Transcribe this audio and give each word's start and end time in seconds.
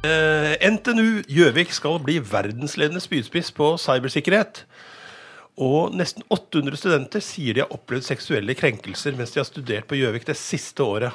Eh, 0.00 0.54
NTNU 0.64 1.26
Gjøvik 1.28 1.74
skal 1.76 1.98
bli 2.00 2.14
verdensledende 2.24 3.02
spydspiss 3.04 3.50
på 3.52 3.74
cybersikkerhet. 3.76 4.62
Og 5.60 5.92
nesten 5.92 6.24
800 6.32 6.78
studenter 6.80 7.20
sier 7.20 7.52
de 7.52 7.60
har 7.60 7.74
opplevd 7.74 8.06
seksuelle 8.06 8.56
krenkelser 8.56 9.12
mens 9.18 9.34
de 9.34 9.42
har 9.42 9.48
studert 9.48 9.84
på 9.90 9.98
Gjøvik 9.98 10.24
det 10.30 10.38
siste 10.40 10.86
året. 10.86 11.12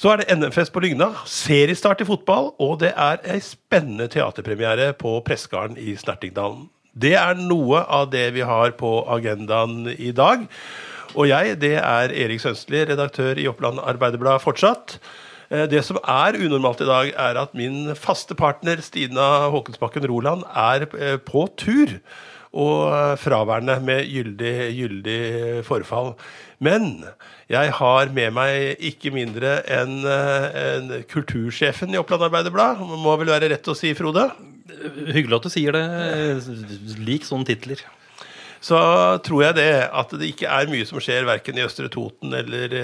Så 0.00 0.10
er 0.10 0.22
det 0.22 0.32
NM-fest 0.32 0.72
på 0.72 0.80
Lygna, 0.80 1.10
seriestart 1.28 2.00
i 2.00 2.06
fotball, 2.08 2.54
og 2.58 2.80
det 2.80 2.94
er 2.96 3.20
ei 3.30 3.36
spennende 3.44 4.08
teaterpremiere 4.10 4.88
på 4.96 5.18
Pressgarden 5.26 5.76
i 5.78 5.92
Snertingdalen. 6.00 6.64
Det 6.96 7.12
er 7.20 7.36
noe 7.36 7.84
av 7.84 8.08
det 8.10 8.30
vi 8.34 8.42
har 8.48 8.72
på 8.80 8.94
agendaen 9.12 9.92
i 9.92 10.10
dag. 10.16 10.48
Og 11.14 11.28
jeg, 11.28 11.60
det 11.60 11.76
er 11.84 12.16
Erik 12.24 12.40
Sønstli, 12.42 12.80
redaktør 12.88 13.38
i 13.38 13.46
Oppland 13.50 13.78
Arbeiderblad 13.84 14.40
fortsatt. 14.42 14.96
Eh, 15.54 15.66
Det 15.70 15.82
som 15.86 15.98
er 16.02 16.38
unormalt 16.40 16.82
i 16.82 16.88
dag, 16.88 17.12
er 17.14 17.40
at 17.40 17.54
min 17.54 17.94
faste 17.94 18.34
partner 18.34 18.82
Stina 18.82 19.50
Håkensbakken 19.54 20.06
Roland 20.10 20.44
er 20.50 20.86
eh, 20.98 21.18
på 21.18 21.46
tur. 21.60 22.00
Og 22.54 22.90
eh, 22.94 23.16
fraværende 23.18 23.78
med 23.82 24.06
gyldig, 24.10 24.54
gyldig 24.78 25.20
forfall. 25.66 26.14
Men 26.62 27.04
jeg 27.50 27.72
har 27.78 28.12
med 28.14 28.30
meg 28.34 28.78
ikke 28.78 29.12
mindre 29.14 29.58
enn 29.68 30.06
en 30.06 30.92
kultursjefen 31.10 31.92
i 31.92 31.98
Oppland 32.00 32.24
Arbeiderblad. 32.28 32.80
Må 32.80 33.16
vel 33.20 33.34
være 33.34 33.50
rett 33.52 33.68
å 33.68 33.74
si, 33.76 33.90
Frode? 33.98 34.30
Hyggelig 35.10 35.36
at 35.36 35.44
du 35.44 35.52
sier 35.52 35.76
det. 35.76 35.84
Lik 37.04 37.26
sånne 37.26 37.50
titler. 37.50 37.82
så 38.64 38.78
tror 39.20 39.42
jeg 39.42 39.54
det 39.58 39.72
at 39.92 40.14
det 40.16 40.30
ikke 40.30 40.48
er 40.48 40.70
mye 40.70 40.86
som 40.88 41.02
skjer 41.02 41.26
verken 41.28 41.58
i 41.58 41.66
Østre 41.66 41.90
Toten 41.92 42.32
eller, 42.32 42.78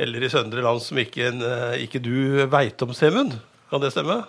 eller 0.00 0.24
i 0.24 0.30
Søndre 0.32 0.64
Land 0.64 0.82
som 0.84 0.98
ikke, 1.00 1.30
eh, 1.30 1.80
ikke 1.84 2.00
du 2.02 2.46
veit 2.50 2.82
om, 2.84 2.94
Semund. 2.96 3.36
Kan 3.70 3.82
det 3.82 3.92
stemme? 3.94 4.22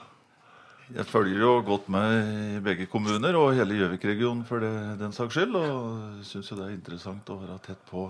Jeg 0.91 1.07
følger 1.07 1.39
jo 1.39 1.51
godt 1.63 1.87
med 1.87 2.57
i 2.57 2.59
begge 2.63 2.85
kommuner 2.91 3.35
og 3.39 3.55
hele 3.55 3.77
Gjøvik-regionen 3.79 4.43
for 4.43 4.59
det, 4.59 4.73
den 4.99 5.13
saks 5.15 5.37
skyld. 5.37 5.55
Og 5.55 6.25
syns 6.27 6.51
jo 6.51 6.57
det 6.59 6.67
er 6.67 6.75
interessant 6.75 7.31
å 7.31 7.39
være 7.39 7.61
tett 7.63 7.79
på 7.87 8.09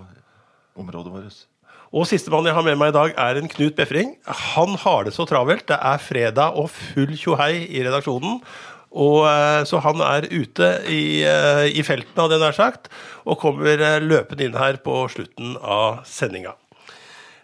området 0.82 1.12
vårt. 1.14 1.44
Og 1.92 2.08
sistemann 2.08 2.48
jeg 2.48 2.56
har 2.56 2.66
med 2.66 2.80
meg 2.80 2.90
i 2.90 2.96
dag, 2.96 3.14
er 3.20 3.38
en 3.38 3.50
Knut 3.52 3.76
Befring. 3.78 4.16
Han 4.56 4.74
har 4.82 5.06
det 5.06 5.14
så 5.14 5.28
travelt. 5.28 5.68
Det 5.68 5.78
er 5.78 6.02
fredag 6.02 6.58
og 6.58 6.72
full 6.72 7.14
tjohei 7.20 7.68
i 7.68 7.84
redaksjonen. 7.84 8.40
Og, 8.92 9.20
eh, 9.28 9.62
så 9.68 9.78
han 9.80 10.02
er 10.04 10.26
ute 10.32 10.72
i, 10.90 11.22
eh, 11.22 11.68
i 11.70 11.84
felten, 11.86 12.18
hadde 12.18 12.36
jeg 12.36 12.42
nær 12.42 12.56
sagt, 12.56 12.90
og 13.24 13.38
kommer 13.38 13.78
løpende 14.02 14.48
inn 14.48 14.58
her 14.58 14.82
på 14.82 15.06
slutten 15.12 15.56
av 15.62 16.02
sendinga. 16.04 16.56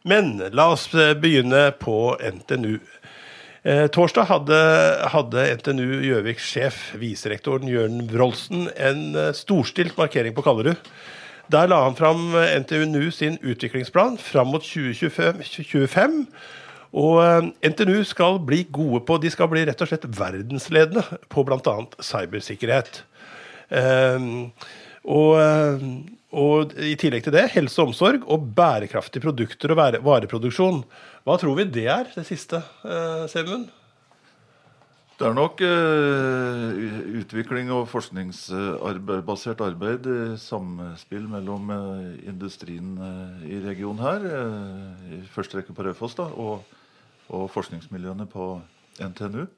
Men 0.05 0.37
la 0.55 0.71
oss 0.75 0.87
eh, 0.95 1.15
begynne 1.19 1.71
på 1.81 2.17
NTNU. 2.23 2.79
Eh, 3.69 3.87
torsdag 3.91 4.29
hadde, 4.31 4.59
hadde 5.13 5.47
NTNU 5.59 5.99
Gjøviks 6.07 6.47
sjef, 6.55 6.77
viserektoren 7.01 7.69
Jørn 7.69 8.05
Wroldsen, 8.13 8.69
en 8.79 9.03
eh, 9.19 9.33
storstilt 9.37 9.99
markering 9.99 10.37
på 10.37 10.45
Kallerud. 10.47 10.79
Der 11.53 11.69
la 11.69 11.83
han 11.83 11.97
fram 11.99 12.31
eh, 12.39 12.55
NTNU 12.63 13.11
sin 13.11 13.39
utviklingsplan 13.43 14.19
fram 14.23 14.55
mot 14.55 14.65
2025. 14.65 15.43
2025. 15.43 16.23
Og 16.99 17.51
NTNU 17.61 18.01
skal 18.09 18.39
bli 18.41 18.63
gode 18.73 19.03
på 19.05 19.19
De 19.21 19.29
skal 19.29 19.51
bli 19.53 19.67
rett 19.69 19.83
og 19.85 19.91
slett 19.91 20.07
verdensledende 20.09 21.03
på 21.29 21.45
bl.a. 21.45 21.77
cybersikkerhet. 22.01 23.03
Eh, 23.69 24.31
og, 25.05 25.35
og 26.29 26.75
i 26.77 26.93
tillegg 27.01 27.25
til 27.25 27.33
det 27.33 27.47
helse 27.55 27.81
og 27.81 27.91
omsorg 27.91 28.27
og 28.29 28.51
bærekraftige 28.57 29.25
produkter 29.25 29.73
og 29.73 29.81
vareproduksjon. 30.05 30.83
Hva 31.25 31.37
tror 31.41 31.57
vi 31.57 31.69
det 31.73 31.87
er, 31.89 32.11
det 32.15 32.27
siste, 32.29 32.61
eh, 32.85 33.25
Semund? 33.33 33.71
Det 35.19 35.27
er 35.27 35.35
nok 35.35 35.59
eh, 35.67 36.77
utvikling 37.19 37.73
og 37.75 37.89
forskningsbasert 37.91 39.65
arbeid 39.67 40.05
i 40.07 40.19
samspill 40.39 41.25
mellom 41.33 41.73
eh, 41.75 42.29
industrien 42.31 42.93
eh, 43.03 43.49
i 43.57 43.59
regionen 43.65 44.05
her, 44.05 44.29
eh, 44.29 45.17
i 45.17 45.23
første 45.33 45.59
rekke 45.59 45.75
på 45.75 45.89
Raufoss, 45.89 46.15
da, 46.21 46.29
og, 46.39 46.63
og 47.35 47.49
forskningsmiljøene 47.51 48.29
på 48.31 48.53
NTNU. 49.03 49.49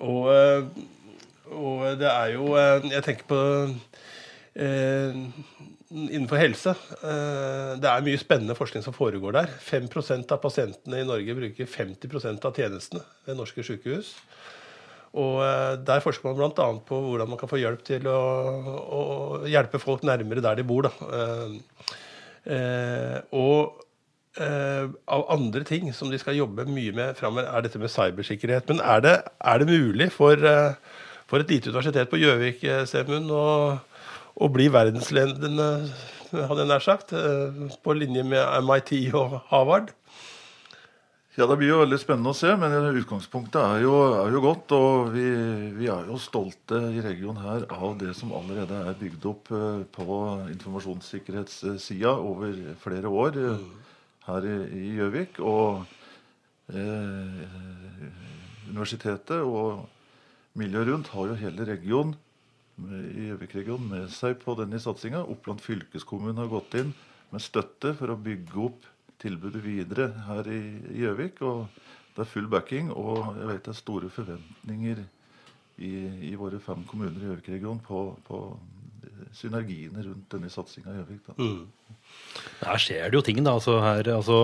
Og, 0.00 0.30
eh, 0.32 0.64
og 1.52 1.84
det 1.98 2.08
er 2.08 2.32
jo 2.36 2.52
eh, 2.56 2.88
Jeg 2.92 3.04
tenker 3.04 3.28
på 3.28 3.38
eh, 3.44 3.76
innenfor 4.58 6.40
helse. 6.40 6.74
Eh, 7.00 7.72
det 7.80 7.88
er 7.88 8.04
mye 8.04 8.20
spennende 8.20 8.56
forskning 8.58 8.84
som 8.84 8.96
foregår 8.96 9.36
der. 9.36 9.52
5% 9.64 10.34
av 10.34 10.42
pasientene 10.42 11.02
i 11.02 11.08
Norge 11.08 11.36
bruker 11.38 11.70
50% 11.70 12.44
av 12.44 12.58
tjenestene 12.58 13.04
ved 13.26 13.38
norske 13.38 13.64
sykehus. 13.64 14.12
Og 15.18 15.40
eh, 15.44 15.74
Der 15.88 16.04
forsker 16.04 16.28
man 16.28 16.36
bl.a. 16.36 16.68
på 16.84 17.00
hvordan 17.06 17.30
man 17.30 17.40
kan 17.40 17.50
få 17.50 17.60
hjelp 17.60 17.84
til 17.86 18.08
å, 18.10 18.20
å 18.84 19.02
hjelpe 19.48 19.80
folk 19.80 20.04
nærmere 20.06 20.44
der 20.44 20.60
de 20.60 20.68
bor. 20.68 20.90
Eh, 20.90 21.58
eh, 22.52 23.18
og 23.32 23.80
eh, 24.36 24.84
av 25.08 25.26
andre 25.32 25.64
ting 25.68 25.92
som 25.96 26.12
de 26.12 26.20
skal 26.20 26.36
jobbe 26.36 26.68
mye 26.68 26.92
med 26.92 27.16
framover, 27.18 27.48
er 27.48 27.64
dette 27.64 27.80
med 27.80 27.92
cybersikkerhet. 27.92 28.68
Men 28.68 28.84
er 28.84 29.04
det, 29.04 29.18
er 29.40 29.62
det 29.62 29.72
mulig 29.72 30.12
for, 30.12 30.36
eh, 30.36 30.74
for 31.28 31.40
et 31.40 31.56
lite 31.56 31.72
universitet 31.72 32.12
på 32.12 32.20
Gjøvik, 32.20 32.64
eh, 32.68 32.84
Semund, 32.90 33.32
å, 33.32 33.78
å 34.38 34.48
bli 34.52 34.68
verdensledende, 34.70 35.68
hadde 36.30 36.62
jeg 36.62 36.70
nær 36.70 36.84
sagt, 36.84 37.12
eh, 37.16 37.62
på 37.82 37.94
linje 37.96 38.24
med 38.24 38.42
MIT 38.62 38.92
og 39.18 39.40
Harvard? 39.50 39.94
Ja, 41.38 41.46
Det 41.46 41.54
blir 41.60 41.68
jo 41.70 41.82
veldig 41.84 41.98
spennende 42.02 42.32
å 42.32 42.34
se, 42.34 42.50
men 42.58 42.72
utgangspunktet 42.98 43.60
er 43.62 43.84
jo, 43.84 43.92
er 44.24 44.32
jo 44.34 44.40
godt. 44.42 44.72
Og 44.74 45.12
vi, 45.14 45.26
vi 45.78 45.86
er 45.86 46.08
jo 46.10 46.16
stolte 46.18 46.80
i 46.90 47.02
regionen 47.04 47.38
her 47.44 47.66
av 47.70 47.92
det 48.00 48.10
som 48.18 48.32
allerede 48.34 48.74
er 48.90 48.96
bygd 48.98 49.28
opp 49.30 49.52
eh, 49.54 49.84
på 49.94 50.16
informasjonssikkerhetssida 50.56 52.10
over 52.10 52.58
flere 52.82 53.12
år 53.22 53.38
eh, 53.38 53.62
her 54.26 54.48
i 54.50 54.82
Gjøvik. 54.98 55.38
Og 55.38 55.86
eh, 56.74 57.46
universitetet 58.72 59.38
og 59.38 59.86
miljøet 60.58 60.90
rundt 60.90 61.12
har 61.14 61.30
jo 61.30 61.38
hele 61.38 61.70
regionen 61.70 62.18
i 62.78 63.28
Gjøvik-regionen 63.28 63.90
med 63.90 64.14
seg 64.14 64.38
på 64.42 64.54
denne 64.58 64.78
satsinga. 64.82 65.24
Oppland 65.26 65.62
fylkeskommune 65.64 66.38
har 66.40 66.50
gått 66.52 66.76
inn 66.78 66.94
med 67.32 67.44
støtte 67.44 67.94
for 67.98 68.12
å 68.12 68.20
bygge 68.20 68.64
opp 68.68 68.86
tilbudet 69.22 69.62
videre 69.64 70.12
her 70.28 70.48
i 70.52 70.62
Gjøvik. 71.02 71.42
Og 71.46 71.66
det 72.14 72.24
er 72.24 72.30
full 72.30 72.48
backing, 72.50 72.90
og 72.94 73.36
jeg 73.38 73.50
vet 73.50 73.64
det 73.66 73.74
er 73.74 73.78
store 73.78 74.10
forventninger 74.14 75.04
i, 75.78 75.92
i 76.30 76.34
våre 76.38 76.60
fem 76.62 76.82
kommuner 76.88 77.18
i 77.20 77.30
Gjøvik-regionen 77.30 77.82
på, 77.84 78.02
på 78.26 78.42
synergiene 79.36 80.02
rundt 80.06 80.30
denne 80.34 80.50
satsinga 80.52 80.94
i 80.94 81.00
Gjøvik. 81.00 81.32
Mm. 81.38 81.64
Her 82.62 82.82
skjer 82.82 83.10
det 83.10 83.18
jo 83.18 83.24
ting, 83.26 83.42
da. 83.44 83.56
Altså, 83.58 83.78
her, 83.84 84.10
altså, 84.14 84.38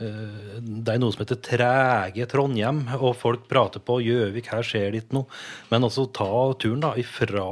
det 0.00 0.94
er 0.94 0.98
noe 0.98 1.12
som 1.14 1.22
heter 1.22 1.38
trege 1.44 2.26
Trondheim, 2.30 2.80
og 2.96 3.12
folk 3.20 3.44
prater 3.50 3.82
på 3.84 3.98
Gjøvik, 4.02 4.48
her 4.50 4.64
skjer 4.66 4.88
det 4.90 5.02
ikke 5.02 5.18
noe. 5.18 5.40
Men 5.70 5.86
altså 5.86 6.06
ta 6.10 6.28
turen 6.62 6.82
da, 6.82 6.94
fra 7.06 7.46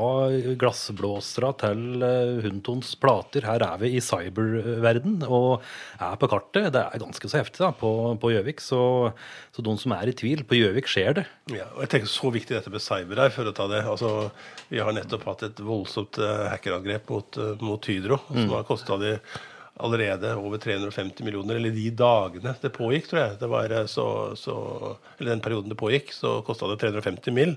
glassblåsere 0.61 1.53
til 1.61 1.85
uh, 2.03 2.41
Huntons 2.45 2.95
plater. 3.01 3.47
Her 3.47 3.65
er 3.67 3.83
vi 3.83 3.93
i 3.97 4.03
cyberverden 4.05 5.21
og 5.29 5.63
er 6.01 6.17
på 6.21 6.31
kartet. 6.33 6.73
Det 6.75 6.83
er 6.83 7.05
ganske 7.05 7.31
så 7.31 7.43
heftig 7.43 7.63
da, 7.63 7.73
på 7.77 7.91
på 8.21 8.33
Gjøvik. 8.35 8.63
Så, 8.65 8.81
så 9.55 9.65
de 9.65 9.77
som 9.81 9.95
er 9.97 10.11
i 10.11 10.17
tvil, 10.17 10.45
på 10.49 10.59
Gjøvik 10.59 10.91
skjer 10.91 11.21
det. 11.21 11.27
Ja, 11.55 11.69
og 11.75 11.85
jeg 11.85 11.95
tenker 11.95 12.11
Så 12.11 12.33
viktig 12.35 12.57
dette 12.57 12.73
med 12.73 12.85
cyber 12.85 13.25
her, 13.25 13.35
for 13.35 13.49
å 13.49 13.55
ta 13.57 13.69
det. 13.71 13.83
Altså, 13.89 14.31
vi 14.71 14.83
har 14.83 14.95
nettopp 14.97 15.27
hatt 15.31 15.47
et 15.49 15.63
voldsomt 15.65 16.21
eh, 16.23 16.47
hackerangrep 16.53 17.11
mot, 17.13 17.41
eh, 17.41 17.65
mot 17.65 17.91
Hydro, 17.91 18.21
som 18.31 18.55
har 18.57 18.69
kosta 18.69 18.99
de 19.01 19.17
allerede 19.81 20.35
over 20.39 20.61
350 20.61 21.25
millioner. 21.27 21.57
Eller 21.57 21.75
de 21.75 21.89
dagene 21.97 22.55
det 22.63 22.73
pågikk, 22.77 23.11
tror 23.11 23.23
jeg. 23.23 23.41
Det 23.41 23.51
var 23.51 23.75
eh, 23.75 23.89
så, 23.91 24.07
så, 24.39 24.55
eller 25.19 25.35
den 25.35 25.43
perioden 25.45 25.73
det 25.73 25.81
pågikk, 25.81 26.15
så 26.15 26.39
kosta 26.47 26.71
det 26.71 26.81
350 26.85 27.37
mill. 27.37 27.57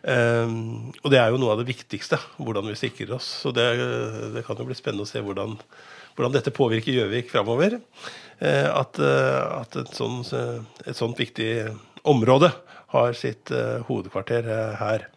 Um, 0.00 0.94
og 1.02 1.10
det 1.12 1.18
er 1.20 1.28
jo 1.28 1.36
noe 1.42 1.52
av 1.52 1.60
det 1.60 1.68
viktigste, 1.68 2.16
hvordan 2.40 2.70
vi 2.70 2.78
sikrer 2.78 3.18
oss. 3.18 3.28
Så 3.42 3.52
det, 3.52 3.66
det 4.32 4.44
kan 4.46 4.56
jo 4.56 4.68
bli 4.68 4.78
spennende 4.78 5.04
å 5.04 5.10
se 5.10 5.20
hvordan, 5.24 5.58
hvordan 6.16 6.36
dette 6.38 6.54
påvirker 6.56 6.96
Gjøvik 6.96 7.28
framover. 7.32 7.76
Uh, 8.40 8.68
at, 8.72 8.96
uh, 9.02 9.60
at 9.60 9.76
et, 9.82 9.94
sånt, 9.96 10.32
et, 10.32 10.96
sånt 10.96 11.20
viktig 11.20 11.50
område 12.08 12.48
har 12.94 13.16
sitt 13.18 13.52
uh, 13.52 13.84
hovedkvarter 13.90 14.48
her. 14.80 15.10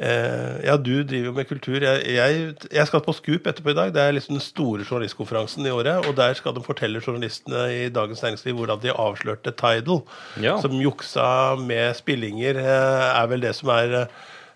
Ja, 0.00 0.76
du 0.80 1.02
driver 1.04 1.28
jo 1.28 1.34
med 1.36 1.48
kultur. 1.48 1.76
Jeg, 1.84 2.02
jeg, 2.08 2.54
jeg, 2.72 2.86
skal 2.88 3.02
på 3.04 3.12
Scoop 3.12 3.48
etterpå 3.50 3.74
i 3.74 3.76
dag. 3.76 3.92
Det 3.92 4.00
er 4.00 4.14
liksom 4.16 4.38
den 4.38 4.44
store 4.44 4.86
journalistkonferansen 4.86 5.66
i 5.68 5.74
året. 5.74 6.08
Og 6.08 6.16
der 6.16 6.32
skal 6.38 6.54
de 6.56 6.64
fortelle 6.64 7.02
journalistene 7.04 7.66
i 7.74 7.82
Dagens 7.92 8.22
Næringsliv 8.24 8.56
hvordan 8.62 8.80
de 8.80 8.94
avslørte 8.94 9.52
Tidal. 9.52 10.02
Ja. 10.40 10.56
Som 10.62 10.80
juksa 10.80 11.56
med 11.60 11.98
spillinger, 12.00 12.62
er 12.64 13.30
vel 13.30 13.44
det 13.44 13.54
som 13.58 13.72
er 13.76 13.96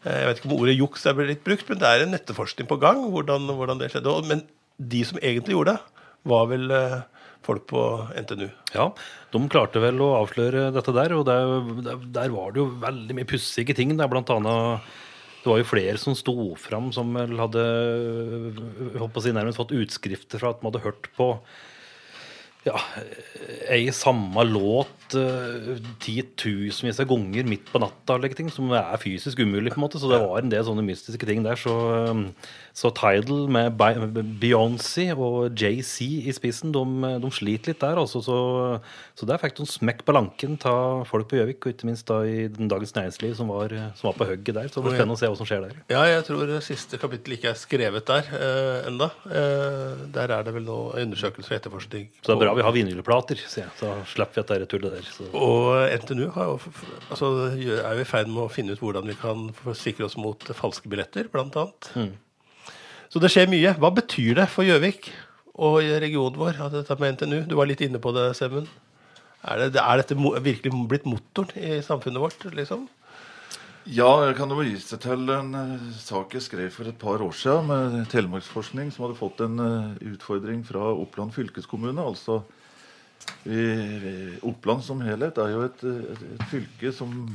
jeg 0.05 0.26
vet 0.29 0.41
ikke 0.41 0.49
om 0.50 0.58
ordet 0.58 0.75
juks 0.76 1.06
er 1.08 1.14
blitt 1.17 1.44
brukt, 1.46 1.64
men 1.70 1.79
det 1.81 1.88
er 1.88 2.02
en 2.05 2.17
etterforskning 2.17 2.69
på 2.69 2.76
gang. 2.76 2.99
hvordan, 3.12 3.49
hvordan 3.56 3.79
det 3.81 3.88
skjedde. 3.93 4.17
Men 4.29 4.43
de 4.76 5.00
som 5.08 5.20
egentlig 5.23 5.56
gjorde 5.56 5.73
det, 5.73 6.08
var 6.29 6.49
vel 6.50 6.73
folk 7.44 7.67
på 7.70 7.81
NTNU. 8.17 8.46
Ja, 8.75 8.91
de 9.32 9.41
klarte 9.52 9.82
vel 9.82 10.00
å 10.02 10.14
avsløre 10.19 10.70
dette 10.75 10.94
der. 10.96 11.17
Og 11.17 11.26
der, 11.29 11.96
der 12.14 12.32
var 12.35 12.52
det 12.52 12.62
jo 12.62 12.69
veldig 12.82 13.17
mye 13.19 13.29
pussige 13.29 13.76
ting. 13.76 13.94
Det 13.96 14.05
er 14.05 14.12
blant 14.12 14.32
annet 14.35 14.94
det 15.44 15.52
var 15.52 15.61
jo 15.61 15.69
flere 15.69 16.00
som 16.00 16.17
sto 16.17 16.35
fram 16.56 16.88
som 16.96 17.12
hadde 17.37 17.64
si, 19.20 19.35
nærmest 19.37 19.61
fått 19.61 19.76
utskrifter 19.76 20.41
fra 20.41 20.55
at 20.55 20.62
de 20.62 20.70
hadde 20.70 20.85
hørt 20.87 21.11
på 21.19 21.35
ja, 22.64 22.81
ei 23.69 23.91
samme 23.93 24.41
låt 24.49 25.17
uh, 25.19 25.75
titusenvis 26.00 27.02
av 27.02 27.11
ganger 27.11 27.44
midt 27.49 27.69
på 27.69 27.81
natta, 27.82 28.17
ting, 28.32 28.49
som 28.52 28.73
er 28.73 28.96
fysisk 29.02 29.43
umulig. 29.44 29.75
på 29.75 29.82
en 29.82 29.85
måte, 29.85 30.00
Så 30.00 30.08
det 30.08 30.23
var 30.23 30.41
en 30.41 30.49
del 30.49 30.64
sånne 30.64 30.87
mystiske 30.87 31.29
ting 31.29 31.44
der. 31.44 31.61
Så, 31.61 31.75
um, 32.08 32.31
så 32.74 32.90
Tidal 32.90 33.46
med 33.54 33.76
Beyoncé 34.42 35.06
og 35.14 35.54
JC 35.54 36.26
i 36.26 36.32
spissen, 36.34 36.72
de, 36.74 36.82
de, 37.22 37.28
sliter 37.30 37.70
litt 37.70 37.82
der. 37.84 38.00
Også, 38.02 38.18
så, 38.26 38.38
så 39.14 39.28
der 39.30 39.38
fikk 39.38 39.60
de 39.60 39.66
smekk 39.70 40.02
på 40.02 40.14
lanken 40.16 40.56
av 40.66 41.04
folk 41.06 41.28
på 41.30 41.38
Gjøvik, 41.38 41.60
og 41.62 41.74
ikke 41.74 41.86
minst 41.86 42.08
da 42.10 42.18
i 42.26 42.48
den 42.50 42.70
Dagens 42.70 42.96
Næringsliv, 42.96 43.36
som 43.38 43.52
var, 43.54 43.70
som 43.94 44.10
var 44.10 44.18
på 44.18 44.26
hugget 44.26 44.58
der. 44.58 44.66
Så 44.66 44.80
det 44.80 44.88
blir 44.88 44.98
spennende 44.98 45.14
å 45.14 45.22
se 45.22 45.30
hva 45.30 45.38
som 45.38 45.48
skjer 45.48 45.62
der. 45.68 45.76
Ja, 45.94 46.02
jeg 46.10 46.26
tror 46.26 46.50
siste 46.66 46.98
kapittel 46.98 47.36
ikke 47.36 47.52
er 47.52 47.60
skrevet 47.60 48.10
der 48.10 48.32
eh, 48.40 48.90
enda. 48.90 49.10
Eh, 49.30 50.02
der 50.18 50.34
er 50.34 50.42
det 50.48 50.56
vel 50.58 50.66
noe 50.66 50.98
undersøkelser 51.04 51.54
og 51.54 51.60
etterforskning. 51.60 52.10
Så 52.18 52.32
det 52.32 52.36
er 52.36 52.42
bra 52.42 52.58
vi 52.58 52.66
har 52.66 52.74
vinylplater, 52.74 53.38
sier 53.44 53.68
jeg. 53.68 53.74
Så 53.84 53.94
slipper 54.16 54.40
vi 54.40 54.44
at 54.44 54.50
det 54.50 54.60
er 54.66 54.72
tullet 54.74 54.98
der. 54.98 55.08
Så. 55.14 55.30
Og 55.38 55.78
NTNU 56.02 56.26
jo, 56.26 56.58
altså, 57.06 57.32
er 57.54 57.94
jo 57.94 58.02
i 58.02 58.10
ferd 58.10 58.34
med 58.34 58.48
å 58.48 58.50
finne 58.50 58.74
ut 58.74 58.82
hvordan 58.82 59.06
vi 59.14 59.18
kan 59.22 59.46
sikre 59.78 60.10
oss 60.10 60.18
mot 60.18 60.42
falske 60.58 60.90
billetter, 60.90 61.30
blant 61.30 61.54
annet. 61.62 61.94
Mm. 61.94 62.12
Så 63.14 63.20
det 63.22 63.28
skjer 63.31 63.46
mye. 63.46 63.76
Hva 63.78 63.93
betyr 63.94 64.40
det 64.40 64.49
for 64.50 64.66
Gjøvik 64.66 65.12
og 65.62 65.76
regionen 66.02 66.34
vår, 66.34 66.56
at 66.64 66.72
dette 66.75 66.96
med 66.99 67.14
NTNU? 67.14 67.37
Du 67.46 67.55
var 67.55 67.69
litt 67.70 67.84
inne 67.87 68.00
på 68.02 68.11
det, 68.11 68.32
Semund. 68.34 68.66
Er, 69.46 69.69
det, 69.70 69.78
er 69.78 70.00
dette 70.00 70.16
virkelig 70.43 70.72
blitt 70.90 71.06
motoren 71.06 71.55
i 71.55 71.78
samfunnet 71.87 72.19
vårt, 72.19 72.43
liksom? 72.58 72.88
Ja, 73.87 74.08
jeg 74.26 74.34
kan 74.34 74.50
jo 74.50 74.58
vise 74.58 74.99
til 74.99 75.31
en 75.31 75.55
uh, 75.55 75.87
sak 75.94 76.34
jeg 76.34 76.43
skrev 76.43 76.75
for 76.75 76.90
et 76.90 76.99
par 76.99 77.22
år 77.22 77.38
siden 77.38 77.70
med 77.70 77.96
Telemarksforskning, 78.11 78.90
som 78.90 79.06
hadde 79.06 79.20
fått 79.20 79.46
en 79.46 79.62
uh, 79.62 79.94
utfordring 80.10 80.67
fra 80.67 80.90
Oppland 80.96 81.37
fylkeskommune. 81.38 82.02
Altså 82.02 82.40
i 83.46 84.40
Oppland 84.43 84.82
som 84.82 85.06
helhet 85.06 85.38
er 85.38 85.55
jo 85.55 85.62
et, 85.69 85.87
et, 85.87 86.25
et, 86.34 86.49
fylke 86.50 86.90
som 86.99 87.28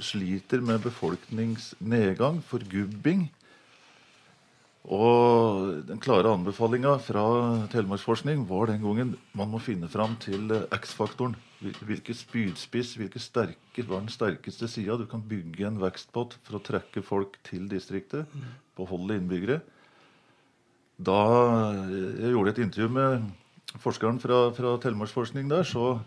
sliter 0.00 0.64
med 0.64 0.80
befolkningsnedgang, 0.88 2.40
forgubbing. 2.48 3.28
Og 4.88 5.82
den 5.84 6.00
klare 6.00 6.30
anbefalinga 6.32 6.94
fra 7.04 7.22
Telemarksforskning 7.68 8.46
var 8.48 8.70
den 8.70 8.80
gangen 8.80 9.10
man 9.36 9.50
må 9.52 9.60
finne 9.60 9.88
fram 9.92 10.14
til 10.22 10.48
eh, 10.54 10.64
X-faktoren. 10.78 11.34
Hvilken 11.60 12.16
spydspiss, 12.16 12.94
hvilke 12.96 13.20
sterke, 13.20 13.84
var 13.84 14.00
den 14.00 14.12
sterkeste 14.12 14.68
sida 14.70 14.96
du 14.96 15.04
kan 15.10 15.24
bygge 15.28 15.66
en 15.68 15.80
vekstpott 15.82 16.38
for 16.46 16.56
å 16.56 16.62
trekke 16.64 17.02
folk 17.04 17.36
til 17.44 17.66
distriktet, 17.68 18.30
beholde 18.78 19.18
innbyggere. 19.20 19.58
Da 20.96 21.20
eh, 21.90 21.92
jeg 22.22 22.32
gjorde 22.32 22.56
et 22.56 22.64
intervju 22.64 22.88
med 22.96 23.28
forskeren 23.84 24.22
fra, 24.24 24.40
fra 24.56 24.74
Telemarksforskning 24.80 25.52
der, 25.52 25.68
så 25.68 25.98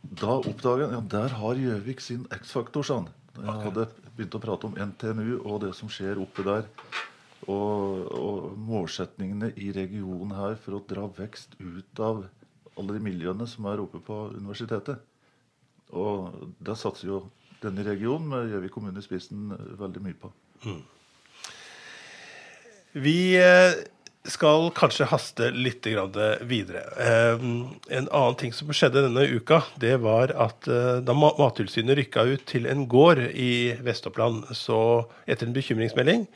da 0.00 0.38
oppdaga 0.40 0.86
jeg 0.86 0.96
ja, 0.96 1.04
der 1.18 1.36
har 1.36 1.64
Gjøvik 1.66 2.00
sin 2.00 2.24
X-faktor, 2.32 2.86
sa 2.86 3.02
han. 3.02 3.12
Jeg 3.36 3.60
hadde 3.68 3.90
begynt 4.16 4.40
å 4.40 4.40
prate 4.42 4.70
om 4.70 4.80
NTNU 4.88 5.42
og 5.42 5.60
det 5.66 5.74
som 5.76 5.92
skjer 5.92 6.16
oppe 6.22 6.48
der 6.48 6.64
og, 7.48 8.10
og, 8.12 8.58
målsetningene 8.60 9.52
i 9.56 9.70
regionen 9.72 10.34
her 10.36 10.56
for 10.60 10.76
å 10.76 10.84
dra 10.88 11.06
vekst 11.16 11.56
ut 11.60 12.02
av 12.02 12.24
alle 12.78 12.96
de 12.96 13.02
miljøene 13.04 13.46
som 13.48 13.68
er 13.70 13.82
oppe 13.82 14.00
på 14.04 14.18
universitetet. 14.34 15.00
Og 15.96 16.52
det 16.62 16.76
satser 16.78 17.10
jo 17.10 17.20
denne 17.60 17.84
regionen, 17.84 18.28
med 18.30 18.52
Gjøvik 18.52 18.72
kommune 18.76 19.00
i 19.00 19.04
spissen, 19.04 19.50
veldig 19.80 20.02
mye 20.04 20.18
på. 20.20 20.30
Mm. 20.64 20.82
Vi 23.04 23.18
eh, 23.38 23.74
skal 24.28 24.68
kanskje 24.76 25.08
haste 25.08 25.48
litt 25.54 25.86
videre. 25.86 26.82
Eh, 27.00 27.44
en 27.96 28.08
annen 28.08 28.36
ting 28.36 28.52
som 28.52 28.68
skjedde 28.68 29.06
denne 29.06 29.24
uka, 29.32 29.62
det 29.80 29.96
var 30.04 30.34
at 30.36 30.68
eh, 30.68 31.00
da 31.00 31.16
Mattilsynet 31.16 31.96
rykka 31.96 32.26
ut 32.28 32.44
til 32.46 32.68
en 32.68 32.84
gård 32.90 33.22
i 33.32 33.76
Vest-Oppland, 33.80 34.44
etter 34.50 35.46
en 35.46 35.56
bekymringsmelding 35.56 36.26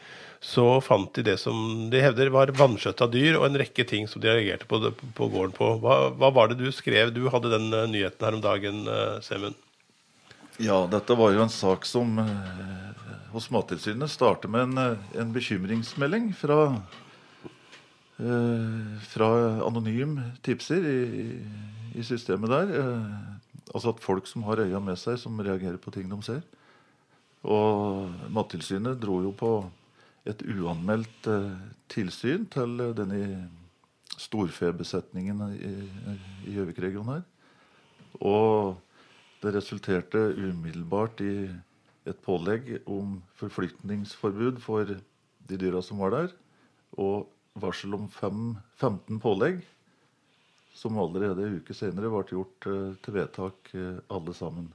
så 0.45 0.81
fant 0.85 1.09
de 1.17 1.23
det 1.25 1.39
som 1.41 1.89
de 1.89 2.01
hevder 2.05 2.29
var 2.33 2.53
vanskjøtta 2.53 3.07
dyr, 3.09 3.39
og 3.39 3.47
en 3.47 3.57
rekke 3.57 3.87
ting 3.89 4.05
som 4.09 4.21
de 4.21 4.29
reagerte 4.29 4.69
på, 4.69 4.77
på 5.17 5.29
gården 5.33 5.55
på. 5.57 5.71
Hva, 5.81 6.11
hva, 6.13 6.29
var 6.37 6.51
det 6.51 6.59
du 6.61 6.69
skrev? 6.75 7.15
Du 7.17 7.23
hadde 7.33 7.53
den 7.55 7.71
uh, 7.73 7.87
nyheten 7.89 8.27
her 8.27 8.37
om 8.37 8.43
dagen, 8.45 8.83
uh, 8.85 9.23
Semund. 9.25 9.57
Ja, 10.61 10.83
dette 10.93 11.17
var 11.17 11.33
jo 11.33 11.41
en 11.47 11.51
sak 11.51 11.89
som 11.89 12.21
hos 13.33 13.49
Mattilsynet 13.51 14.13
startet 14.13 14.53
med 14.53 14.69
en, 14.69 15.01
en 15.19 15.33
bekymringsmelding 15.35 16.29
fra, 16.39 16.77
fra 18.15 19.29
anonym 19.67 20.19
tipser 20.47 20.85
i, 20.87 20.99
i 21.99 22.03
systemet 22.07 22.53
der. 22.53 22.75
altså 23.75 23.91
at 23.91 24.03
folk 24.05 24.29
som 24.31 24.45
har 24.47 24.63
øya 24.63 24.79
med 24.79 24.97
seg, 25.01 25.19
som 25.19 25.41
reagerer 25.41 25.81
på 25.83 25.91
ting 25.91 26.07
de 26.11 26.21
ser. 26.23 26.45
Og 27.45 28.13
Mattilsynet 28.33 29.01
dro 29.03 29.19
jo 29.25 29.33
på 29.37 29.51
et 30.25 30.41
uanmeldt 30.49 31.29
eh, 31.29 31.53
tilsyn 31.93 32.47
til 32.53 32.81
eh, 32.81 32.95
denne 32.97 33.21
storfebesetningen 34.17 35.43
i 35.53 36.55
Gjøvik-regionen 36.55 37.17
her. 37.17 37.25
Og 38.23 38.79
det 39.43 39.53
resulterte 39.57 40.21
umiddelbart 40.39 41.21
i 41.25 41.51
et 42.09 42.21
pålegg 42.25 42.71
om 42.87 43.19
forflytningsforbud 43.41 44.61
for 44.63 44.89
de 44.89 45.59
dyra 45.61 45.83
som 45.85 46.01
var 46.01 46.15
der, 46.15 46.33
og 46.97 47.27
varsel 47.61 47.95
om 47.97 48.09
fem, 48.11 48.55
15 48.81 49.21
pålegg, 49.23 49.61
som 50.75 50.99
allerede 50.99 51.47
en 51.47 51.61
uke 51.61 51.77
senere 51.77 52.11
ble 52.11 52.25
gjort 52.35 52.71
eh, 52.71 52.89
til 53.05 53.19
vedtak 53.19 53.75
alle 53.75 54.35
sammen. 54.35 54.73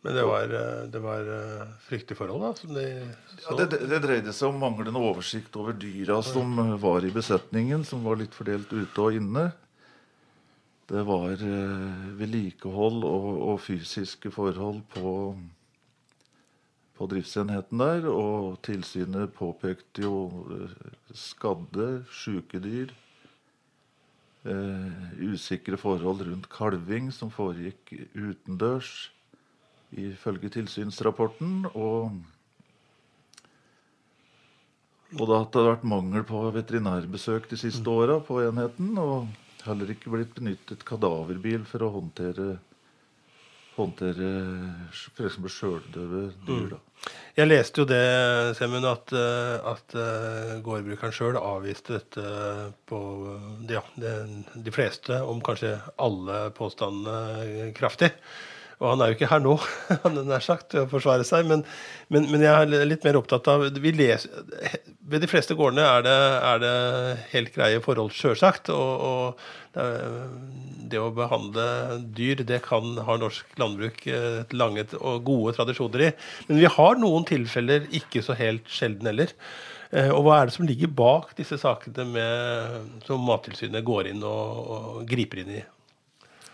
Men 0.00 0.14
det 0.14 0.24
var, 0.24 0.42
eh, 0.42 0.82
det 0.88 0.98
var 0.98 1.20
eh, 1.20 1.68
fryktelige 1.80 2.16
forhold, 2.16 2.42
da? 2.42 2.54
Som 2.54 2.74
de 2.74 2.84
ja, 3.48 3.56
det, 3.58 3.80
det, 3.90 3.98
dreide 4.04 4.32
seg 4.32 4.52
om 4.52 4.60
manglende 4.62 5.00
oversikt 5.02 5.56
over 5.58 5.74
dyra 5.74 6.20
som 6.22 6.54
eh, 6.62 6.76
var 6.78 7.04
i 7.04 7.10
besetningen, 7.12 7.82
som 7.84 8.06
var 8.06 8.20
litt 8.20 8.36
fordelt 8.36 8.70
ute 8.72 9.02
og 9.02 9.18
inne. 9.18 9.50
Det 10.88 11.02
var 11.04 11.34
vedlikehold 12.16 13.02
og, 13.04 13.26
og, 13.50 13.58
fysiske 13.60 14.30
forhold 14.32 14.78
på, 14.94 15.10
på 16.98 17.06
driftsenheten 17.10 17.80
der. 17.82 18.08
Og 18.10 18.58
tilsynet 18.66 19.34
påpekte 19.36 20.04
jo 20.04 20.16
skadde, 21.14 22.02
sjuke 22.10 22.60
dyr. 22.62 22.92
Eh, 24.48 24.98
usikre 25.32 25.76
forhold 25.80 26.22
rundt 26.24 26.48
kalving 26.52 27.10
som 27.12 27.30
foregikk 27.34 27.90
utendørs 28.14 29.10
ifølge 29.98 30.52
tilsynsrapporten. 30.58 31.66
Og, 31.72 32.14
og 35.18 35.24
da 35.24 35.42
at 35.42 35.50
det 35.50 35.60
hadde 35.60 35.66
vært 35.72 35.90
mangel 35.90 36.24
på 36.28 36.44
veterinærbesøk 36.54 37.50
de 37.50 37.60
siste 37.60 37.90
åra 37.90 38.20
på 38.24 38.40
enheten. 38.46 38.94
Og 39.02 39.28
heller 39.66 39.92
ikke 39.92 40.14
blitt 40.14 40.34
benyttet 40.38 40.86
kadaverbil 40.86 41.66
for 41.68 41.84
å 41.84 41.92
håndtere 41.98 42.56
håndtere 43.78 44.28
f.eks. 44.90 45.38
sjøldøve 45.54 46.22
dyr. 46.46 46.74
da. 46.74 46.82
Jeg 47.38 47.46
leste 47.46 47.82
jo 47.82 47.86
det, 47.86 48.02
Semund, 48.58 48.86
at, 48.90 49.14
at 49.14 49.94
uh, 49.94 50.56
gårdbrukeren 50.66 51.14
sjøl 51.14 51.38
avviste 51.38 51.94
dette 52.00 52.24
på 52.90 53.00
ja, 53.70 53.84
det, 53.96 54.14
de 54.66 54.74
fleste, 54.74 55.20
om 55.22 55.40
kanskje 55.44 55.76
alle 56.02 56.48
påstandene, 56.58 57.70
kraftig. 57.78 58.10
Og 58.78 58.92
han 58.92 59.02
er 59.02 59.10
jo 59.10 59.16
ikke 59.16 59.30
her 59.32 59.42
nå, 59.42 59.56
han 60.04 60.20
nær 60.28 60.44
sagt, 60.44 60.76
å 60.78 60.86
forsvare 60.90 61.26
seg. 61.26 61.48
Men, 61.50 61.64
men, 62.14 62.28
men, 62.30 62.44
jeg 62.46 62.54
er 62.54 62.86
litt 62.86 63.06
mer 63.06 63.18
opptatt 63.18 63.50
av 63.50 63.66
vi 63.74 63.94
leser, 63.94 64.44
Ved 65.08 65.22
de 65.24 65.30
fleste 65.30 65.56
gårdene 65.56 65.86
er 65.88 66.02
det, 66.04 66.18
er 66.44 66.58
det 66.62 66.74
helt 67.32 67.54
greie 67.54 67.80
forhold, 67.82 68.12
sjølsagt. 68.12 68.68
Og, 68.74 69.06
og 69.08 69.78
det, 70.92 71.00
å 71.00 71.08
behandle 71.14 71.64
dyr, 72.16 72.42
det 72.46 72.60
kan 72.66 72.98
ha 73.06 73.16
norsk 73.20 73.56
landbruk 73.60 74.04
et 74.12 74.52
lange 74.56 74.84
og 74.98 75.24
gode 75.26 75.56
tradisjoner 75.56 76.08
i. 76.08 76.12
Men 76.50 76.62
vi 76.62 76.70
har 76.76 77.00
noen 77.00 77.26
tilfeller, 77.28 77.88
ikke 77.98 78.22
så 78.26 78.36
helt 78.38 78.68
sjelden 78.72 79.10
heller. 79.10 79.32
Eh, 79.90 80.10
og 80.12 80.26
hva 80.26 80.38
er 80.38 80.48
det 80.48 80.56
som 80.58 80.68
ligger 80.68 80.92
bak 80.92 81.32
disse 81.38 81.56
sakene 81.60 82.04
med, 82.12 82.94
som 83.08 83.24
Mattilsynet 83.24 83.86
går 83.86 84.12
inn 84.12 84.24
og, 84.26 84.72
og 84.76 85.02
griper 85.08 85.44
inn 85.44 85.56
i? 85.56 85.64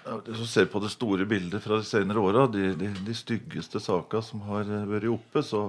Hvis 0.04 0.40
du 0.40 0.46
ser 0.46 0.66
på 0.68 0.80
det 0.84 0.90
store 0.92 1.24
bildet 1.28 1.62
fra 1.64 1.78
de 1.80 1.86
senere 1.88 2.20
åra, 2.20 2.44
de, 2.52 2.74
de, 2.76 2.90
de, 3.06 3.14
styggeste 3.16 3.80
saka 3.80 4.20
som 4.22 4.42
har 4.50 4.68
eh, 4.68 4.88
vært 4.90 5.08
oppe, 5.08 5.40
så, 5.40 5.62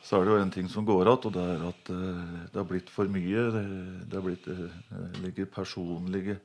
så, 0.00 0.16
er 0.16 0.24
det 0.24 0.32
jo 0.32 0.38
en 0.40 0.52
ting 0.54 0.70
som 0.72 0.86
går 0.88 1.02
igjen, 1.04 1.26
og 1.28 1.34
det 1.34 1.42
er 1.52 1.64
at 1.68 1.90
uh, 1.92 2.38
det 2.52 2.60
har 2.62 2.68
blitt 2.70 2.92
for 2.92 3.10
mye. 3.12 3.42
Det, 3.52 3.64
det 4.12 4.22
blitt, 4.24 4.48
det 4.48 5.24
ligger 5.24 5.50
personlige 5.52 6.38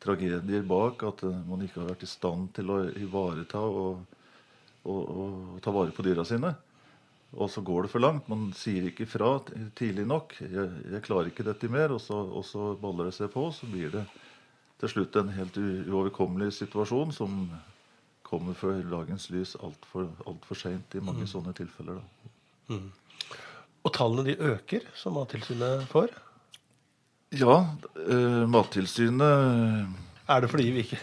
tragedier 0.00 0.64
bak. 0.64 1.04
At 1.10 1.26
man 1.48 1.66
ikke 1.66 1.82
har 1.82 1.90
vært 1.90 2.06
i 2.06 2.08
stand 2.08 2.48
til 2.56 2.72
å 2.72 2.78
ivareta 2.96 3.60
og, 3.60 4.16
og, 4.88 5.02
og 5.04 5.60
ta 5.64 5.74
vare 5.74 5.92
på 5.92 6.06
dyra 6.06 6.24
sine. 6.28 6.54
Og 7.36 7.50
så 7.52 7.60
går 7.60 7.84
det 7.84 7.92
for 7.92 8.00
langt. 8.00 8.30
Man 8.32 8.48
sier 8.56 8.88
ikke 8.88 9.08
fra 9.10 9.34
tidlig 9.76 10.06
nok. 10.08 10.32
Jeg, 10.40 10.70
jeg 10.94 11.04
klarer 11.04 11.28
ikke 11.28 11.44
dette 11.44 11.68
mer. 11.68 11.92
Og 11.92 12.00
så, 12.00 12.16
og 12.16 12.46
så 12.48 12.72
baller 12.80 13.10
det 13.10 13.18
seg 13.18 13.28
på. 13.34 13.50
Så 13.52 13.68
blir 13.68 13.92
det 13.92 14.06
til 14.78 14.92
slutt 14.92 15.16
en 15.18 15.32
helt 15.34 15.56
uoverkommelig 15.58 16.52
situasjon 16.60 17.12
som 17.14 17.40
kommer 18.28 18.56
for 18.58 18.78
dagens 18.90 19.28
lys 19.32 19.56
altfor 19.56 20.08
alt 20.28 20.46
for 20.46 20.60
seint 20.60 20.94
i 20.94 21.02
mange 21.02 21.24
mm. 21.24 21.30
sånne 21.30 21.54
tilfeller. 21.56 22.00
Mm. 22.68 22.90
Og 23.86 23.94
tallene 23.94 24.26
de 24.28 24.36
øker, 24.52 24.84
som 24.98 25.16
Mattilsynet 25.16 25.86
får? 25.90 26.12
Ja, 27.38 27.56
eh, 28.04 28.44
Mattilsynet 28.48 29.22
Er 30.28 30.42
det 30.44 30.50
fordi 30.52 30.70
vi 30.74 30.84
ikke, 30.84 31.00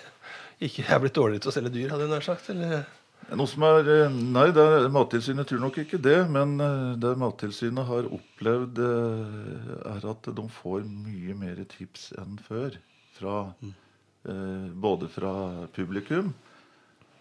ikke 0.67 0.85
er 0.85 1.01
blitt 1.01 1.17
dårligere 1.17 1.45
til 1.45 1.51
å 1.51 1.55
selge 1.55 1.73
dyr, 1.73 1.89
hadde 1.93 2.05
jeg 2.05 2.13
nær 2.13 2.25
sagt? 2.25 2.49
eller... 2.53 2.85
Noe 3.33 3.49
som 3.49 3.63
er, 3.65 3.87
eh, 3.89 4.17
nei, 4.37 4.51
er, 4.53 4.89
Mattilsynet 4.93 5.49
tror 5.49 5.63
nok 5.63 5.79
ikke 5.81 5.97
det. 5.97 6.19
Men 6.29 6.59
eh, 6.61 6.91
det 7.01 7.15
Mattilsynet 7.17 7.87
har 7.89 8.05
opplevd, 8.05 8.81
eh, 8.85 9.71
er 9.95 10.05
at 10.11 10.29
de 10.37 10.45
får 10.61 10.85
mye 10.85 11.33
mer 11.39 11.63
tips 11.71 12.11
enn 12.21 12.37
før 12.45 12.77
fra, 13.17 13.37
eh, 13.61 14.67
både 14.87 15.09
fra 15.11 15.33
publikum 15.75 16.33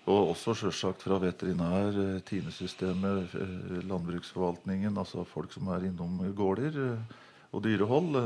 og 0.05 0.35
også 0.35 0.53
selvsagt 0.59 1.05
fra 1.07 1.19
veterinær, 1.21 1.97
eh, 1.97 2.21
timesystemet, 2.29 3.35
eh, 3.35 3.85
landbruksforvaltningen, 3.89 4.99
altså 4.99 5.25
folk 5.25 5.53
som 5.53 5.69
er 5.69 5.87
innom 5.89 6.19
gårder 6.37 6.77
eh, 6.93 7.15
og 7.53 7.63
dyrehold. 7.65 8.21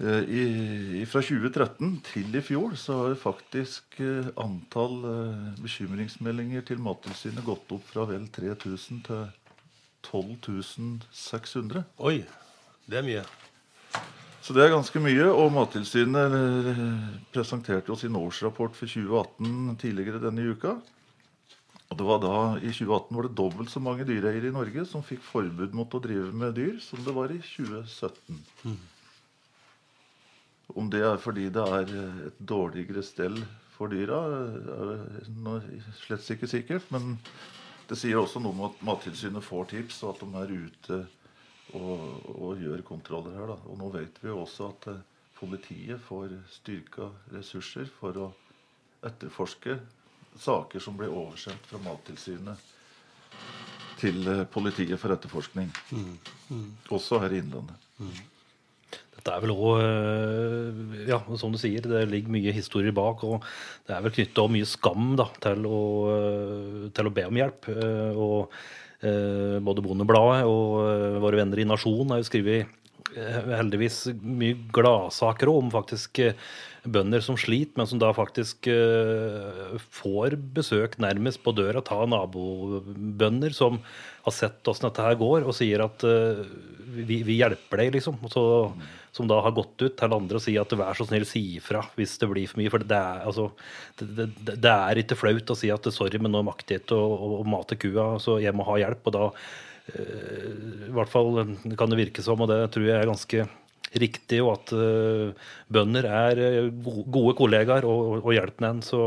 I, 0.00 1.04
fra 1.04 1.20
2013 1.20 1.98
til 2.00 2.34
i 2.34 2.40
fjor 2.40 2.72
så 2.72 2.94
har 3.02 3.18
faktisk 3.20 3.98
antall 4.40 5.02
bekymringsmeldinger 5.60 6.64
til 6.64 6.80
Mattilsynet 6.80 7.44
gått 7.44 7.74
opp 7.76 7.84
fra 7.84 8.06
vel 8.08 8.24
3000 8.32 9.04
til 9.04 9.28
12 10.08 11.04
600. 11.12 11.84
Oi, 11.98 12.24
det 12.88 13.02
er 13.02 13.04
mye. 13.04 13.28
Så 14.40 14.56
det 14.56 14.64
er 14.64 14.72
ganske 14.72 15.02
mye. 15.02 15.26
Og 15.30 15.50
Mattilsynet 15.52 16.36
eh, 16.36 16.86
presenterte 17.34 17.92
jo 17.92 17.98
sin 17.98 18.16
årsrapport 18.16 18.76
for 18.78 18.88
2018 18.88 19.76
tidligere 19.82 20.22
denne 20.22 20.46
uka. 20.54 20.78
Og 21.90 21.98
det 21.98 22.06
var 22.06 22.20
da, 22.22 22.36
I 22.62 22.70
2018 22.70 23.16
var 23.16 23.26
det 23.26 23.36
dobbelt 23.36 23.72
så 23.72 23.82
mange 23.82 24.06
dyreeiere 24.06 24.48
i 24.48 24.54
Norge 24.54 24.86
som 24.86 25.04
fikk 25.04 25.24
forbud 25.26 25.74
mot 25.76 25.94
å 25.94 26.02
drive 26.02 26.30
med 26.30 26.54
dyr, 26.56 26.78
som 26.82 27.02
det 27.04 27.14
var 27.16 27.34
i 27.34 27.40
2017. 27.42 28.40
Mm. 28.64 28.76
Om 30.78 30.90
det 30.92 31.02
er 31.02 31.18
fordi 31.18 31.48
det 31.50 31.64
er 31.80 31.94
et 32.28 32.44
dårligere 32.46 33.02
stell 33.02 33.40
for 33.74 33.90
dyra, 33.90 34.20
er 35.50 35.64
slett 36.04 36.30
ikke 36.36 36.50
sikkert. 36.50 36.86
Men 36.94 37.16
det 37.90 37.98
sier 37.98 38.20
også 38.20 38.38
noe 38.38 38.54
om 38.54 38.68
at 38.68 38.84
Mattilsynet 38.86 39.42
får 39.42 39.72
tips, 39.74 40.04
og 40.04 40.14
at 40.14 40.22
de 40.22 40.44
er 40.44 40.54
ute 40.68 41.00
og, 41.76 42.26
og 42.34 42.60
gjør 42.60 42.82
kontroller 42.86 43.36
her. 43.38 43.52
Da. 43.52 43.58
Og 43.70 43.78
nå 43.80 43.90
vet 43.94 44.20
vi 44.22 44.30
jo 44.30 44.42
også 44.44 44.70
at 44.72 44.90
eh, 44.92 45.04
politiet 45.38 46.02
får 46.06 46.34
styrka 46.52 47.10
ressurser 47.34 47.88
for 48.00 48.18
å 48.20 48.30
etterforske 49.06 49.78
saker 50.40 50.82
som 50.82 50.98
blir 50.98 51.12
oversendt 51.12 51.70
fra 51.70 51.80
Mattilsynet 51.84 52.66
til 54.00 54.26
eh, 54.28 54.44
politiet 54.50 55.00
for 55.00 55.14
etterforskning. 55.14 55.70
Mm. 55.92 56.18
Mm. 56.50 56.68
Også 56.96 57.20
her 57.22 57.34
i 57.34 57.40
Innlandet. 57.42 57.88
Mm. 58.00 58.18
Dette 59.20 59.32
er 59.36 59.42
vel 59.44 59.52
òg 59.52 59.82
eh, 59.84 61.08
Ja, 61.10 61.20
som 61.38 61.52
du 61.52 61.58
sier, 61.60 61.84
det 61.84 62.06
ligger 62.10 62.34
mye 62.34 62.54
historier 62.56 62.94
bak. 62.96 63.24
Og 63.28 63.40
det 63.86 63.96
er 63.96 64.04
vel 64.04 64.14
knytta 64.16 64.46
mye 64.52 64.68
skam 64.68 65.14
da, 65.20 65.30
til, 65.42 65.66
å, 65.68 65.80
til 66.96 67.10
å 67.10 67.14
be 67.14 67.26
om 67.30 67.40
hjelp. 67.40 67.72
Og 68.16 68.54
både 69.64 69.84
Bondebladet 69.84 70.44
og 70.48 70.76
eh, 70.84 71.20
våre 71.22 71.40
venner 71.40 71.62
i 71.62 71.68
Nasjon 71.68 72.12
har 72.12 72.20
jo 72.20 72.28
skrevet 72.28 72.66
eh, 73.16 73.38
heldigvis 73.56 74.02
mye 74.20 74.58
gladsaker 74.76 75.50
om 75.52 75.70
faktisk 75.72 76.22
bønder 76.84 77.20
som 77.24 77.36
sliter, 77.36 77.76
men 77.76 77.88
som 77.88 78.00
da 78.00 78.08
faktisk 78.16 78.70
får 79.92 80.36
besøk 80.56 80.94
nærmest 80.96 81.42
på 81.44 81.52
døra 81.52 81.82
av 81.92 82.06
nabobønder 82.08 83.52
som 83.52 83.76
har 84.24 84.32
sett 84.32 84.64
åssen 84.64 84.88
dette 84.88 85.04
her 85.04 85.18
går, 85.20 85.44
og 85.44 85.52
sier 85.58 85.84
at 85.84 86.00
vi, 86.00 87.18
vi 87.20 87.36
hjelper 87.36 87.82
deg, 87.82 87.92
liksom. 87.98 88.16
Og 88.24 88.32
så 88.32 88.44
som 89.16 89.28
da 89.30 89.40
har 89.42 89.54
gått 89.56 89.82
ut 89.82 89.96
til 89.98 90.14
andre 90.14 90.38
og 90.38 90.44
sier 90.44 90.62
at 90.62 90.74
vær 90.78 90.98
så 90.98 91.06
snill, 91.08 91.26
si 91.28 91.42
ifra 91.58 91.82
hvis 91.96 92.16
det 92.22 92.28
blir 92.30 92.50
for 92.50 92.60
mye. 92.60 92.72
For 92.72 92.84
det 92.86 92.98
er, 92.98 93.24
altså, 93.26 93.48
det, 94.00 94.28
det, 94.38 94.58
det 94.62 94.74
er 94.74 95.02
ikke 95.02 95.18
flaut 95.18 95.50
å 95.50 95.58
si 95.58 95.72
at 95.74 95.88
sorry, 95.94 96.20
men 96.22 96.34
nå 96.34 96.44
makter 96.46 96.76
jeg 96.76 96.84
ikke 96.84 96.98
å, 96.98 97.40
mate 97.48 97.78
kua, 97.80 98.12
så 98.22 98.38
jeg 98.42 98.54
må 98.56 98.66
ha 98.68 98.78
hjelp. 98.84 99.10
Og 99.10 99.16
da 99.16 99.24
øh, 99.30 100.90
i 100.90 100.92
hvert 100.98 101.12
fall 101.12 101.42
kan 101.78 101.90
det 101.90 102.00
virke 102.04 102.24
som, 102.26 102.42
og 102.44 102.52
det 102.52 102.62
tror 102.74 102.86
jeg 102.86 102.98
er 102.98 103.10
ganske 103.10 103.48
riktig, 103.98 104.38
og 104.44 104.52
at 104.54 104.74
øh, 104.76 105.48
bønder 105.72 106.06
er 106.06 106.44
eh, 106.44 106.68
gode 107.10 107.34
kollegaer 107.38 107.86
og, 107.88 108.20
og 108.22 108.36
hjelper 108.36 108.68
en. 108.70 108.84
så 108.86 109.02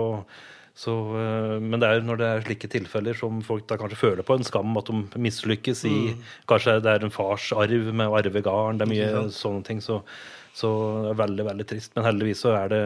så, 0.74 0.94
eh, 1.22 1.60
men 1.62 1.77
det 1.82 1.89
er 1.89 2.06
når 2.06 2.20
det 2.20 2.27
er 2.27 2.46
slike 2.48 2.70
tilfeller 2.74 3.18
som 3.18 3.44
folk 3.46 3.68
da 3.70 3.77
kanskje 3.77 4.00
føler 4.00 4.25
på 4.25 4.39
en 4.39 4.48
skam 4.48 4.74
at 4.80 4.89
de 4.89 5.22
mislykkes 5.22 5.84
i 5.86 5.96
mm. 6.15 6.24
Kanskje 6.50 6.80
det 6.82 6.96
er 6.96 7.06
en 7.06 7.13
fars 7.13 7.51
arv 7.53 7.92
med 7.94 8.10
å 8.10 8.18
arve 8.18 8.42
gården. 8.42 8.82
Det 8.82 8.88
er 8.88 8.94
mye 8.94 9.25
sånne 9.36 9.62
ting. 9.68 9.84
Så, 9.86 10.00
så 10.58 10.72
det 11.06 11.12
er 11.13 11.22
veldig, 11.22 11.48
veldig 11.51 11.68
trist. 11.70 11.94
Men 11.94 12.10
heldigvis 12.10 12.42
så 12.46 12.56
er 12.58 12.74
det 12.74 12.84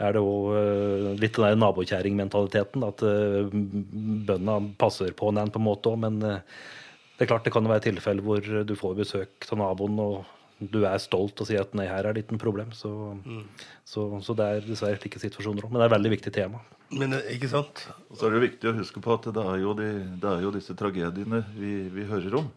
er 0.00 0.16
det 0.16 0.24
òg 0.24 0.54
eh, 0.56 1.06
litt 1.20 1.36
den 1.36 1.60
nabokjerringmentaliteten. 1.60 2.88
At 2.88 3.04
uh, 3.04 3.52
bøndene 3.52 4.72
passer 4.80 5.12
på 5.12 5.28
en 5.28 5.52
på 5.52 5.60
en 5.60 5.66
måte 5.66 5.92
òg. 5.92 6.00
Men 6.06 6.22
det 6.24 7.26
er 7.26 7.28
klart 7.28 7.44
det 7.44 7.52
kan 7.52 7.68
være 7.68 7.90
tilfeller 7.90 8.24
hvor 8.24 8.40
du 8.40 8.76
får 8.80 8.96
besøk 9.02 9.50
av 9.52 9.60
naboen. 9.60 10.00
og 10.00 10.39
du 10.60 10.82
er 10.84 11.00
stolt 11.00 11.40
og 11.40 11.48
sier 11.48 11.62
at 11.64 11.72
nei, 11.78 11.86
her 11.88 12.04
er 12.04 12.16
det 12.16 12.24
ikke 12.24 12.36
noe 12.36 12.42
problem. 12.42 12.74
Så, 12.76 12.90
mm. 13.24 13.42
så, 13.88 14.04
så, 14.24 14.36
det 14.36 14.46
er 14.46 14.68
dessverre 14.68 15.00
slike 15.00 15.22
situasjoner 15.22 15.64
òg. 15.64 15.72
Men 15.72 15.80
det 15.80 15.86
er 15.86 15.90
et 15.90 15.96
veldig 15.96 16.12
viktig 16.16 16.32
tema. 16.36 16.62
Men 16.92 17.16
eh, 17.16 17.32
ikke 17.36 17.50
sant? 17.52 17.84
Og 18.10 18.20
så 18.20 18.28
er 18.28 18.36
det 18.36 18.44
viktig 18.48 18.70
å 18.70 18.76
huske 18.76 19.02
på 19.04 19.16
at 19.16 19.30
det 19.34 19.46
er 19.54 19.62
jo, 19.62 19.74
de, 19.78 19.90
det 20.20 20.30
er 20.30 20.44
jo 20.44 20.54
disse 20.54 20.76
tragediene 20.78 21.42
vi, 21.56 21.74
vi 21.94 22.06
hører 22.10 22.40
om. 22.42 22.50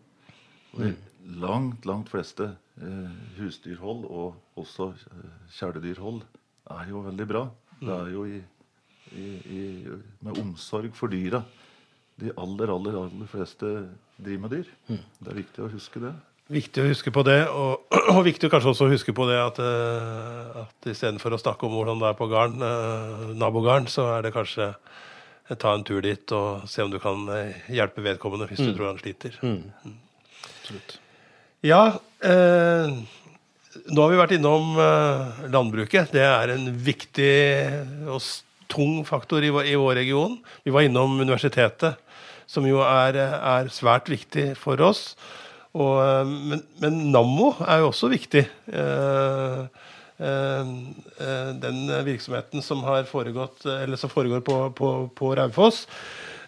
Og 0.73 0.85
de 0.85 0.93
langt, 1.39 1.85
langt 1.87 2.11
fleste 2.11 2.49
eh, 2.81 3.11
husdyrhold, 3.39 4.07
og 4.09 4.59
også 4.59 4.91
eh, 4.93 5.35
kjæledyrhold, 5.57 6.23
er 6.73 6.89
jo 6.91 7.03
veldig 7.07 7.29
bra. 7.29 7.47
Mm. 7.79 7.85
Det 7.85 7.99
er 7.99 8.13
jo 8.13 8.25
i, 8.27 8.39
i, 9.13 9.27
i, 9.57 9.63
med 10.25 10.41
omsorg 10.41 10.95
for 10.97 11.13
dyra 11.13 11.43
de 12.21 12.29
aller, 12.37 12.69
aller, 12.69 12.97
aller 12.99 13.29
fleste 13.29 13.69
driver 14.21 14.43
med 14.43 14.53
dyr. 14.53 14.69
Mm. 14.89 15.01
Det 15.19 15.31
er 15.31 15.39
viktig 15.39 15.63
å 15.65 15.71
huske 15.73 16.01
det. 16.03 16.13
Viktig 16.53 16.83
å 16.83 16.89
huske 16.91 17.11
på 17.13 17.23
det, 17.25 17.39
og, 17.49 17.87
og 18.13 18.21
viktig 18.27 18.49
kanskje 18.51 18.73
også 18.73 18.87
å 18.87 18.91
huske 18.91 19.15
på 19.15 19.25
det 19.29 19.39
at, 19.41 19.59
uh, 19.63 20.63
at 20.63 20.89
istedenfor 20.91 21.33
å 21.33 21.41
snakke 21.41 21.65
om 21.65 21.77
hvordan 21.77 22.01
det 22.01 22.11
er 22.11 22.19
på 22.19 22.27
garn, 22.29 22.59
uh, 22.61 23.31
nabogarden, 23.39 23.89
så 23.89 24.05
er 24.15 24.25
det 24.25 24.33
kanskje 24.35 24.69
uh, 24.75 25.55
ta 25.57 25.73
en 25.73 25.85
tur 25.87 26.03
dit 26.05 26.35
og 26.35 26.67
se 26.69 26.85
om 26.85 26.93
du 26.93 26.99
kan 27.01 27.25
hjelpe 27.73 28.03
vedkommende 28.05 28.47
hvis 28.51 28.61
mm. 28.61 28.69
du 28.69 28.77
tror 28.77 28.91
han 28.91 29.01
sliter. 29.01 29.37
Mm. 29.41 29.59
Mm. 29.85 29.97
Absolutt. 30.53 30.97
Ja, 31.63 31.81
nå 32.23 34.03
har 34.03 34.09
vi 34.11 34.17
vært 34.19 34.33
innom 34.35 34.73
landbruket. 35.51 36.11
Det 36.11 36.23
er 36.25 36.51
en 36.51 36.65
viktig 36.83 37.35
og 38.11 38.19
tung 38.71 39.03
faktor 39.07 39.45
i 39.45 39.51
vår, 39.53 39.69
i 39.71 39.77
vår 39.79 39.95
region. 40.01 40.35
Vi 40.67 40.73
var 40.75 40.83
innom 40.83 41.15
universitetet, 41.21 41.95
som 42.49 42.67
jo 42.67 42.81
er, 42.83 43.15
er 43.15 43.71
svært 43.71 44.11
viktig 44.11 44.53
for 44.59 44.81
oss. 44.83 45.13
Og, 45.73 45.95
eh, 46.03 46.33
men, 46.51 46.61
men, 46.81 46.99
Nammo 47.13 47.53
er 47.65 47.81
jo 47.81 47.89
også 47.89 48.09
viktig. 48.11 48.43
Eh, 48.69 49.63
eh, 50.27 50.73
den 51.63 51.79
virksomheten 52.05 52.61
som, 52.65 52.83
foregått, 53.09 53.65
som 53.97 54.13
foregår 54.13 54.45
på, 54.45 54.59
på, 54.77 54.93
på 55.17 55.33
Raufoss. 55.39 55.87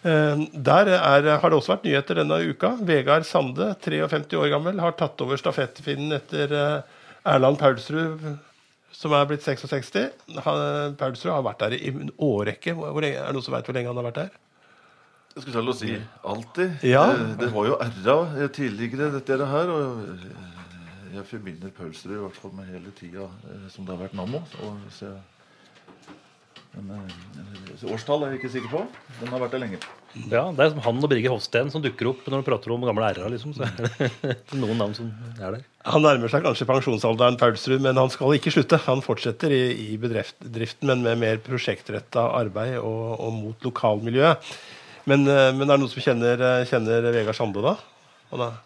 Der 0.05 0.89
er, 0.93 1.27
har 1.41 1.49
det 1.49 1.57
også 1.57 1.71
vært 1.71 1.87
nyheter 1.87 2.19
denne 2.19 2.37
uka. 2.45 2.75
Vegard 2.85 3.25
Sande, 3.25 3.71
53 3.81 4.37
år 4.37 4.51
gammel, 4.53 4.77
har 4.77 4.93
tatt 4.99 5.23
over 5.25 5.39
stafettfinnen 5.41 6.13
etter 6.19 6.53
Erland 7.25 7.57
Paulsrud, 7.57 8.21
som 8.93 9.15
er 9.17 9.25
blitt 9.31 9.41
66. 9.41 9.89
Han, 10.45 10.93
Paulsrud 10.99 11.33
har 11.33 11.47
vært 11.49 11.65
der 11.65 11.79
i 11.79 11.89
en 11.89 12.13
årrekke. 12.21 12.77
Er 12.77 13.07
det 13.07 13.15
noen 13.33 13.47
som 13.47 13.57
vet 13.57 13.65
hvor 13.65 13.79
lenge 13.79 13.89
han 13.89 13.97
har 13.97 14.07
vært 14.11 14.21
der? 14.21 14.35
Jeg 15.35 15.43
skulle 15.43 15.59
til 15.59 15.67
å 15.67 15.75
si 15.75 15.95
alltid. 16.31 16.83
Ja. 16.87 17.01
Eh, 17.11 17.31
Det 17.41 17.49
var 17.51 17.65
jo 17.67 17.75
r-a 17.83 18.45
tidligere, 18.55 19.09
dette 19.17 19.35
her. 19.51 19.71
Og 19.73 20.03
eh, 20.07 20.27
jeg 21.17 21.27
forbinder 21.27 21.73
Paulsrud 21.75 22.13
i 22.15 22.19
hvert 22.21 22.37
fall 22.39 22.53
med 22.55 22.69
hele 22.71 22.93
tida 22.95 23.25
eh, 23.27 23.65
som 23.73 23.83
det 23.83 23.91
har 23.91 24.05
vært 24.05 24.15
Nammo. 24.15 24.39
Men 26.75 27.03
årstall 27.91 28.23
er 28.23 28.31
jeg 28.33 28.39
ikke 28.41 28.51
sikker 28.53 28.71
på. 28.71 28.81
Den 29.19 29.33
har 29.33 29.43
vært 29.43 29.57
der 29.57 29.61
lenge. 29.65 29.79
Ja, 30.31 30.45
Det 30.55 30.63
er 30.63 30.71
som 30.71 30.79
han 30.85 31.03
og 31.03 31.11
Birger 31.11 31.35
Hofsten 31.35 31.71
som 31.71 31.83
dukker 31.83 32.09
opp 32.13 32.23
når 32.31 32.39
du 32.39 32.47
prater 32.47 32.71
om 32.71 32.87
gamle 32.87 33.11
r 33.11 33.19
Liksom, 33.31 33.51
så 33.59 33.67
er 33.67 34.07
det 34.23 34.59
noen 34.59 34.79
navn 34.79 34.95
som 34.95 35.11
er 35.35 35.57
der. 35.57 35.67
Han 35.91 36.03
nærmer 36.03 36.31
seg 36.31 36.47
kanskje 36.47 36.67
pensjonsalderen, 36.71 37.35
Paulsrud, 37.43 37.83
men 37.83 37.99
han 37.99 38.11
skal 38.11 38.37
ikke 38.39 38.55
slutte. 38.55 38.79
Han 38.87 39.03
fortsetter 39.03 39.51
i, 39.51 39.61
i 39.91 39.99
bedriften, 39.99 40.87
men 40.87 41.03
med 41.03 41.19
mer 41.27 41.43
prosjektretta 41.43 42.23
arbeid 42.39 42.79
og, 42.79 43.19
og 43.19 43.35
mot 43.41 43.67
lokalmiljøet. 43.67 44.55
Men, 45.05 45.25
eh, 45.29 45.51
men 45.53 45.67
er 45.67 45.75
det 45.75 45.81
noen 45.83 45.93
som 45.93 46.05
kjenner, 46.05 46.41
eh, 46.41 46.67
kjenner 46.69 47.09
Vegard 47.13 47.37
Sande, 47.37 47.61
da? 47.61 47.75
Han, 48.31 48.45
er, 48.47 48.61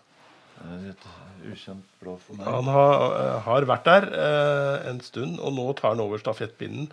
et 0.91 1.07
ukjent 1.51 1.85
blad 2.01 2.19
for 2.23 2.35
meg. 2.35 2.47
han 2.47 2.69
har, 2.71 2.93
eh, 3.19 3.39
har 3.47 3.67
vært 3.67 3.87
der 3.87 4.07
eh, 4.11 4.89
en 4.91 5.01
stund, 5.03 5.39
og 5.39 5.55
nå 5.55 5.67
tar 5.75 5.95
han 5.95 6.03
over 6.03 6.21
stafettpinnen. 6.21 6.87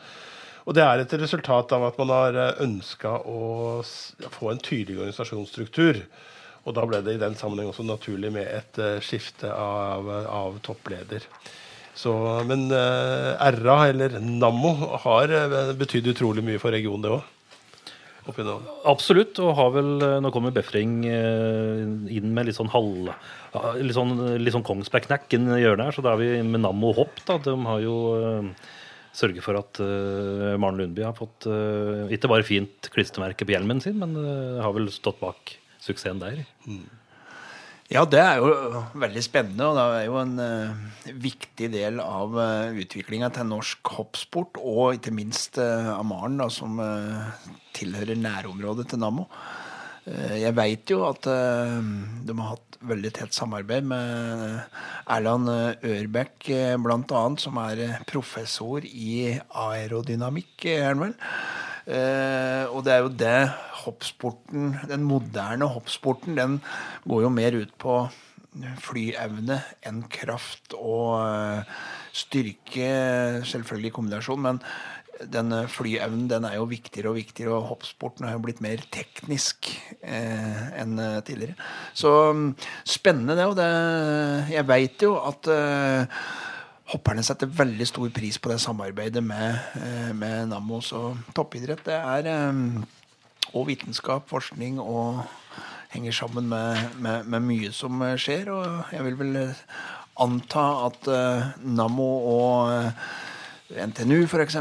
Og 0.66 0.74
det 0.74 0.82
er 0.82 0.98
et 0.98 1.12
resultat 1.14 1.70
av 1.76 1.84
at 1.86 1.98
man 1.98 2.10
har 2.10 2.38
ønska 2.58 3.20
å 3.22 3.82
få 4.34 4.50
en 4.50 4.58
tydelig 4.58 4.98
organisasjonsstruktur. 4.98 6.02
Og 6.66 6.74
da 6.74 6.82
ble 6.88 6.98
det 7.06 7.14
i 7.14 7.22
den 7.22 7.36
sammenheng 7.38 7.70
også 7.70 7.86
naturlig 7.86 8.32
med 8.34 8.48
et 8.50 8.80
eh, 8.82 8.98
skifte 9.04 9.52
av, 9.52 10.10
av 10.26 10.58
toppleder. 10.66 11.22
Så, 11.96 12.12
men 12.48 12.66
eh, 12.74 13.46
RA, 13.60 13.78
eller 13.92 14.18
Nammo, 14.20 14.74
har 15.06 15.30
uh, 15.32 15.70
betydd 15.78 16.10
utrolig 16.12 16.44
mye 16.44 16.60
for 16.60 16.74
regionen, 16.74 17.06
det 17.06 17.14
òg. 17.14 17.35
Absolutt, 18.90 19.38
og 19.42 19.54
har 19.58 19.70
vel 19.76 19.90
eh, 20.02 20.16
Nå 20.22 20.32
kommer 20.34 20.54
Befring 20.54 21.04
eh, 21.06 21.84
inn 22.16 22.32
med 22.34 22.48
litt 22.48 22.58
sånn 22.58 22.72
halv 22.72 23.12
Litt 23.78 23.96
sånn, 23.96 24.18
litt 24.42 24.52
sånn 24.52 24.66
Kongsberg-knack 24.66 25.30
inn 25.36 25.46
i 25.54 25.62
hjørnet 25.62 25.88
her, 25.88 25.96
så 25.96 26.02
da 26.04 26.12
er 26.12 26.20
vi 26.20 26.42
med 26.44 26.60
Nammo 26.64 26.90
Hopp. 26.96 27.22
da, 27.24 27.38
De 27.40 27.54
har 27.64 27.80
jo 27.84 27.94
sørget 29.16 29.44
for 29.44 29.56
at 29.56 29.80
uh, 29.80 30.56
Maren 30.60 30.80
Lundby 30.80 31.06
har 31.06 31.16
fått 31.16 31.46
uh, 31.48 32.04
ikke 32.12 32.28
bare 32.28 32.44
fint 32.44 32.90
klistremerke 32.92 33.46
på 33.48 33.54
hjelmen 33.54 33.80
sin, 33.80 33.96
men 34.00 34.12
uh, 34.18 34.60
har 34.60 34.74
vel 34.76 34.90
stått 34.92 35.22
bak 35.22 35.54
suksessen 35.80 36.20
der. 36.20 36.42
Ja, 37.86 38.02
det 38.02 38.18
er 38.18 38.40
jo 38.42 38.80
veldig 38.98 39.22
spennende, 39.22 39.68
og 39.68 39.76
det 39.78 39.84
er 40.00 40.06
jo 40.08 40.16
en 40.18 40.34
uh, 40.42 41.12
viktig 41.22 41.68
del 41.70 42.00
av 42.02 42.34
uh, 42.34 42.74
utviklinga 42.74 43.30
til 43.36 43.46
norsk 43.46 43.92
hoppsport, 43.98 44.58
og 44.58 44.98
ikke 44.98 45.14
minst 45.14 45.60
uh, 45.62 45.92
Amaren, 45.94 46.40
da, 46.42 46.48
som 46.50 46.80
uh, 46.82 47.30
tilhører 47.78 48.18
nærområdet 48.18 48.88
til 48.90 49.04
Nammo. 49.04 49.28
Eh, 50.06 50.38
jeg 50.44 50.54
veit 50.54 50.90
jo 50.92 51.02
at 51.08 51.26
eh, 51.26 51.78
de 52.26 52.34
har 52.38 52.52
hatt 52.52 52.78
veldig 52.86 53.10
tett 53.16 53.34
samarbeid 53.34 53.88
med 53.90 54.60
Erland 55.10 55.50
eh, 55.50 55.88
Ørbekk, 55.96 56.50
uh, 56.52 56.76
annet, 56.78 57.42
som 57.42 57.58
er 57.58 57.82
eh, 57.82 57.96
professor 58.06 58.86
i 58.86 59.34
aerodynamikk, 59.50 60.54
eh, 60.68 60.84
er 60.84 60.92
han 60.92 61.02
vel. 61.08 61.16
Eh, 61.86 62.64
og 62.66 62.82
det 62.86 62.94
er 62.94 63.04
jo 63.04 63.12
det 63.14 63.40
hoppsporten, 63.84 64.72
den 64.90 65.04
moderne 65.06 65.68
hoppsporten, 65.70 66.34
den 66.38 66.58
går 67.06 67.26
jo 67.26 67.30
mer 67.30 67.58
ut 67.60 67.74
på 67.78 68.00
flyevne 68.80 69.60
enn 69.86 70.02
kraft 70.10 70.74
og 70.78 71.20
eh, 71.20 71.74
styrke, 72.16 72.90
selvfølgelig 73.46 73.92
i 73.92 73.96
kombinasjon, 73.98 74.42
men 74.42 74.60
den 75.32 75.52
eh, 75.54 75.68
flyevnen 75.70 76.26
den 76.30 76.48
er 76.48 76.56
jo 76.58 76.68
viktigere 76.70 77.12
og 77.12 77.20
viktigere, 77.20 77.54
og 77.56 77.70
hoppsporten 77.70 78.26
har 78.26 78.36
jo 78.36 78.42
blitt 78.46 78.62
mer 78.64 78.82
teknisk 78.92 79.70
eh, 80.00 80.66
enn 80.80 80.98
tidligere. 81.26 81.56
Så 81.96 82.12
mm, 82.32 82.50
spennende 82.88 83.38
det, 83.38 83.46
og 83.46 83.56
det 83.60 83.70
Jeg 84.56 84.68
veit 84.68 85.06
jo 85.06 85.16
at 85.20 85.52
eh, 85.52 86.20
hopperne 86.90 87.24
setter 87.26 87.50
veldig 87.50 87.86
stor 87.88 88.10
pris 88.14 88.38
på 88.38 88.50
det 88.52 88.60
samarbeidet 88.62 89.22
med, 89.24 89.58
eh, 89.80 90.12
med 90.14 90.50
Nammos 90.52 90.92
og 90.94 91.18
toppidrett 91.34 91.84
det 91.86 91.98
er 91.98 92.30
eh, 92.30 92.60
og 93.54 93.68
vitenskap, 93.68 94.26
forskning 94.28 94.80
og 94.82 95.22
henger 95.92 96.12
sammen 96.12 96.48
med, 96.50 96.98
med, 96.98 97.28
med 97.30 97.46
mye 97.46 97.70
som 97.72 98.02
eh, 98.02 98.16
skjer. 98.18 98.50
Og 98.52 98.92
jeg 98.92 99.06
vil 99.06 99.18
vel 99.18 99.38
anta 100.18 100.64
at 100.86 101.08
Nammo 101.62 102.08
og 102.32 102.92
NTNU 103.70 104.24
f.eks. 104.26 104.58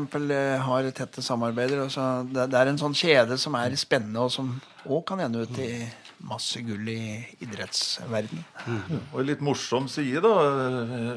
har 0.68 0.90
tette 0.98 1.24
samarbeider. 1.24 1.88
så 1.90 2.26
Det, 2.28 2.50
det 2.52 2.60
er 2.60 2.72
en 2.72 2.82
sånn 2.82 2.98
kjede 2.98 3.38
som 3.42 3.56
er 3.58 3.76
spennende, 3.80 4.26
og 4.26 4.34
som 4.34 4.54
òg 4.86 5.06
kan 5.08 5.22
ende 5.24 5.46
ut 5.46 5.62
i 5.62 5.86
masse 6.26 6.62
gull 6.66 6.88
i 6.90 7.02
idrettsverdenen. 7.46 8.46
Og 9.12 9.20
en 9.22 9.28
litt 9.28 9.44
morsom 9.46 9.90
side 9.92 10.22
da, 10.24 10.32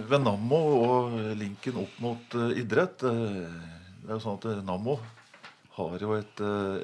ved 0.08 0.24
Nammo 0.24 0.58
og 0.78 1.16
linken 1.38 1.80
opp 1.82 1.94
mot 2.04 2.36
eh, 2.36 2.60
idrett. 2.62 3.04
eh, 3.08 3.46
Det 4.02 4.10
er 4.10 4.18
jo 4.18 4.24
sånn 4.24 4.38
at 4.40 4.48
eh, 4.52 4.60
Nammo 4.66 4.98
har 5.78 6.02
jo 6.02 6.16
et, 6.18 6.40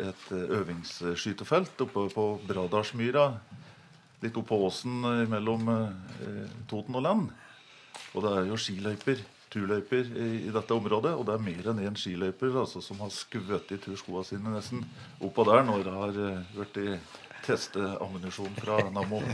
et 0.07 0.27
øvingsskytefelt 0.33 1.81
oppe 1.83 2.07
på 2.15 2.27
Bradalsmyra. 2.47 3.25
Litt 4.23 4.37
oppå 4.39 4.61
åsen 4.69 5.03
mellom 5.33 5.67
Toten 6.71 6.95
og 6.95 7.03
Land. 7.03 7.33
Og 8.15 8.23
det 8.23 8.31
er 8.39 8.47
jo 8.53 8.61
skiløyper, 8.63 9.25
turløyper 9.51 10.13
i, 10.15 10.29
dette 10.55 10.79
området. 10.79 11.11
Og 11.19 11.27
det 11.27 11.35
er 11.35 11.43
mer 11.43 11.73
enn 11.73 11.83
én 11.89 11.99
skiløyper 11.99 12.55
altså, 12.63 12.79
som 12.87 13.03
har 13.03 13.11
skvøtt 13.11 13.75
i 13.75 13.81
turskoa 13.83 14.23
sine 14.31 14.55
nesten 14.55 14.87
oppå 15.19 15.43
der 15.51 15.67
når 15.67 15.83
det 15.89 15.99
har 15.99 16.17
blitt 16.55 16.79
testeammunisjon 17.45 18.55
fra 18.59 18.79
Nammo. 18.95 19.21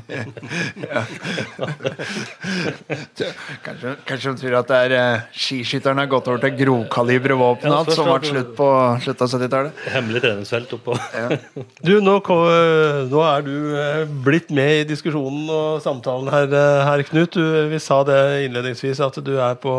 Kanskje, 3.64 3.92
kanskje 4.06 4.30
de 4.32 4.40
tror 4.40 4.54
at 4.60 4.70
det 4.70 4.78
er 4.86 4.92
uh, 4.94 5.24
skiskytterne 5.36 6.02
har 6.02 6.10
gått 6.10 6.28
over 6.30 6.40
til 6.42 6.54
grovkalibre 6.58 7.36
våpen 7.38 7.72
Ja, 7.72 7.80
som 7.88 8.08
ble 8.08 8.30
slutt 8.30 8.52
på 8.58 8.68
slutt 9.04 9.24
av 9.24 9.32
70-tallet. 9.34 9.82
Hemmelig 9.94 10.22
treningsfelt 10.24 10.76
oppå. 10.78 10.96
Du, 11.86 11.94
nå, 12.04 12.16
eh, 12.20 12.98
nå 13.10 13.20
er 13.24 13.44
du 13.46 13.54
eh, 13.78 14.02
blitt 14.24 14.50
med 14.54 14.82
i 14.82 14.86
diskusjonen 14.88 15.48
og 15.52 15.80
samtalen 15.84 16.30
her, 16.32 16.48
eh, 16.52 16.82
her 16.86 17.04
Knut. 17.08 17.36
Du, 17.36 17.42
vi 17.70 17.80
sa 17.82 18.00
det 18.06 18.18
innledningsvis 18.46 19.00
at 19.04 19.18
du 19.24 19.32
er, 19.38 19.56
på, 19.60 19.72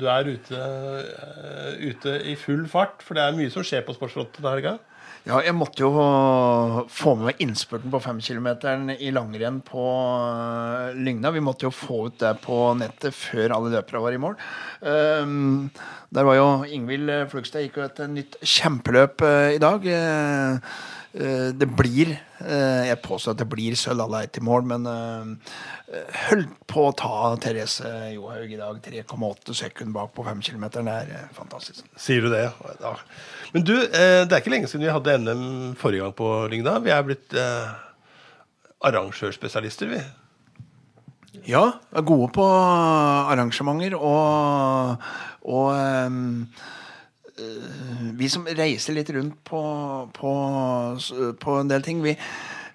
du 0.00 0.06
er 0.10 0.28
ute, 0.28 0.60
eh, 0.60 1.90
ute 1.90 2.16
i 2.28 2.36
full 2.38 2.66
fart. 2.70 3.04
For 3.06 3.18
det 3.18 3.24
er 3.24 3.36
mye 3.38 3.52
som 3.52 3.64
skjer 3.66 3.84
på 3.86 3.96
sportsfronten 3.96 4.40
denne 4.42 4.56
helga. 4.56 4.76
Ja, 5.28 5.42
jeg 5.44 5.52
måtte 5.52 5.84
jo 5.84 5.90
få 6.88 7.12
med 7.18 7.26
meg 7.28 7.42
innspurten 7.44 7.92
på 7.92 8.00
femkilometeren 8.00 8.94
i 8.94 9.10
langrenn 9.12 9.58
på 9.66 9.82
eh, 9.84 10.96
Lygna. 10.96 11.32
Vi 11.34 11.42
måtte 11.44 11.66
jo 11.68 11.72
få 11.74 12.06
ut 12.08 12.16
det 12.22 12.32
på 12.40 12.56
nettet 12.80 13.12
før 13.16 13.52
alle 13.56 13.74
løpere 13.74 14.00
var 14.00 14.16
i 14.16 14.20
mål. 14.22 14.38
Um, 14.80 15.68
der 16.08 16.24
var 16.24 16.38
jo 16.38 16.46
Ingvild 16.72 17.12
Flugstad 17.32 17.66
gikk 17.66 17.76
jo 17.82 17.84
et 17.84 18.00
nytt 18.08 18.40
kjempeløp 18.40 19.20
uh, 19.26 19.50
i 19.52 19.60
dag. 19.60 19.84
Eh, 19.92 20.80
det 21.12 21.66
blir 21.74 22.12
eh, 22.14 22.86
Jeg 22.86 23.00
påstår 23.02 23.34
at 23.34 23.40
det 23.42 23.48
blir 23.50 23.74
sølv 23.78 24.04
alle 24.04 24.22
ett 24.24 24.34
til 24.36 24.44
mål, 24.46 24.62
men 24.70 24.86
uh, 24.86 25.54
holdt 26.28 26.52
på 26.70 26.84
å 26.86 26.94
ta 26.94 27.32
Therese 27.42 27.90
Johaug 28.14 28.52
i 28.52 28.58
dag. 28.60 28.78
3,8 28.84 29.56
sekunder 29.58 29.96
bak 29.96 30.14
på 30.14 30.24
5 30.26 30.42
km. 30.46 30.68
Det 30.76 30.84
er 30.86 31.12
eh, 31.16 31.28
fantastisk. 31.34 31.86
Sier 31.98 32.22
du 32.22 32.30
det? 32.32 32.46
Ja. 32.82 32.94
Men 33.54 33.66
du, 33.66 33.74
eh, 33.74 34.22
det 34.22 34.30
er 34.30 34.42
ikke 34.42 34.54
lenge 34.54 34.70
siden 34.70 34.86
vi 34.86 34.94
hadde 34.94 35.18
NM 35.24 35.44
forrige 35.80 36.06
gang 36.06 36.16
på 36.16 36.30
Lygna. 36.52 36.78
Vi 36.84 36.94
er 36.94 37.06
blitt 37.06 37.34
eh, 37.34 37.70
arrangørspesialister, 38.86 39.90
vi. 39.90 40.02
Ja, 41.48 41.64
er 41.96 42.06
gode 42.06 42.30
på 42.36 42.44
arrangementer 42.44 43.96
og, 43.98 45.02
og 45.42 45.72
eh, 45.74 46.20
vi 48.18 48.28
som 48.32 48.46
reiser 48.46 48.96
litt 48.96 49.10
rundt 49.16 49.36
på, 49.46 49.60
på, 50.16 50.32
på 51.40 51.58
en 51.60 51.70
del 51.70 51.82
ting, 51.86 52.02
vi, 52.04 52.16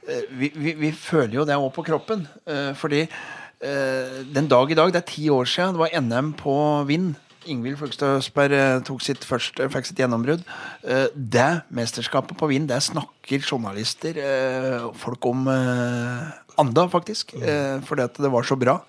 eh, 0.07 0.23
vi, 0.31 0.51
vi, 0.55 0.73
vi 0.85 0.91
føler 0.91 1.39
jo 1.41 1.45
det 1.49 1.57
òg 1.59 1.71
på 1.75 1.85
kroppen. 1.87 2.25
eh, 2.47 2.71
fordi 2.77 3.03
eh, 3.05 4.23
den 4.35 4.47
dag 4.51 4.71
i 4.71 4.77
dag, 4.79 4.91
det 4.93 5.01
er 5.03 5.11
ti 5.11 5.29
år 5.33 5.45
siden, 5.49 5.75
det 5.77 5.83
var 5.85 5.95
NM 6.01 6.33
på 6.41 6.57
vind. 6.89 7.13
Ingvild 7.45 7.77
Flugstad 7.77 8.17
Østberg 8.23 8.55
eh, 8.57 8.79
tok 8.87 9.03
sitt 9.05 9.21
første, 9.27 9.67
fikk 9.69 9.85
sitt 9.91 9.99
gjennombrudd. 10.01 10.41
Eh, 10.81 11.07
Det 11.13 11.49
mesterskapet 11.77 12.37
på 12.39 12.49
vind, 12.49 12.71
det 12.71 12.81
snakker 12.81 13.43
journalister, 13.45 14.17
eh, 14.17 14.87
folk 14.97 15.27
om 15.29 15.45
eh, 15.53 16.25
anda, 16.57 16.87
faktisk. 16.89 17.35
Eh, 17.37 17.77
fordi 17.85 18.07
at 18.07 18.17
det 18.17 18.31
var 18.33 18.47
så 18.47 18.57
bra. 18.57 18.79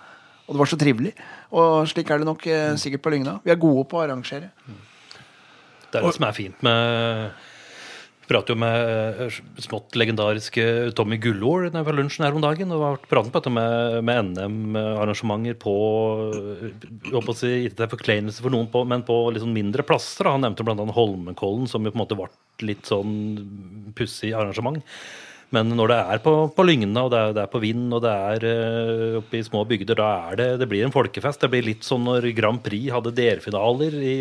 Og 0.46 0.54
det 0.54 0.60
var 0.62 0.68
så 0.70 0.78
trivelig. 0.78 1.10
Og 1.58 1.88
slik 1.90 2.08
er 2.14 2.22
det 2.22 2.28
nok 2.28 2.44
eh, 2.46 2.76
sikkert 2.78 3.02
på 3.02 3.10
Lygna. 3.12 3.40
Vi 3.44 3.50
er 3.50 3.58
gode 3.60 3.82
på 3.90 3.98
å 3.98 4.04
arrangere. 4.06 4.52
Det 5.90 6.00
er 6.00 6.06
det 6.06 6.16
som 6.16 6.26
er 6.26 6.36
fint 6.36 6.64
med 6.66 7.44
Vi 8.22 8.30
prater 8.32 8.56
jo 8.56 8.58
med 8.58 9.20
eh, 9.22 9.36
smått 9.62 9.94
legendariske 9.94 10.64
Tommy 10.98 11.18
Gullor 11.22 11.68
jeg 11.68 11.86
var 11.86 11.94
lunsjen 11.94 12.26
her 12.26 12.34
om 12.34 12.42
dagen. 12.42 12.72
Og 12.74 12.82
har 12.82 13.04
pratet 13.06 13.30
på 13.30 13.42
dette 13.42 13.52
med, 13.54 14.00
med 14.08 14.32
NM-arrangementer 14.32 15.58
på 15.62 15.76
jeg 16.72 17.14
håper 17.14 17.34
å 17.34 17.38
si, 17.38 17.52
Ikke 17.68 17.90
forkleinelse 17.94 18.42
for 18.42 18.54
noen, 18.54 18.66
på, 18.72 18.82
men 18.88 19.06
på 19.06 19.20
sånn 19.36 19.54
mindre 19.54 19.86
plasser. 19.86 20.26
da. 20.26 20.34
Han 20.34 20.46
nevnte 20.48 20.66
bl.a. 20.66 20.88
Holmenkollen, 20.98 21.70
som 21.70 21.86
jo 21.86 21.94
på 21.94 22.00
en 22.00 22.02
måte 22.02 22.18
ble 22.18 22.32
litt 22.66 22.88
sånn 22.90 23.92
pussig 23.94 24.34
arrangement. 24.34 24.82
Men 25.54 25.70
når 25.78 25.92
det 25.92 25.96
er 26.10 26.20
på, 26.24 26.32
på 26.56 26.64
Lygna, 26.66 27.04
og 27.06 27.12
det 27.12 27.18
er, 27.20 27.34
det 27.36 27.42
er 27.44 27.50
på 27.52 27.60
vind, 27.62 27.84
og 27.94 28.02
det 28.02 28.12
er 28.12 28.46
uh, 28.46 29.18
oppe 29.20 29.38
i 29.38 29.44
små 29.46 29.62
bygder, 29.68 29.98
da 30.00 30.08
er 30.32 30.40
det, 30.40 30.48
det 30.62 30.68
blir 30.70 30.86
en 30.86 30.94
folkefest. 30.94 31.44
Det 31.44 31.50
blir 31.52 31.66
litt 31.68 31.86
som 31.86 32.02
når 32.02 32.26
Grand 32.36 32.58
Prix 32.64 32.90
hadde 32.94 33.14
DR-finaler 33.14 33.94
i, 34.00 34.16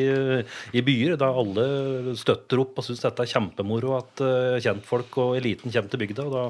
i, 0.77 0.85
byer, 0.85 1.17
da 1.21 1.31
alle 1.33 2.15
støtter 2.19 2.61
opp 2.61 2.77
og 2.77 2.85
syns 2.85 3.01
dette 3.01 3.25
er 3.25 3.33
kjempemoro 3.33 3.95
at 3.97 4.25
uh, 4.25 4.59
kjentfolk 4.61 5.17
og 5.23 5.39
eliten 5.39 5.73
kommer 5.73 5.93
til 5.93 6.05
bygda. 6.05 6.27
og 6.27 6.35
da 6.37 6.49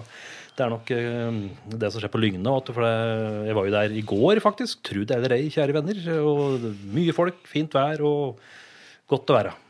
det 0.55 0.63
er 0.63 0.71
nok 0.71 0.91
uh, 0.95 1.39
det 1.83 1.91
som 1.91 2.03
skjer 2.03 2.11
på 2.11 2.23
Lygne. 2.23 2.59
Jeg 2.75 3.55
var 3.57 3.67
jo 3.67 3.75
der 3.79 3.95
i 3.95 4.07
går, 4.07 4.43
faktisk. 4.43 4.83
Tro 4.87 5.07
det 5.07 5.17
eller 5.17 5.39
ei, 5.39 5.51
kjære 5.51 5.79
venner. 5.79 6.07
Og 6.19 6.71
mye 6.95 7.15
folk, 7.15 7.43
fint 7.47 7.75
vær 7.75 8.03
og 8.07 8.41
godt 9.11 9.31
å 9.31 9.39
være. 9.39 9.61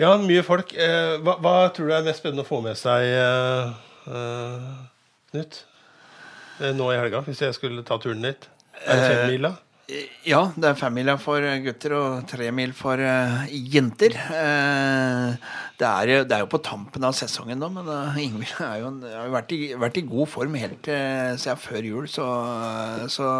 Ja, 0.00 0.16
mye 0.18 0.42
folk. 0.42 0.72
Eh, 0.74 1.16
hva, 1.22 1.36
hva, 1.42 1.54
tror 1.74 1.90
du 1.90 1.94
er 1.94 2.06
mest 2.06 2.22
spennende 2.22 2.42
å 2.42 2.48
få 2.48 2.58
med 2.64 2.74
seg 2.78 3.04
eh, 3.06 3.74
eh, 4.10 5.44
eh, 5.44 6.72
nå 6.74 6.88
i 6.90 6.98
helga, 6.98 7.22
hvis 7.26 7.44
jeg 7.44 7.54
skulle 7.54 7.84
ta 7.86 8.00
turen 8.02 8.24
dit? 8.26 8.48
Er 8.82 8.98
det 8.98 9.12
femmila? 9.12 9.52
Eh, 9.86 10.08
ja, 10.26 10.40
det 10.56 10.72
er 10.72 10.80
femmila 10.80 11.14
for 11.22 11.46
gutter 11.62 11.94
og 12.00 12.26
tremil 12.26 12.74
for 12.74 12.98
jenter. 13.54 14.18
Uh, 14.34 15.36
det, 15.80 15.86
er, 15.88 16.10
det, 16.22 16.36
er, 16.36 16.42
jo 16.44 16.50
på 16.52 16.60
tampen 16.62 17.02
av 17.06 17.16
sesongen 17.18 17.58
nå, 17.58 17.68
men 17.74 17.88
uh, 17.90 18.18
Ingvild 18.22 18.54
har 18.60 18.78
jo 18.78 18.92
vært 19.34 19.54
i, 19.56 19.60
vært 19.80 19.98
i, 19.98 20.04
god 20.06 20.30
form 20.30 20.54
helt 20.60 20.86
uh, 20.86 21.34
siden 21.40 21.62
før 21.62 21.88
jul. 21.88 22.08
Så, 22.10 22.26
så, 23.10 23.30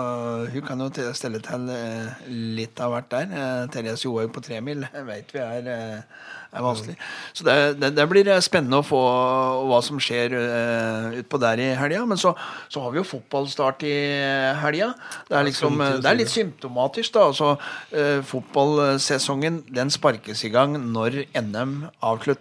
hun 0.50 0.66
kan 0.66 0.82
jo 0.82 0.90
stelle 1.14 1.42
til 1.44 1.68
litt 2.58 2.82
av 2.82 2.96
hvert 2.96 3.12
der. 3.14 3.36
Therese 3.74 4.08
Johaug 4.08 4.34
på 4.34 4.42
tremil 4.44 4.86
vet 5.06 5.30
vi 5.34 5.44
er 5.44 5.70
er 6.54 6.62
vanskelig. 6.62 6.94
Så 7.34 7.44
det, 7.46 7.54
det, 7.80 7.90
det, 7.96 8.06
blir 8.10 8.30
spennende 8.44 8.78
å 8.80 8.86
få 8.86 9.00
hva 9.68 9.80
som 9.84 9.98
skjer 10.02 10.34
uh, 10.38 11.16
utpå 11.18 11.40
der 11.42 11.62
i 11.62 11.68
helga. 11.78 12.04
Men 12.08 12.20
så, 12.20 12.34
så, 12.68 12.82
har 12.84 12.94
vi 12.94 13.00
jo 13.00 13.06
fotballstart 13.08 13.82
i 13.88 13.94
helga. 14.62 14.92
Det 15.28 15.38
er 15.38 15.48
liksom, 15.48 15.82
det 15.98 16.10
er 16.10 16.20
litt 16.20 16.32
symptomatisk, 16.32 17.14
da. 17.16 17.26
Altså, 17.30 17.54
fotballsesongen 18.30 19.62
den 19.74 19.92
sparkes 19.94 20.44
i 20.46 20.52
gang 20.54 20.78
når 20.78 21.24
NM 21.34 21.76
avsluttes. 22.04 22.33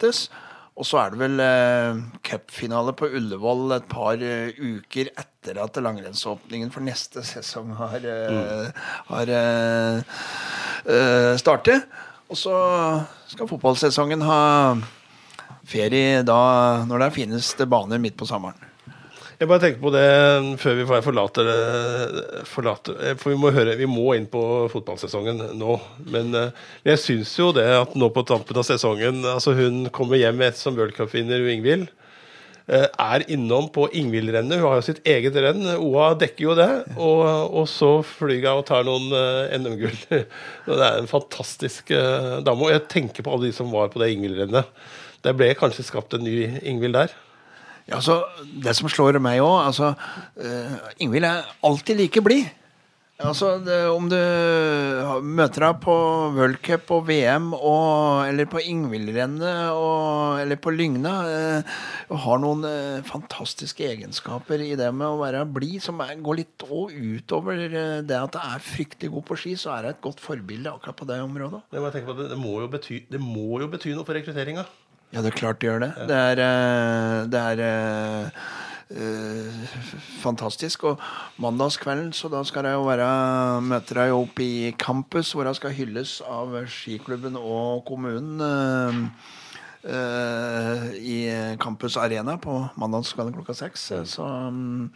Og 0.74 0.88
så 0.90 0.98
er 1.04 1.14
det 1.14 1.20
vel 1.22 1.42
eh, 1.44 2.00
cupfinale 2.26 2.96
på 2.98 3.12
Ullevål 3.14 3.76
et 3.76 3.86
par 3.92 4.18
uh, 4.18 4.50
uker 4.58 5.12
etter 5.12 5.60
at 5.62 5.78
langrennsåpningen 5.78 6.72
for 6.74 6.82
neste 6.82 7.22
sesong 7.28 7.76
har, 7.78 8.02
uh, 8.02 8.72
har 9.12 9.34
startet. 11.38 11.86
Og 12.26 12.40
så 12.40 12.56
skal 13.30 13.50
fotballsesongen 13.52 14.26
ha 14.26 14.42
ferie 15.70 16.24
da 16.26 16.42
når 16.90 16.98
det 16.98 17.08
er 17.08 17.18
fineste 17.22 17.70
baner 17.70 18.02
midt 18.02 18.18
på 18.18 18.26
sommeren. 18.26 18.73
Jeg 19.44 19.50
bare 19.52 19.60
tenker 19.60 19.82
på 19.84 19.90
det 19.92 20.04
før 20.62 20.78
vi 20.78 20.84
forlater, 21.04 21.48
forlater 22.48 23.18
For 23.20 23.34
vi 23.34 23.40
må, 23.42 23.50
høre, 23.52 23.74
vi 23.76 23.88
må 23.92 24.14
inn 24.16 24.28
på 24.32 24.40
fotballsesongen 24.72 25.42
nå. 25.60 25.74
Men, 26.14 26.30
eh, 26.40 26.62
jeg 26.88 27.02
syns 27.04 27.34
jo 27.36 27.50
det 27.52 27.66
at 27.76 27.98
nå 28.00 28.08
på 28.16 28.24
tampen 28.30 28.56
av 28.62 28.64
sesongen 28.64 29.20
altså 29.28 29.52
Hun 29.58 29.90
kommer 29.92 30.22
hjem 30.22 30.40
etter 30.40 30.54
et 30.54 30.62
som 30.62 30.78
worldcupvinner, 30.80 31.44
Ingvild. 31.52 31.90
Eh, 32.72 32.86
er 32.88 33.26
innom 33.36 33.68
på 33.76 33.90
Ingvild-rennet. 33.92 34.62
Hun 34.62 34.70
har 34.70 34.80
jo 34.80 34.88
sitt 34.88 35.04
eget 35.12 35.36
renn. 35.44 35.68
OA 35.76 36.14
dekker 36.24 36.48
jo 36.48 36.56
det. 36.62 36.70
Og, 36.96 37.28
og 37.52 37.68
så 37.68 37.92
flyr 38.14 38.46
hun 38.46 38.62
og 38.62 38.66
tar 38.72 38.88
noen 38.88 39.12
NM-gull. 39.60 40.00
det 40.70 40.80
er 40.80 41.02
en 41.02 41.12
fantastisk 41.12 41.92
dame. 41.92 42.62
Og 42.64 42.72
jeg 42.72 42.88
tenker 42.96 43.28
på 43.28 43.36
alle 43.36 43.52
de 43.52 43.60
som 43.60 43.76
var 43.76 43.92
på 43.92 44.00
det 44.00 44.14
Ingvild-rennet. 44.16 44.72
Det 45.28 45.36
ble 45.36 45.52
kanskje 45.60 45.90
skapt 45.92 46.16
en 46.16 46.24
ny 46.24 46.48
Ingvild 46.64 46.96
der. 47.02 47.20
Ja, 47.88 48.00
altså, 48.00 48.24
Det 48.64 48.76
som 48.78 48.92
slår 48.92 49.20
meg 49.24 49.44
òg 49.44 49.60
altså, 49.68 49.94
uh, 50.40 50.76
Ingvild 51.04 51.28
er 51.28 51.48
alltid 51.66 52.00
like 52.00 52.24
blid. 52.24 52.52
Altså, 53.24 53.54
Om 53.94 54.08
du 54.12 54.18
møter 55.24 55.64
deg 55.68 55.78
på 55.84 55.94
worldcup 56.34 56.90
og 56.96 57.06
VM 57.08 57.52
og, 57.54 58.26
eller 58.26 58.50
på 58.50 58.60
Ingvildrennet 58.60 59.70
eller 60.42 60.60
på 60.60 60.74
Lygna 60.74 61.14
uh, 61.24 61.78
har 62.24 62.42
noen 62.42 62.66
uh, 62.66 63.06
fantastiske 63.08 63.86
egenskaper 63.86 64.64
i 64.66 64.74
det 64.80 64.90
med 64.96 65.08
å 65.08 65.22
være 65.22 65.46
blid, 65.46 65.78
som 65.86 66.02
er, 66.04 66.18
går 66.24 66.42
litt 66.42 66.66
utover 66.66 67.64
det 68.04 68.18
at 68.18 68.36
det 68.36 68.44
er 68.44 68.66
fryktelig 68.66 69.14
god 69.14 69.28
på 69.30 69.40
ski, 69.40 69.56
så 69.60 69.76
er 69.76 69.88
hun 69.88 69.94
et 69.94 70.04
godt 70.04 70.24
forbilde 70.24 70.74
akkurat 70.74 71.00
på 71.00 71.08
det 71.12 71.22
området. 71.24 71.64
Det, 71.70 71.84
på, 72.08 72.18
det, 72.24 72.40
må, 72.40 72.58
bety, 72.72 73.04
det 73.12 73.22
må 73.22 73.62
jo 73.62 73.70
bety 73.72 73.94
noe 73.94 74.08
for 74.08 74.18
rekrutteringa? 74.18 74.66
Ja, 75.14 75.22
det 75.22 75.30
er 75.30 75.38
klart 75.38 75.62
det 75.62 75.70
gjør 75.70 75.84
det. 75.84 75.92
Det 76.10 76.18
er, 76.18 76.40
eh, 76.42 77.18
det 77.30 77.40
er 77.40 78.30
uh, 78.94 79.76
fantastisk. 80.24 80.88
Og 80.90 81.00
mandagskvelden, 81.38 82.10
så 82.18 82.32
da 82.34 82.42
skal 82.44 82.66
jeg 82.66 82.80
jo 82.80 82.88
være 82.88 83.62
møter 83.62 84.02
jeg 84.02 84.18
opp 84.18 84.42
i 84.42 84.74
campus, 84.80 85.32
hvor 85.34 85.46
jeg 85.46 85.60
skal 85.62 85.78
hylles 85.78 86.18
av 86.26 86.58
skiklubben 86.66 87.38
og 87.38 87.86
kommunen. 87.86 88.42
Uh, 88.42 89.42
uh, 89.86 90.94
I 90.98 91.18
Campus 91.62 91.98
Arena 92.00 92.38
på 92.42 92.56
mandagskvelden 92.80 93.36
klokka 93.36 93.56
seks. 93.58 93.90
Så 94.12 94.26
um, 94.26 94.90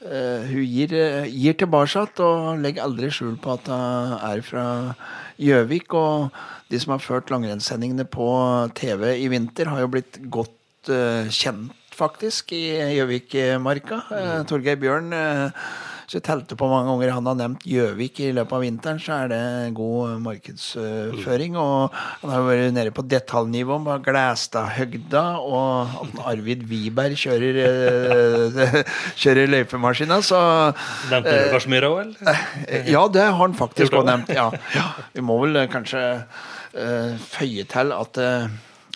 hun 0.00 0.64
gir, 0.68 0.92
gir 1.30 1.56
tilbake 1.56 2.04
og 2.24 2.60
legger 2.60 2.84
aldri 2.84 3.08
skjul 3.14 3.38
på 3.40 3.54
at 3.54 3.70
hun 3.70 4.18
er 4.18 4.42
fra 4.44 4.66
Gjøvik. 5.40 5.94
Og 5.96 6.28
de 6.70 6.80
som 6.82 6.96
har 6.96 7.04
ført 7.04 7.32
langrennssendingene 7.32 8.04
på 8.04 8.28
TV 8.76 9.14
i 9.22 9.30
vinter, 9.32 9.70
har 9.72 9.84
jo 9.84 9.94
blitt 9.96 10.20
godt 10.28 10.92
kjent 11.32 11.72
faktisk, 11.94 12.52
i 12.52 12.74
Gjøvikmarka. 12.98 14.00
Uh, 14.10 14.40
Torgeir 14.48 14.78
Bjørn 14.80 15.12
uh, 15.14 15.66
så 16.06 16.18
jeg 16.18 16.24
telte 16.26 16.56
på 16.58 16.68
mange 16.68 16.90
ganger 16.90 17.14
han 17.16 17.28
har 17.30 17.38
nevnt 17.38 17.64
Gjøvik 17.68 18.20
i 18.24 18.30
løpet 18.36 18.56
av 18.56 18.64
vinteren, 18.64 19.00
så 19.00 19.18
er 19.24 19.30
det 19.32 19.42
god 19.76 20.18
markedsføring. 20.24 21.56
Og 21.60 21.94
han 22.22 22.32
har 22.34 22.44
vært 22.48 22.74
nede 22.76 22.94
på 22.94 23.06
detaljnivå 23.08 23.78
med 23.84 24.04
Glæstadhøgda, 24.06 25.24
og 25.40 25.94
at 26.02 26.20
Arvid 26.34 26.66
Wiberg 26.70 27.16
kjører, 27.20 27.60
uh, 27.64 28.76
kjører 29.22 29.50
løypemaskina, 29.54 30.20
så 30.24 30.42
Nevnte 31.10 31.38
du 31.38 31.54
Kashmira 31.54 31.92
òg, 31.92 32.02
eller? 32.04 32.44
ja, 32.90 33.06
det 33.12 33.24
har 33.24 33.40
han 33.40 33.56
faktisk 33.56 33.96
òg 33.96 34.08
nevnt. 34.10 34.34
Ja. 34.34 34.50
ja. 34.76 34.90
Vi 35.14 35.24
må 35.24 35.38
vel 35.44 35.64
kanskje 35.72 36.04
føye 36.74 37.62
til 37.70 37.92
at 37.94 38.18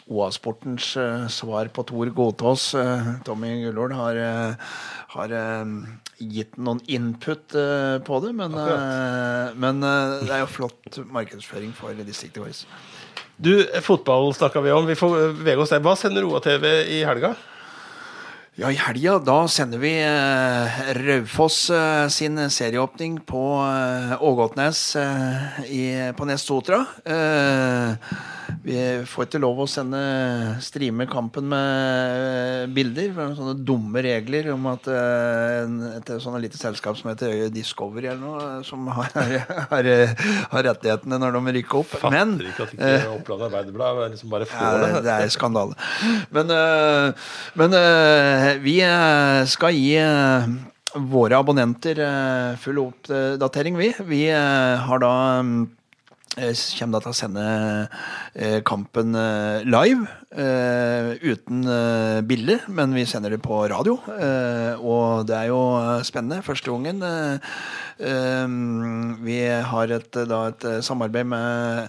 OA-sportens 0.09 0.91
uh, 0.97 1.27
svar 1.33 1.71
på 1.73 1.85
Tor 1.89 2.11
Godtås. 2.17 2.71
Uh, 2.75 3.15
Tommy 3.27 3.55
Gullord 3.63 3.95
har, 3.97 4.19
uh, 4.19 4.79
har 5.15 5.35
gitt 6.19 6.57
noen 6.59 6.81
input 6.91 7.55
på 8.05 8.21
det, 8.25 8.33
men, 8.35 8.57
men 9.55 9.79
det 9.81 10.33
er 10.35 10.43
jo 10.43 10.49
flott 10.51 10.99
markedsføring 11.07 11.71
for 11.77 11.95
distriktet 12.03 12.43
vårt. 12.43 12.65
Du, 13.39 13.53
fotball 13.87 14.35
snakka 14.35 14.61
vi 14.65 14.75
om. 14.75 14.89
Vi 14.89 14.99
får 14.99 15.15
bevege 15.39 15.63
oss 15.63 15.71
der. 15.71 15.85
Hva 15.85 15.95
sender 15.97 16.27
OA-TV 16.27 16.67
i 16.99 17.05
helga? 17.07 17.37
Ja, 18.59 18.73
I 18.75 18.79
helga 18.83 19.21
da 19.23 19.37
sender 19.47 19.79
vi 19.79 19.93
eh, 20.03 20.79
Raufoss 20.99 21.69
eh, 21.71 22.09
sin 22.11 22.41
serieåpning 22.51 23.21
på 23.23 23.43
eh, 23.63 24.17
Ågotnes 24.19 24.81
på 26.19 26.27
Nestotra. 26.27 26.81
Vi 28.65 28.79
får 29.09 29.29
ikke 29.29 29.41
lov 29.43 29.63
å 29.65 29.69
sende 29.71 30.01
streame 30.65 31.07
kampen 31.11 31.49
med 31.51 32.75
bilder. 32.77 33.13
For 33.17 33.37
sånne 33.39 33.57
dumme 33.69 34.03
regler 34.05 34.51
om 34.55 34.69
at 34.73 34.89
et 34.89 36.13
sånt 36.23 36.41
lite 36.43 36.61
selskap 36.61 36.99
som 36.99 37.11
heter 37.13 37.49
Discovery 37.55 38.11
eller 38.13 38.23
noe, 38.23 38.63
som 38.67 38.87
har, 38.93 39.13
har, 39.73 39.91
har 40.53 40.67
rettighetene 40.71 41.21
når 41.21 41.39
de 41.39 41.57
rykker 41.59 41.83
opp. 41.83 41.93
Fatter 41.97 42.15
Men 42.15 42.37
ikke 42.43 42.69
at 42.69 42.77
ikke 42.77 43.15
Oppland 43.19 43.47
Arbeiderblad 43.49 44.03
liksom 44.15 44.33
bare 44.33 44.49
får 44.49 44.83
det. 44.85 44.93
Det 45.09 45.15
er 45.17 45.33
skandale. 45.33 45.79
Men, 46.35 46.53
men 47.59 47.79
vi 48.63 48.79
eh, 48.85 49.45
skal 49.49 49.77
gi 49.77 49.97
eh, 50.01 50.49
våre 51.09 51.39
abonnenter 51.39 52.01
full 52.61 52.81
oppdatering, 52.87 53.77
vi. 53.79 53.93
Vi 54.09 54.23
har 54.33 55.03
da 55.03 55.13
eh, 55.41 55.53
kommer 56.79 56.99
da 56.99 57.05
til 57.05 57.15
å 57.15 57.19
sende 57.19 57.45
eh, 58.35 58.59
kampen 58.67 59.15
eh, 59.19 59.67
live. 59.67 60.07
Eh, 60.33 61.15
uten 61.23 61.65
uh, 61.65 62.21
bilder, 62.27 62.65
men 62.69 62.95
vi 62.97 63.07
sender 63.09 63.31
det 63.35 63.41
på 63.45 63.63
radio. 63.71 63.97
Uh, 64.09 64.77
og 64.83 65.27
det 65.29 65.37
er 65.37 65.49
jo 65.51 65.61
eh, 65.79 66.03
spennende. 66.07 66.43
Første 66.47 66.71
gangen. 66.71 67.03
eh, 67.03 67.39
eh, 67.99 68.47
vi 69.25 69.39
har 69.73 69.95
et, 69.97 70.17
eh, 70.17 70.29
da 70.29 70.43
et 70.53 70.65
eh, 70.69 70.81
samarbeid 70.85 71.27
med 71.27 71.89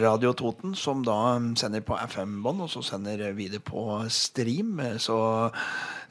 Radio 0.00 0.32
Toten, 0.32 0.74
som 0.74 1.04
da 1.06 1.38
sender 1.56 1.80
på 1.86 1.96
FM-bånd, 2.08 2.66
og 2.66 2.70
så 2.72 2.82
sender 2.84 3.30
vi 3.32 3.48
det 3.48 3.62
på 3.64 4.02
stream. 4.10 4.78
Eh, 4.80 4.96
Så 4.98 5.16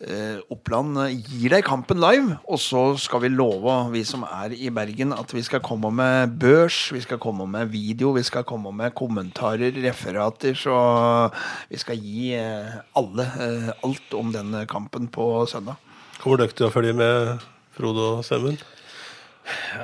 eh, 0.01 0.39
Oppland 0.53 0.97
gir 1.27 1.51
deg 1.53 1.65
kampen 1.65 1.99
live, 2.01 2.37
og 2.47 2.59
så 2.61 2.83
skal 3.01 3.21
vi 3.25 3.29
love, 3.33 3.91
vi 3.93 4.03
som 4.07 4.23
er 4.23 4.53
i 4.55 4.69
Bergen, 4.73 5.13
at 5.13 5.33
vi 5.33 5.41
skal 5.45 5.61
komme 5.65 5.91
med 5.91 6.37
børs, 6.39 6.91
vi 6.93 7.01
skal 7.01 7.19
komme 7.21 7.47
med 7.49 7.69
video, 7.73 8.13
vi 8.15 8.23
skal 8.23 8.45
komme 8.47 8.71
med 8.71 8.93
kommentarer, 8.97 9.73
referater, 9.83 10.53
så 10.57 10.77
vi 11.69 11.79
skal 11.81 11.99
gi 12.01 12.31
eh, 12.37 12.79
alle 12.97 13.27
eh, 13.43 13.69
alt 13.85 14.17
om 14.17 14.31
den 14.33 14.55
kampen 14.69 15.09
på 15.13 15.45
søndag. 15.49 15.77
Kommer 16.21 16.41
dere 16.41 16.55
til 16.57 16.67
å 16.67 16.73
følge 16.73 16.95
med, 16.97 17.45
Frode 17.77 18.09
og 18.17 18.25
Semund? 18.25 18.63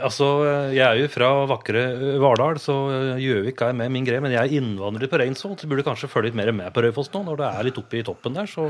Altså, 0.04 0.26
Jeg 0.76 0.84
er 0.84 0.98
jo 1.00 1.08
fra 1.08 1.28
vakre 1.48 1.84
Vardal, 2.20 2.58
så 2.60 2.74
Gjøvik 3.22 3.62
er 3.64 3.78
med 3.78 3.94
min 3.96 4.04
greie. 4.08 4.20
Men 4.24 4.34
jeg 4.34 4.42
er 4.42 4.56
innvandrer 4.60 5.08
på 5.08 5.22
Reinsvoll, 5.22 5.56
så 5.60 5.70
burde 5.72 5.86
kanskje 5.88 6.10
følge 6.12 6.32
litt 6.32 6.40
mer 6.42 6.52
med 6.56 6.74
på 6.76 6.84
Raufoss 6.84 7.12
nå. 7.14 7.22
Når 7.30 7.40
det 7.40 7.48
er 7.48 7.68
litt 7.70 7.80
oppe 7.80 8.02
i 8.02 8.04
toppen 8.04 8.36
der, 8.36 8.50
så, 8.50 8.66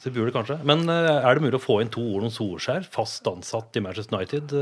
så 0.00 0.14
burde 0.14 0.32
kanskje. 0.32 0.62
Men 0.68 0.86
eh, 0.88 1.20
er 1.20 1.36
det 1.36 1.44
mulig 1.44 1.60
å 1.60 1.64
få 1.66 1.82
inn 1.82 1.92
to 1.92 2.04
ord 2.14 2.30
om 2.30 2.32
Solskjær, 2.32 2.88
fast 2.94 3.28
ansatt 3.28 3.76
i 3.76 3.84
Manchester 3.84 4.16
United? 4.16 4.56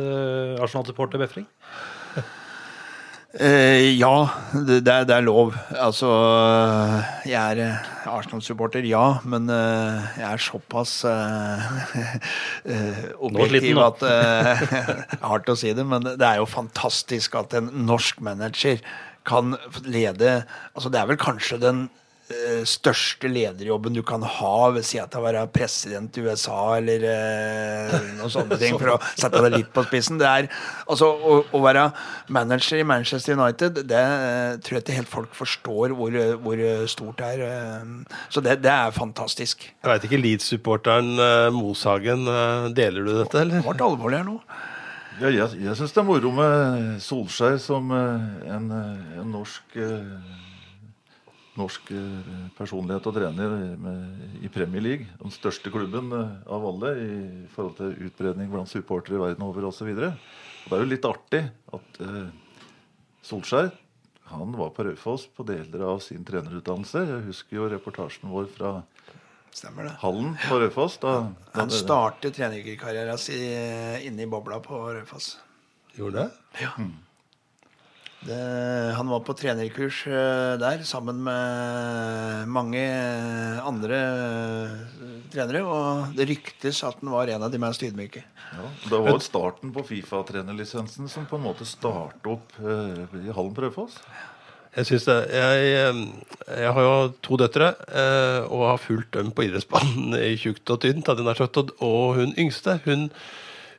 Arsenal-supporter 0.65 1.23
Befring? 1.23 1.47
Eh, 3.31 3.95
ja, 3.95 4.27
det, 4.67 4.81
det, 4.83 5.15
er, 5.15 5.21
lov. 5.23 5.53
Altså, 5.79 6.09
jeg 7.23 7.39
er 7.39 7.61
eh, 7.63 7.91
Arsenal-supporter, 8.11 8.83
ja, 8.83 9.21
men 9.23 9.47
uh, 9.47 10.03
jeg 10.19 10.27
er 10.27 10.43
såpass 10.43 10.97
uh, 11.07 11.69
uh, 12.67 13.05
objektiv 13.31 13.79
at 13.85 14.03
Hardt 15.31 15.53
å 15.53 15.55
si 15.55 15.71
det, 15.77 15.87
men 15.87 16.09
det 16.09 16.27
er 16.27 16.41
jo 16.41 16.51
fantastisk 16.51 17.39
at 17.39 17.55
en 17.55 17.71
norsk 17.87 18.19
manager 18.19 18.83
kan 19.23 19.55
lede 19.85 20.41
Altså, 20.75 20.91
det 20.91 20.99
er 20.99 21.11
vel 21.13 21.21
kanskje 21.21 21.61
den 21.63 21.85
største 22.69 23.29
lederjobben 23.31 23.95
du 23.97 24.03
kan 24.07 24.23
ha 24.23 24.69
ved 24.75 24.85
siden 24.87 25.09
av 25.11 25.21
å 25.21 25.27
være 25.27 25.43
president 25.55 26.15
i 26.21 26.23
USA 26.27 26.59
eller 26.79 27.05
eh, 27.11 27.95
noen 28.19 28.31
sånne 28.33 28.59
ting, 28.61 28.79
for 28.81 28.95
å 28.95 28.99
sette 29.21 29.43
det 29.45 29.53
litt 29.57 29.71
på 29.75 29.85
spissen. 29.89 30.21
Det 30.21 30.29
er, 30.29 30.49
altså, 30.87 31.11
å, 31.11 31.41
å 31.57 31.63
være 31.65 31.89
manager 32.33 32.81
i 32.83 32.87
Manchester 32.87 33.35
United, 33.39 33.83
det 33.91 34.01
eh, 34.05 34.57
tror 34.63 34.79
jeg 34.79 34.85
ikke 34.87 34.99
helt 35.01 35.13
folk 35.13 35.35
forstår 35.39 35.95
hvor, 35.99 36.19
hvor 36.45 36.65
stort 36.91 37.19
det 37.23 37.31
er. 37.37 37.47
eh. 37.49 38.19
Så 38.31 38.43
det, 38.45 38.59
det 38.65 38.73
er 38.73 38.95
fantastisk. 38.95 39.67
Jeg 39.71 39.91
veit 39.91 40.07
ikke, 40.07 40.21
Leeds-supporteren 40.23 41.15
eh, 41.19 41.49
Moshagen, 41.55 42.27
eh, 42.31 42.69
deler 42.77 43.07
du 43.07 43.15
dette, 43.23 43.43
eller? 43.43 43.63
Det 43.65 43.75
ble 43.75 43.89
alvorlig 43.91 44.21
her 44.23 44.29
nå. 44.31 44.39
Ja, 45.21 45.29
jeg 45.29 45.59
jeg 45.61 45.77
syns 45.77 45.93
det 45.93 46.01
er 46.01 46.07
moro 46.09 46.31
med 46.33 47.01
Solskjær 47.05 47.59
som 47.61 47.91
eh, 47.93 48.53
en, 48.55 48.71
eh, 48.73 49.19
en 49.21 49.35
norsk 49.35 49.77
eh, 49.77 50.39
Norsk 51.61 51.91
eh, 51.95 52.31
personlighet 52.57 53.07
og 53.09 53.17
trener 53.17 53.53
med, 53.81 54.23
i 54.41 54.51
Premier 54.53 54.85
League. 54.85 55.09
Den 55.21 55.35
største 55.35 55.73
klubben 55.73 56.13
eh, 56.17 56.39
av 56.51 56.65
alle 56.71 56.93
i 57.01 57.19
forhold 57.55 57.77
til 57.79 58.09
utbredning 58.09 58.51
blant 58.53 58.71
supportere 58.71 59.19
i 59.19 59.23
verden 59.23 59.47
over 59.47 59.69
osv. 59.69 59.91
Det 59.95 60.11
er 60.11 60.85
jo 60.85 60.89
litt 60.89 61.09
artig 61.09 61.45
at 61.77 62.01
eh, 62.07 62.31
Solskjær 63.27 63.71
han 64.31 64.53
var 64.55 64.71
på 64.71 64.85
Raufoss 64.87 65.25
på 65.35 65.43
deler 65.43 65.83
av 65.89 65.99
sin 66.05 66.23
trenerutdannelse. 66.27 67.03
Jeg 67.09 67.27
husker 67.27 67.59
jo 67.59 67.71
reportasjen 67.73 68.31
vår 68.31 68.47
fra 68.55 68.81
Stemmer 69.51 69.89
det. 69.89 69.97
Hallen 69.99 70.37
på 70.45 70.61
Raufoss. 70.63 71.01
Da, 71.03 71.15
da 71.51 71.65
Han 71.65 71.73
startet 71.75 72.37
trenerkarrieren 72.39 73.19
sin 73.19 74.07
inne 74.07 74.23
i 74.23 74.31
bobla 74.31 74.61
på 74.63 74.79
Raufoss. 74.95 75.33
Gjorde 75.99 76.23
det? 76.23 76.63
Ja. 76.63 76.77
Det, 78.21 78.37
han 78.97 79.09
var 79.09 79.23
på 79.25 79.33
trenerkurs 79.33 80.03
eh, 80.11 80.55
der 80.61 80.83
sammen 80.85 81.23
med 81.25 82.51
mange 82.53 82.83
andre 83.65 84.01
eh, 84.01 84.75
trenere. 85.33 85.63
Og 85.65 86.17
det 86.19 86.29
ryktes 86.29 86.83
at 86.85 87.01
han 87.01 87.15
var 87.15 87.33
en 87.33 87.47
av 87.47 87.53
de 87.53 87.61
mest 87.63 87.85
ydmyke. 87.87 88.25
Ja, 88.51 88.67
det 88.93 89.01
var 89.07 89.23
starten 89.25 89.73
på 89.73 89.87
Fifa-trenerlisensen 89.89 91.09
som 91.09 91.29
på 91.31 91.41
en 91.41 91.47
måte 91.49 91.69
startet 91.69 92.29
opp 92.29 92.61
eh, 92.61 93.07
i 93.25 93.33
Hallen 93.33 93.57
Prøvefoss? 93.57 93.97
Jeg 94.77 94.87
synes 94.87 95.07
det. 95.09 95.19
Jeg, 95.35 95.95
jeg 96.47 96.73
har 96.77 96.85
jo 96.87 96.97
to 97.25 97.39
døtre 97.41 97.73
eh, 97.89 98.45
og 98.47 98.69
har 98.69 98.83
fulgt 98.83 99.17
dem 99.17 99.33
på 99.35 99.49
idrettsbanen 99.49 100.15
i 100.21 100.37
tjukt 100.39 100.71
og 100.71 100.85
tynt. 100.85 101.09
Og 101.11 102.21
hun 102.21 102.37
yngste 102.39 102.77
hun, 102.85 103.09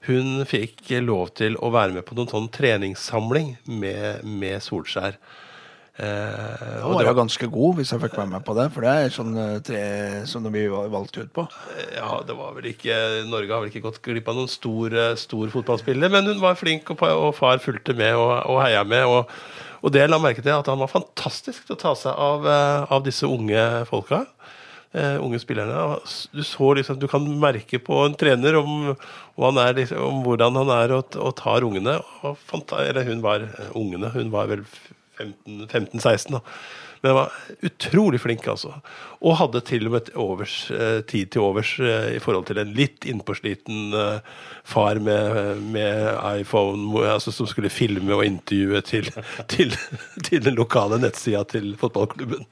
hun 0.08 0.42
fikk 0.50 0.90
lov 1.06 1.36
til 1.38 1.56
å 1.62 1.70
være 1.74 1.94
med 2.00 2.08
på 2.08 2.18
noen 2.18 2.32
sånn 2.32 2.50
treningssamling 2.54 3.56
med, 3.70 4.26
med 4.26 4.64
Solskjær. 4.66 5.18
Eh, 6.02 6.78
Han 6.82 6.96
var 6.96 7.06
jo 7.06 7.14
ganske 7.20 7.48
god 7.52 7.76
hvis 7.78 7.92
jeg 7.94 8.02
fikk 8.02 8.16
være 8.18 8.32
med 8.32 8.46
på 8.48 8.56
det, 8.58 8.68
for 8.74 8.86
det 8.88 8.94
er 8.96 9.14
sånn 9.14 9.36
eh, 9.38 9.58
tre 9.66 9.82
som 10.30 10.48
vi 10.50 10.64
valgte 10.72 11.26
ut 11.28 11.34
på. 11.36 11.46
Ja, 11.94 12.22
det 12.26 12.38
var 12.40 12.56
vel 12.56 12.72
ikke 12.72 12.96
Norge 13.30 13.54
har 13.54 13.62
vel 13.62 13.70
ikke 13.70 13.84
gått 13.86 14.02
glipp 14.06 14.32
av 14.32 14.40
noen 14.40 14.50
stor, 14.50 14.96
eh, 14.96 15.18
stor 15.20 15.52
fotballspiller, 15.54 16.10
men 16.14 16.32
hun 16.32 16.42
var 16.42 16.58
flink, 16.58 16.90
og, 16.96 17.04
og 17.12 17.36
far 17.38 17.62
fulgte 17.62 17.94
med 17.98 18.18
og, 18.18 18.34
og 18.50 18.64
heia 18.64 18.82
med. 18.88 19.06
Og, 19.06 19.30
og 19.82 19.94
det 19.94 20.08
la 20.10 20.18
merke 20.22 20.42
til, 20.42 20.56
at 20.56 20.72
han 20.72 20.82
var 20.82 20.90
fantastisk 20.90 21.68
til 21.68 21.78
å 21.78 21.82
ta 21.84 21.94
seg 22.00 22.16
av, 22.16 22.50
eh, 22.50 22.90
av 22.98 23.06
disse 23.06 23.30
unge 23.30 23.68
folka. 23.92 24.24
Eh, 24.93 25.23
unge 25.23 25.39
spillerne. 25.39 25.99
Du 26.32 26.73
liksom, 26.75 26.99
du 26.99 27.08
kan 27.08 27.23
merke 27.39 27.80
på 27.80 28.01
en 28.04 28.15
trener 28.19 28.58
om, 28.60 28.89
om, 28.91 29.43
han 29.45 29.60
er, 29.63 29.77
liksom, 29.77 30.01
om 30.04 30.19
hvordan 30.25 30.60
han 30.60 30.71
er 30.75 30.97
og, 30.97 31.15
og 31.15 31.32
tar 31.39 31.63
ungene. 31.63 31.95
Og 32.27 32.36
fant, 32.49 32.75
eller 32.75 33.08
hun 33.08 33.23
var 33.23 33.47
eh, 33.47 33.71
ungene, 33.71 34.12
hun 34.12 34.34
var 34.34 34.51
vel 34.51 34.65
15-16 35.15 36.36
da. 36.36 36.43
Men 37.01 37.13
han 37.13 37.17
var 37.21 37.32
utrolig 37.65 38.19
flink, 38.21 38.43
altså. 38.51 38.75
Og 39.23 39.39
hadde 39.39 39.63
til 39.65 39.88
og 39.88 39.95
med 39.95 40.12
overs, 40.19 40.60
eh, 40.75 40.99
tid 41.08 41.32
til 41.32 41.47
overs 41.47 41.77
i 41.80 42.19
forhold 42.21 42.51
til 42.51 42.60
en 42.60 42.75
litt 42.75 43.08
innpåsliten 43.08 43.95
far 44.67 44.99
med, 44.99 45.63
med 45.71 46.19
iPhone 46.36 47.08
altså, 47.08 47.32
som 47.32 47.47
skulle 47.47 47.71
filme 47.71 48.12
og 48.12 48.27
intervjue 48.27 48.84
til, 48.84 49.08
til, 49.56 49.71
til 50.27 50.43
den 50.43 50.60
lokale 50.60 50.99
nettsida 50.99 51.47
til 51.47 51.77
fotballklubben. 51.80 52.43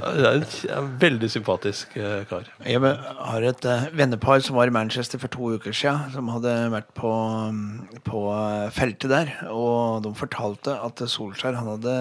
Det 0.00 0.26
er 0.28 0.78
en, 0.78 0.88
veldig 1.00 1.30
sympatisk 1.30 1.96
eh, 2.00 2.24
kar. 2.28 2.48
Jeg 2.64 2.80
har 2.80 3.46
et 3.46 3.68
eh, 3.68 3.86
vennepar 3.96 4.42
som 4.44 4.56
var 4.58 4.70
i 4.70 4.74
Manchester 4.74 5.20
for 5.20 5.32
to 5.32 5.52
uker 5.56 5.76
siden, 5.76 6.10
som 6.14 6.30
hadde 6.32 6.54
vært 6.72 6.90
på, 6.96 7.12
mm, 7.54 8.02
på 8.06 8.24
eh, 8.34 8.66
feltet 8.74 9.12
der. 9.12 9.32
Og 9.52 10.02
de 10.06 10.14
fortalte 10.16 10.76
at 10.80 11.04
Solskjær 11.04 11.58
han 11.58 11.72
hadde 11.76 11.96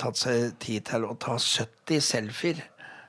tatt 0.00 0.18
seg 0.18 0.56
tid 0.62 0.86
til 0.90 1.06
å 1.06 1.16
ta 1.20 1.38
70 1.38 2.02
selfier. 2.02 2.62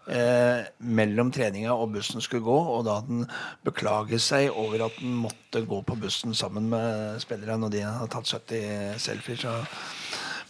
Eh, 0.05 0.67
mellom 0.85 1.31
treninga 1.33 1.73
og 1.73 1.95
bussen 1.95 2.21
skulle 2.21 2.45
gå, 2.45 2.57
og 2.75 2.83
da 2.85 2.99
hadde 2.99 3.15
han 3.23 3.31
beklaget 3.65 4.21
seg 4.21 4.51
over 4.53 4.83
at 4.85 4.99
han 5.01 5.15
måtte 5.23 5.63
gå 5.65 5.79
på 5.81 5.97
bussen 5.97 6.35
sammen 6.37 6.69
med 6.69 7.17
spillerne 7.23 7.57
når 7.63 7.73
de 7.73 7.81
hadde 7.87 8.11
tatt 8.13 8.29
70 8.29 9.01
selfier. 9.01 9.41
Så. 9.41 9.55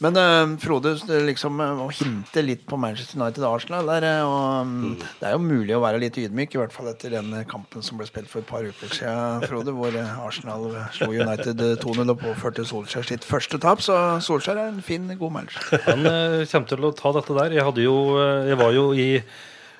Men 0.03 0.17
uh, 0.19 0.57
Frode, 0.59 0.95
liksom 1.23 1.61
eh, 1.63 1.83
å 1.85 1.87
hinte 1.95 2.41
litt 2.43 2.65
på 2.67 2.77
Manchester 2.79 3.19
United 3.19 3.45
Arsenal 3.47 3.87
der, 3.93 4.07
eh, 4.09 4.27
og, 4.27 4.67
mm, 4.67 4.95
Det 5.21 5.29
er 5.29 5.35
jo 5.35 5.41
mulig 5.43 5.75
å 5.75 5.81
være 5.83 6.01
litt 6.03 6.19
ydmyk, 6.19 6.55
i 6.55 6.61
hvert 6.61 6.75
fall 6.75 6.89
etter 6.91 7.15
den 7.15 7.31
kampen 7.49 7.85
som 7.85 7.99
ble 7.99 8.07
spilt 8.09 8.29
for 8.31 8.43
et 8.43 8.49
par 8.49 8.67
uker 8.67 8.91
siden, 8.91 9.47
Frode, 9.47 9.71
hvor 9.75 9.95
Arsenal 9.95 10.67
slo 10.95 11.11
United 11.13 11.63
eh, 11.63 11.75
2-0 11.79 12.11
og 12.11 12.21
påførte 12.21 12.67
Solskjær 12.67 13.07
sitt 13.07 13.27
første 13.27 13.59
tap. 13.61 13.83
Så 13.85 13.95
Solskjær 14.25 14.59
er 14.59 14.73
en 14.73 14.83
fin, 14.85 15.07
god 15.19 15.35
manager. 15.39 15.83
Han 15.87 16.03
uh, 16.03 16.43
kommer 16.51 16.69
til 16.69 16.87
å 16.87 16.93
ta 16.95 17.11
dette 17.15 17.39
der. 17.39 17.55
Jeg, 17.55 17.85
jo, 17.85 17.97
jeg 18.49 18.59
var 18.59 18.75
jo 18.75 18.89
i, 18.99 19.09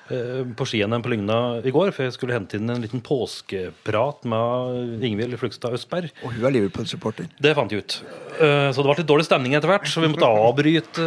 på 0.06 0.66
ski-NM 0.68 1.02
på 1.02 1.10
Lygna 1.10 1.38
i 1.66 1.72
går, 1.74 1.90
for 1.94 2.06
jeg 2.06 2.14
skulle 2.14 2.36
hente 2.36 2.58
inn 2.58 2.70
en 2.70 2.82
liten 2.82 3.02
påskeprat 3.04 4.26
med 4.30 5.02
Ingvild 5.06 5.34
Flugstad 5.40 5.74
Østberg. 5.74 6.12
Og 6.22 6.34
hun 6.36 6.46
er 6.46 6.54
Liverpool-supporter. 6.54 7.26
Det 7.42 7.54
fant 7.58 7.72
jeg 7.74 7.82
ut. 7.82 7.96
Eh, 8.38 8.70
Så 8.70 8.82
det 8.82 8.88
ble 8.90 8.96
litt 9.00 9.10
dårlig 9.10 9.26
stemning 9.26 9.56
etter 9.58 9.70
hvert, 9.72 9.88
så 9.90 10.04
vi 10.04 10.12
måtte 10.12 10.28
avbryte 10.30 11.06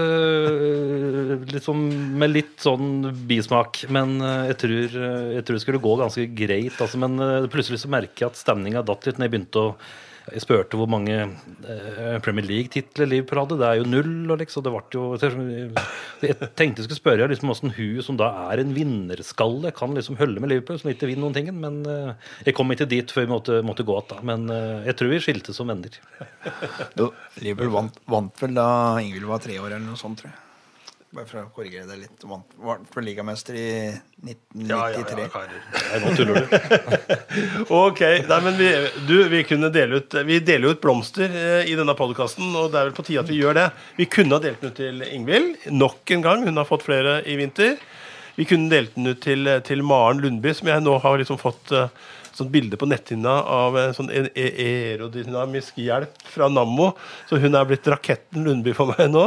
liksom, 1.53 1.63
sånn, 1.69 1.87
med 2.19 2.33
litt 2.33 2.59
sånn 2.63 2.91
bismak. 3.29 3.83
Men 3.93 4.17
eh, 4.21 4.51
jeg 4.51 4.59
tror, 4.65 4.99
eh, 5.05 5.31
jeg 5.37 5.45
tror 5.47 5.57
det 5.59 5.63
skulle 5.65 5.83
gå 5.83 5.95
ganske 6.03 6.27
greit. 6.35 6.77
Altså, 6.79 6.99
men 7.01 7.19
eh, 7.23 7.49
plutselig 7.51 7.81
så 7.83 7.91
merker 7.91 8.25
jeg 8.25 8.33
at 8.33 8.41
stemninga 8.41 8.85
datt 8.85 9.07
litt 9.07 9.19
når 9.19 9.29
jeg 9.29 9.35
begynte 9.37 9.65
å 9.65 9.73
Jeg 10.33 10.43
spurte 10.43 10.77
hvor 10.79 10.89
mange 10.91 11.15
eh, 11.15 12.15
Premier 12.23 12.45
League-titler 12.45 13.09
Liverpool 13.09 13.41
hadde. 13.43 13.57
Det 13.61 13.67
er 13.67 13.79
jo 13.79 13.87
null. 13.89 14.13
Og 14.29 14.41
liksom, 14.41 14.65
det 14.65 14.73
ble 14.73 14.97
jo, 14.97 15.03
jeg 16.25 16.49
tenkte 16.59 16.83
jeg 16.83 16.87
skulle 16.87 16.99
spørre 16.99 17.29
liksom, 17.31 17.51
hvordan 17.51 17.75
hun 17.77 18.03
som 18.05 18.19
da 18.19 18.29
er 18.49 18.63
en 18.63 18.75
vinnerskalle, 18.75 19.73
kan 19.75 19.95
liksom 19.97 20.19
holde 20.19 20.43
med 20.43 20.53
Liverpool, 20.53 20.81
som 20.81 20.91
ikke 20.91 21.09
vinner 21.09 21.25
noen 21.27 21.37
ting. 21.37 21.53
Men 21.55 21.79
eh, 21.89 22.33
jeg 22.49 22.57
kom 22.57 22.75
ikke 22.75 22.89
dit 22.89 23.15
før 23.15 23.27
vi 23.27 23.33
måtte, 23.35 23.61
måtte 23.65 23.87
gå 23.87 23.97
igjen. 24.01 24.27
Men 24.29 24.49
eh, 24.53 24.89
jeg 24.89 24.99
tror 24.99 25.13
vi 25.13 25.23
skilte 25.23 25.55
som 25.55 25.71
venner. 25.71 26.01
Jo, 26.99 27.11
Liverpool 27.45 27.73
vant, 27.77 28.03
vant 28.09 28.45
vel 28.45 28.55
da 28.57 28.69
Ingvild 29.03 29.29
var 29.31 29.43
tre 29.43 29.57
år, 29.61 29.73
eller 29.73 29.87
noe 29.87 29.99
sånt, 29.99 30.21
tror 30.21 30.31
jeg. 30.33 30.45
Bare 31.09 31.25
for 31.25 31.41
å 31.41 31.47
korrigere 31.49 31.87
deg 31.89 32.03
litt. 32.03 32.23
Vant, 32.29 32.51
vant 32.61 32.89
for 32.93 33.01
ligamester 33.01 33.55
i 33.57 33.69
1993. 34.21 35.23
Nei, 35.73 36.01
nå 36.03 36.11
tuller 36.19 36.37
du. 36.37 36.51
Ok, 37.73 38.03
nei, 38.29 38.37
men 38.45 38.59
vi, 38.59 38.67
du, 39.07 39.15
vi 39.31 39.39
kunne 39.47 39.71
dele 39.73 40.03
ut 40.03 40.15
Vi 40.27 40.37
deler 40.45 40.75
ut 40.75 40.81
blomster 40.83 41.33
eh, 41.33 41.71
i 41.71 41.73
denne 41.79 41.95
podkasten, 41.97 42.51
og 42.53 42.69
det 42.69 42.81
er 42.81 42.91
vel 42.91 42.97
på 42.99 43.07
tide 43.07 43.23
at 43.23 43.31
vi 43.31 43.39
gjør 43.39 43.57
det. 43.57 43.65
Vi 43.97 44.05
kunne 44.11 44.37
ha 44.37 44.43
delt 44.43 44.61
den 44.61 44.69
ut 44.69 44.77
til 44.77 45.01
Ingvild 45.07 45.65
nok 45.73 46.13
en 46.13 46.27
gang. 46.27 46.45
Hun 46.45 46.61
har 46.61 46.69
fått 46.69 46.85
flere 46.85 47.19
i 47.25 47.39
vinter. 47.41 47.79
Vi 48.37 48.45
kunne 48.49 48.69
delt 48.71 48.93
den 48.93 49.09
ut 49.09 49.23
til, 49.25 49.49
til 49.65 49.81
Maren 49.83 50.21
Lundby, 50.21 50.53
som 50.55 50.69
jeg 50.69 50.85
nå 50.85 50.93
har 51.01 51.17
liksom 51.23 51.41
fått 51.41 51.73
sånn 51.73 51.89
sånt 52.39 52.53
bilde 52.53 52.77
på 52.79 52.87
netthinna 52.87 53.33
av 53.51 53.75
en 53.75 53.95
sånn 53.97 54.11
e- 54.13 54.29
e- 54.31 54.53
aerodynamisk 54.63 55.81
hjelp 55.83 56.21
fra 56.29 56.47
Nammo. 56.51 56.93
Så 57.27 57.41
hun 57.41 57.57
er 57.57 57.67
blitt 57.67 57.87
raketten 57.89 58.45
Lundby 58.45 58.75
for 58.77 58.93
meg 58.93 59.09
nå. 59.11 59.25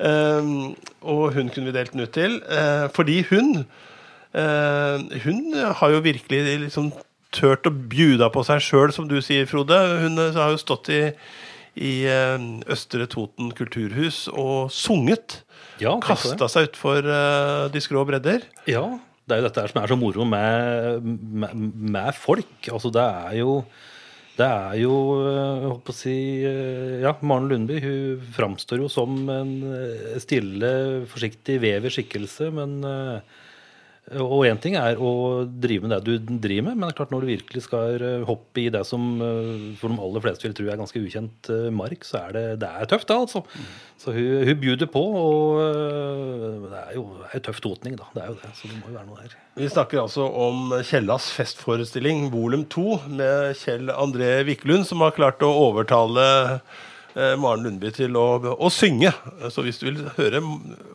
Um, 0.00 0.72
og 1.04 1.34
hun 1.34 1.50
kunne 1.52 1.68
vi 1.68 1.76
delt 1.76 1.92
den 1.92 2.06
ut 2.06 2.14
til. 2.16 2.38
Uh, 2.48 2.88
fordi 2.96 3.20
hun 3.28 3.66
uh, 4.32 4.96
Hun 5.24 5.52
har 5.52 5.92
jo 5.92 6.00
virkelig 6.00 6.40
liksom 6.64 6.92
turt 7.36 7.68
å 7.68 7.70
bjuda 7.70 8.30
på 8.32 8.42
seg 8.46 8.62
sjøl, 8.64 8.94
som 8.96 9.06
du 9.10 9.20
sier, 9.22 9.46
Frode. 9.46 9.76
Hun 10.02 10.18
har 10.18 10.50
jo 10.50 10.58
stått 10.58 10.88
i, 10.90 11.02
i 11.78 11.92
Østre 12.66 13.06
Toten 13.06 13.52
kulturhus 13.54 14.24
og 14.32 14.72
sunget. 14.74 15.42
Ja. 15.80 15.94
Kasta 16.02 16.48
seg 16.50 16.72
utfor 16.72 17.06
uh, 17.06 17.68
de 17.70 17.84
skrå 17.84 18.02
bredder. 18.08 18.42
Ja, 18.66 18.82
det 19.28 19.36
er 19.36 19.44
jo 19.44 19.46
dette 19.46 19.68
som 19.70 19.78
er 19.82 19.92
så 19.92 20.00
moro 20.00 20.26
med, 20.26 21.06
med, 21.06 21.54
med 21.94 22.18
folk. 22.18 22.50
Altså, 22.66 22.90
det 22.94 23.04
er 23.04 23.38
jo 23.44 23.60
det 24.40 24.46
er 24.48 24.76
jo 24.80 24.94
eh, 25.20 25.60
jeg 25.60 25.68
holdt 25.68 25.84
på 25.86 25.92
å 25.94 25.98
si, 25.98 26.16
eh, 26.48 27.00
ja, 27.04 27.12
Maren 27.26 27.50
Lundby 27.50 27.80
hun 27.84 28.24
framstår 28.36 28.80
jo 28.84 28.88
som 28.92 29.18
en 29.32 29.52
eh, 29.68 30.16
stille, 30.22 30.70
forsiktig, 31.10 31.58
vever 31.64 31.92
skikkelse. 31.92 32.48
Men, 32.56 32.78
og 34.18 34.40
én 34.48 34.58
ting 34.58 34.74
er 34.74 34.98
å 34.98 35.44
drive 35.46 35.86
med 35.86 35.92
det 35.94 36.00
du 36.18 36.32
driver 36.42 36.64
med, 36.66 36.78
men 36.78 36.88
det 36.88 36.94
er 36.94 36.98
klart 36.98 37.12
når 37.14 37.22
du 37.22 37.30
virkelig 37.30 37.62
skal 37.62 38.02
hoppe 38.26 38.64
i 38.64 38.70
det 38.74 38.82
som 38.88 39.04
for 39.78 39.92
de 39.92 40.00
aller 40.02 40.24
fleste 40.24 40.48
vil 40.48 40.56
tro 40.58 40.66
er 40.66 40.80
ganske 40.80 41.02
ukjent 41.02 41.50
mark, 41.76 42.02
så 42.06 42.24
er 42.24 42.34
det, 42.34 42.44
det 42.64 42.70
er 42.70 42.90
tøft, 42.90 43.06
da, 43.10 43.20
altså. 43.22 43.44
Så 44.00 44.14
hun, 44.16 44.42
hun 44.48 44.60
bjuder 44.62 44.90
på, 44.90 45.04
og 45.20 46.66
det 46.72 46.80
er 46.80 46.96
jo 46.96 47.04
det 47.20 47.30
er 47.38 47.44
tøff 47.46 47.62
totning, 47.62 47.94
da. 48.00 48.08
Det 48.16 48.24
er 48.24 48.32
jo 48.32 48.38
det, 48.42 48.52
så 48.58 48.70
det 48.72 48.80
må 48.80 48.90
jo 48.90 48.98
være 48.98 49.08
noe 49.12 49.22
der. 49.22 49.38
Vi 49.60 49.68
snakker 49.70 50.02
altså 50.02 50.26
om 50.26 50.74
Kjellas 50.86 51.30
festforestilling 51.36 52.28
volum 52.34 52.66
to 52.72 52.96
med 53.06 53.54
Kjell 53.60 53.92
André 53.94 54.40
Wiklund, 54.48 54.86
som 54.88 55.02
har 55.04 55.14
klart 55.16 55.42
å 55.44 55.50
overtale 55.68 56.26
eh, 56.56 57.34
Maren 57.38 57.66
Lundby 57.66 57.92
til 57.94 58.16
å, 58.18 58.28
å 58.56 58.70
synge. 58.72 59.12
Så 59.52 59.66
hvis 59.66 59.82
du 59.82 59.90
vil 59.90 60.04
høre 60.18 60.42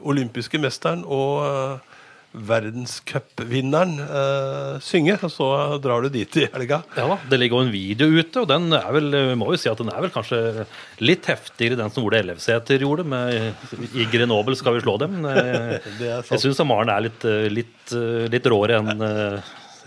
olympiske 0.03 0.59
mesteren 0.61 1.05
og 1.05 1.43
eh, 1.45 1.91
verdenscupvinneren 2.35 3.95
uh, 4.01 4.77
synge, 4.83 5.17
Og 5.23 5.31
så 5.31 5.47
drar 5.83 6.05
du 6.05 6.11
dit 6.13 6.37
i 6.41 6.45
helga. 6.53 6.81
Ja 6.97 7.07
da, 7.11 7.17
Det 7.31 7.39
ligger 7.39 7.61
jo 7.61 7.67
en 7.67 7.73
video 7.73 8.09
ute, 8.11 8.43
og 8.43 8.49
den 8.51 8.69
er 8.75 8.87
vel, 8.95 9.09
vi 9.31 9.37
må 9.39 9.51
jo 9.53 9.59
si 9.61 9.71
at 9.71 9.81
den 9.81 9.91
er 9.93 10.03
vel 10.03 10.13
kanskje 10.13 10.65
litt 11.03 11.27
heftigere 11.29 11.79
den 11.79 11.93
som 11.93 12.05
Ole 12.05 12.21
Ellefsæter 12.23 12.83
gjorde 12.83 13.05
med 13.07 13.55
I 13.95 14.07
Grenoble 14.11 14.57
skal 14.59 14.77
vi 14.77 14.85
slå 14.85 14.97
dem. 15.01 15.21
Jeg 16.05 16.41
syns 16.41 16.63
Maren 16.65 16.91
er 16.91 17.05
litt, 17.05 17.25
eh, 17.27 17.45
litt, 17.51 17.77
eh, 17.93 18.25
litt 18.31 18.49
råere 18.51 18.81
enn 18.81 19.05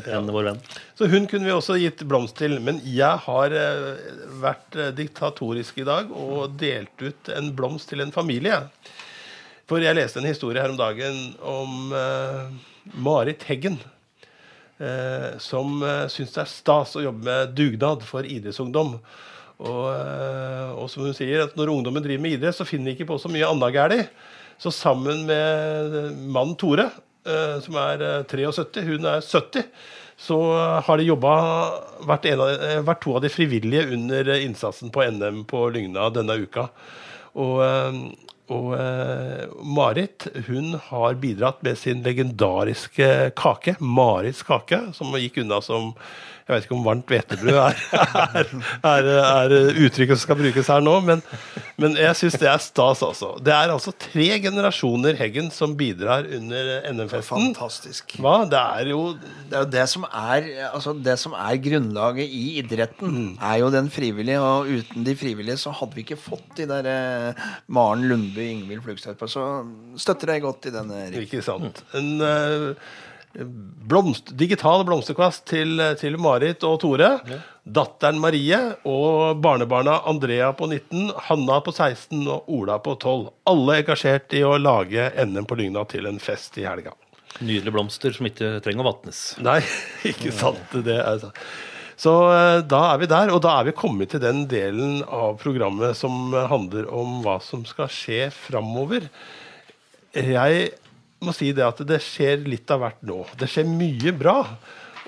enn 0.07 0.29
vår 0.31 0.45
venn. 0.47 0.59
Så 0.95 1.09
hun 1.11 1.25
kunne 1.27 1.49
vi 1.49 1.51
også 1.51 1.75
gitt 1.83 2.05
blomst 2.07 2.37
til. 2.39 2.53
Men 2.63 2.77
jeg 2.87 3.19
har 3.25 3.55
vært 4.39 4.77
diktatorisk 4.95 5.81
i 5.83 5.87
dag 5.89 6.13
og 6.15 6.55
delt 6.61 7.03
ut 7.03 7.33
en 7.35 7.51
blomst 7.59 7.91
til 7.91 8.05
en 8.05 8.15
familie. 8.15 8.61
For 9.69 9.85
jeg 9.85 9.99
leste 9.99 10.23
en 10.23 10.29
historie 10.29 10.63
her 10.63 10.73
om 10.73 10.79
dagen 10.81 11.17
om 11.45 11.93
uh, 11.93 12.49
Marit 12.97 13.43
Heggen. 13.49 13.77
Uh, 14.79 15.35
som 15.43 15.83
uh, 15.83 16.07
syns 16.09 16.33
det 16.33 16.41
er 16.45 16.49
stas 16.53 16.95
å 16.97 17.03
jobbe 17.03 17.27
med 17.27 17.53
dugnad 17.59 18.05
for 18.07 18.25
idrettsungdom. 18.25 18.95
Og, 19.59 19.85
uh, 19.91 20.73
og 20.79 20.87
som 20.89 21.05
hun 21.05 21.17
sier, 21.17 21.45
at 21.45 21.59
når 21.59 21.75
ungdommen 21.75 22.05
driver 22.05 22.25
med 22.25 22.39
idrett, 22.39 22.57
så 22.57 22.65
finner 22.69 22.93
de 22.93 22.97
ikke 22.97 23.11
på 23.11 23.19
så 23.21 23.29
mye 23.33 23.49
annet 23.49 23.75
galt. 23.75 24.15
Så 24.59 24.73
sammen 24.75 25.27
med 25.29 26.17
mannen 26.33 26.57
Tore, 26.59 26.89
som 27.63 27.77
er 27.79 28.01
eh, 28.03 28.23
73, 28.27 28.81
hun 28.89 29.05
er 29.07 29.21
70, 29.23 29.67
så 30.19 30.39
har 30.83 30.99
de 30.99 31.07
jobba 31.07 31.35
vært, 32.09 32.27
vært 32.83 33.03
to 33.05 33.13
av 33.15 33.23
de 33.23 33.31
frivillige 33.31 33.85
under 33.95 34.33
innsatsen 34.35 34.91
på 34.95 35.05
NM 35.15 35.45
på 35.47 35.61
Lygna 35.75 36.09
denne 36.11 36.41
uka. 36.43 36.65
Og, 37.39 37.63
og 38.49 38.73
eh, 38.79 39.45
Marit 39.65 40.27
hun 40.49 40.79
har 40.89 41.19
bidratt 41.21 41.61
med 41.67 41.79
sin 41.81 42.03
legendariske 42.05 43.09
kake, 43.37 43.77
Marits 43.81 44.43
kake, 44.47 44.81
som 44.97 45.13
gikk 45.21 45.43
unna 45.45 45.61
som 45.65 45.93
jeg 46.49 46.55
vet 46.55 46.65
ikke 46.65 46.77
om 46.79 46.85
varmt 46.87 47.11
hvetebrød 47.13 47.59
er, 47.61 47.81
er, 48.41 48.53
er, 48.89 49.09
er 49.21 49.81
uttrykket 49.85 50.17
som 50.17 50.23
skal 50.23 50.39
brukes 50.39 50.71
her 50.73 50.81
nå, 50.81 50.95
men, 51.05 51.21
men 51.77 51.97
jeg 52.01 52.17
syns 52.17 52.39
det 52.41 52.49
er 52.49 52.63
stas, 52.65 53.03
altså. 53.05 53.35
Det 53.45 53.53
er 53.53 53.73
altså 53.75 53.93
tre 53.93 54.29
generasjoner 54.41 55.19
Heggen 55.19 55.51
som 55.53 55.75
bidrar 55.77 56.25
under 56.39 56.71
NM-festen. 56.89 57.51
Fantastisk. 57.51 58.15
Hva? 58.25 58.39
Det 58.49 58.61
er 58.61 58.93
jo 58.95 59.03
Det 59.21 59.59
er 59.59 59.67
jo 59.67 59.71
det 59.75 59.85
som 59.93 60.07
er, 60.09 60.49
altså 60.71 60.95
det 60.97 61.19
som 61.21 61.37
er 61.37 61.61
grunnlaget 61.67 62.25
i 62.25 62.45
idretten, 62.63 63.35
er 63.37 63.59
jo 63.61 63.69
den 63.75 63.91
frivillige. 63.93 64.41
Og 64.41 64.73
uten 64.79 65.05
de 65.05 65.17
frivillige 65.21 65.59
så 65.61 65.75
hadde 65.77 65.99
vi 65.99 66.07
ikke 66.07 66.21
fått 66.21 66.57
de 66.57 66.69
der 66.71 66.89
eh, 66.89 67.45
Maren 67.69 68.07
Lundby, 68.09 68.47
Ingvild 68.55 68.87
Flugstad 68.87 69.21
på. 69.21 69.29
Så 69.29 69.45
støtter 70.01 70.33
jeg 70.33 70.47
godt 70.47 70.71
i 70.71 70.75
denne. 70.75 71.05
Ikke 71.21 71.45
sant. 71.45 71.85
En 71.99 72.11
eh, 72.25 72.89
blomst, 73.89 74.33
digital 74.39 74.85
blomsterkvast 74.85 75.45
til, 75.49 75.79
til 76.01 76.19
Marit 76.21 76.65
og 76.67 76.81
Tore. 76.83 77.11
Datteren 77.63 78.19
Marie 78.21 78.59
og 78.89 79.43
barnebarna 79.45 80.01
Andrea 80.09 80.51
på 80.57 80.67
19, 80.71 81.13
Hanna 81.29 81.61
på 81.65 81.75
16 81.75 82.23
og 82.25 82.49
Ola 82.51 82.79
på 82.83 82.97
12. 82.97 83.29
Alle 83.51 83.81
engasjert 83.83 84.35
i 84.37 84.43
å 84.47 84.57
lage 84.61 85.11
NM 85.25 85.49
på 85.49 85.59
Lygna 85.61 85.85
til 85.89 86.09
en 86.11 86.21
fest 86.23 86.59
i 86.59 86.67
helga. 86.69 86.95
Nydelige 87.39 87.75
blomster 87.75 88.15
som 88.17 88.27
ikke 88.27 88.57
trenger 88.65 88.83
å 88.83 88.91
vatnes. 88.91 89.23
Nei, 89.45 89.61
ikke 90.11 90.33
sant. 90.35 90.79
Det 90.85 90.99
er 90.99 91.21
sant. 91.23 91.43
Så 91.99 92.13
eh, 92.31 92.61
da 92.67 92.83
er 92.93 93.01
vi 93.03 93.11
der, 93.11 93.33
og 93.35 93.43
da 93.43 93.57
er 93.59 93.69
vi 93.69 93.77
kommet 93.77 94.13
til 94.15 94.23
den 94.23 94.45
delen 94.51 95.01
av 95.05 95.39
programmet 95.43 95.99
som 95.99 96.31
handler 96.31 96.87
om 96.95 97.21
hva 97.25 97.39
som 97.43 97.65
skal 97.67 97.91
skje 97.91 98.29
framover. 98.35 99.09
Jeg 100.15 100.71
må 101.25 101.35
si 101.35 101.51
det 101.55 101.67
at 101.67 101.81
det 101.87 102.01
skjer 102.05 102.45
litt 102.47 102.71
av 102.71 102.85
hvert 102.85 103.03
nå. 103.07 103.23
Det 103.39 103.49
skjer 103.51 103.67
mye 103.69 104.15
bra. 104.17 104.39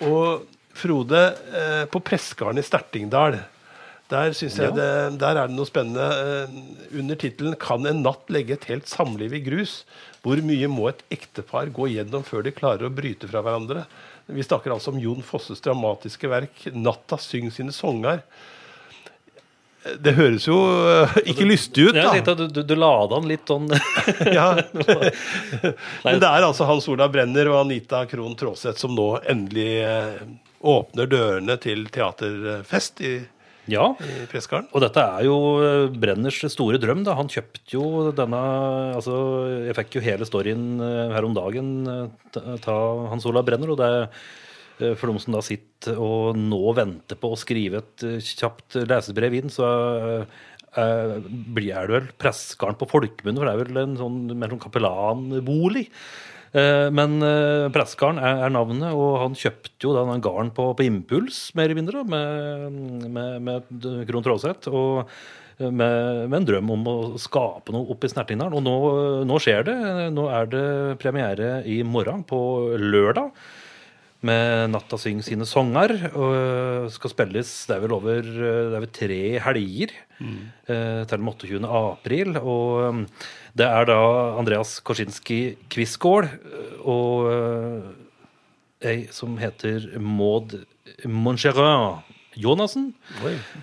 Og 0.06 0.46
Frode, 0.80 1.22
eh, 1.52 1.84
på 1.90 2.00
Pressgarden 2.02 2.60
i 2.60 2.64
Stertingdal, 2.64 3.36
der, 4.10 4.32
synes 4.34 4.56
jeg 4.58 4.74
det, 4.74 4.86
der 5.22 5.38
er 5.38 5.50
det 5.50 5.54
noe 5.54 5.68
spennende. 5.68 6.02
Eh, 6.02 6.98
Under 6.98 7.16
tittelen 7.16 7.54
'Kan 7.54 7.86
en 7.86 8.02
natt 8.02 8.30
legge 8.30 8.54
et 8.54 8.64
helt 8.64 8.88
samliv 8.88 9.34
i 9.34 9.42
grus'? 9.44 9.84
Hvor 10.22 10.40
mye 10.42 10.68
må 10.68 10.88
et 10.88 11.02
ektepar 11.10 11.70
gå 11.70 11.86
gjennom 11.94 12.24
før 12.24 12.42
de 12.42 12.50
klarer 12.50 12.88
å 12.88 12.94
bryte 12.94 13.28
fra 13.28 13.42
hverandre? 13.42 13.86
Vi 14.26 14.42
snakker 14.42 14.70
altså 14.70 14.88
om 14.90 14.98
Jon 14.98 15.22
Fosses 15.22 15.60
dramatiske 15.60 16.28
verk 16.28 16.74
'Natta 16.74 17.18
syng 17.18 17.50
sine 17.50 17.70
songer'. 17.70 18.22
Det 20.04 20.12
høres 20.12 20.44
jo 20.44 20.56
eh, 20.92 21.14
ikke 21.32 21.46
lystig 21.48 21.86
ut, 21.88 21.94
Jeg 21.96 22.04
da. 22.04 22.10
tenkte 22.12 22.32
at 22.34 22.40
du, 22.42 22.46
du, 22.52 22.62
du 22.68 22.74
lada 22.76 23.16
den 23.16 23.30
litt 23.30 23.48
sånn 23.48 23.64
Ja. 24.38 24.50
Men 26.04 26.20
det 26.20 26.28
er 26.28 26.44
altså 26.46 26.66
Hans 26.68 26.88
Ola 26.92 27.08
Brenner 27.12 27.48
og 27.52 27.62
Anita 27.64 28.02
Krohn 28.10 28.36
Traaseth 28.38 28.80
som 28.82 28.92
nå 28.96 29.06
endelig 29.30 29.70
eh, 29.86 30.22
åpner 30.60 31.08
dørene 31.08 31.56
til 31.62 31.86
teaterfest 31.94 33.00
i, 33.08 33.14
Ja. 33.72 33.86
i 34.04 34.26
Pressgarden. 34.28 34.68
Og 34.76 34.84
dette 34.84 35.00
er 35.00 35.24
jo 35.28 35.38
eh, 35.64 35.86
Brenners 36.02 36.42
store 36.52 36.80
drøm. 36.82 37.00
da. 37.06 37.14
Han 37.16 37.30
kjøpte 37.32 37.64
jo 37.72 38.10
denne 38.16 38.40
altså 38.98 39.16
Jeg 39.70 39.78
fikk 39.80 39.96
jo 39.96 40.04
hele 40.04 40.28
storyen 40.28 40.68
her 41.14 41.24
om 41.28 41.36
dagen 41.36 41.72
ta- 42.34 43.08
Hans 43.14 43.24
Olav 43.30 43.48
Brenner. 43.48 43.72
og 43.72 43.80
det 43.80 43.88
er 43.88 44.08
for 44.98 45.10
de 45.10 45.22
som 45.22 45.36
da 45.36 45.42
sitter 45.44 45.98
og 46.00 46.38
nå 46.38 46.62
venter 46.78 47.18
på 47.20 47.32
å 47.34 47.38
skrive 47.40 47.82
et 47.82 48.06
eh, 48.06 48.18
kjapt 48.24 48.80
lesebrev 48.86 49.36
inn, 49.40 49.52
så 49.52 49.68
eh, 50.76 51.14
blir 51.28 51.74
det 51.74 51.94
vel 51.96 52.10
prestegarden 52.20 52.80
på 52.80 52.90
folkemunne, 52.90 53.40
for 53.40 53.48
det 53.48 53.54
er 53.54 53.62
vel 53.64 53.84
en 53.84 53.96
sånn 54.00 54.20
mer 54.34 54.52
sånn 54.52 54.64
kapellanbolig. 54.66 55.88
Eh, 56.52 56.88
Men 56.90 57.20
eh, 57.22 57.68
Pressgarden 57.70 58.18
er, 58.22 58.48
navnet, 58.50 58.90
og 58.94 59.20
han 59.22 59.36
kjøpte 59.38 59.86
jo 59.86 59.94
den 59.94 60.24
garden 60.24 60.50
på, 60.54 60.70
på 60.74 60.86
impuls, 60.86 61.50
mer 61.54 61.68
eller 61.68 61.78
mindre, 61.78 62.02
med, 62.04 62.80
med, 63.06 63.36
med 63.46 63.86
Krohn 64.08 64.26
Traaseth. 64.26 64.70
Og 64.72 65.04
eh, 65.60 65.70
med, 65.70 66.26
med 66.26 66.40
en 66.40 66.48
drøm 66.48 66.74
om 66.74 66.90
å 66.90 66.96
skape 67.22 67.74
noe 67.74 67.92
oppe 67.94 68.08
i 68.08 68.14
Snertingdalen. 68.14 68.58
Og 68.58 68.66
nå, 68.66 68.76
nå 69.30 69.40
skjer 69.42 69.66
det. 69.68 69.78
Nå 70.16 70.26
er 70.34 70.50
det 70.50 70.66
premiere 71.02 71.60
i 71.70 71.80
morgen, 71.86 72.26
på 72.26 72.40
lørdag 72.80 73.30
med 74.26 74.70
Natta 74.72 74.98
Syng 75.00 75.22
sine 75.24 75.46
sanger. 75.48 75.94
Og 76.12 76.90
skal 76.94 77.12
spilles 77.14 77.52
det 77.68 77.76
er 77.76 77.82
vel 77.84 77.96
over 77.96 78.20
det 78.22 78.76
er 78.76 78.84
vel 78.84 78.92
tre 79.00 79.20
helger 79.46 79.94
eh, 80.20 81.02
til 81.04 81.16
den 81.16 81.30
28. 81.32 81.62
april. 81.80 82.36
Og 82.40 83.04
det 83.56 83.66
er 83.66 83.88
da 83.90 84.00
Andreas 84.40 84.78
Korsinski 84.84 85.40
Quisgård 85.72 86.30
og 86.84 87.30
eh, 87.32 87.90
ei 88.90 89.00
som 89.12 89.36
heter 89.40 89.90
Maud 90.00 90.56
Moncherin 91.04 92.00
Jonassen. 92.40 92.90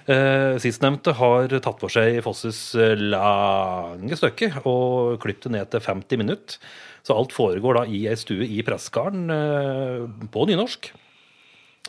Eh, 0.05 0.57
Sistnevnte 0.61 1.15
har 1.17 1.51
tatt 1.57 1.81
for 1.81 1.93
seg 1.93 2.19
Fosses 2.25 2.59
eh, 2.77 2.95
lange 2.97 4.17
stykke 4.19 4.51
og 4.69 5.17
klippet 5.23 5.49
det 5.49 5.55
ned 5.57 5.73
til 5.73 5.83
50 5.83 6.21
minutter. 6.21 6.61
Så 7.07 7.15
alt 7.15 7.31
foregår 7.35 7.77
da 7.79 7.83
i 7.87 8.03
ei 8.11 8.15
stue 8.19 8.45
i 8.45 8.63
Pressgarden 8.67 9.29
eh, 9.31 10.07
på 10.33 10.47
nynorsk. 10.49 10.89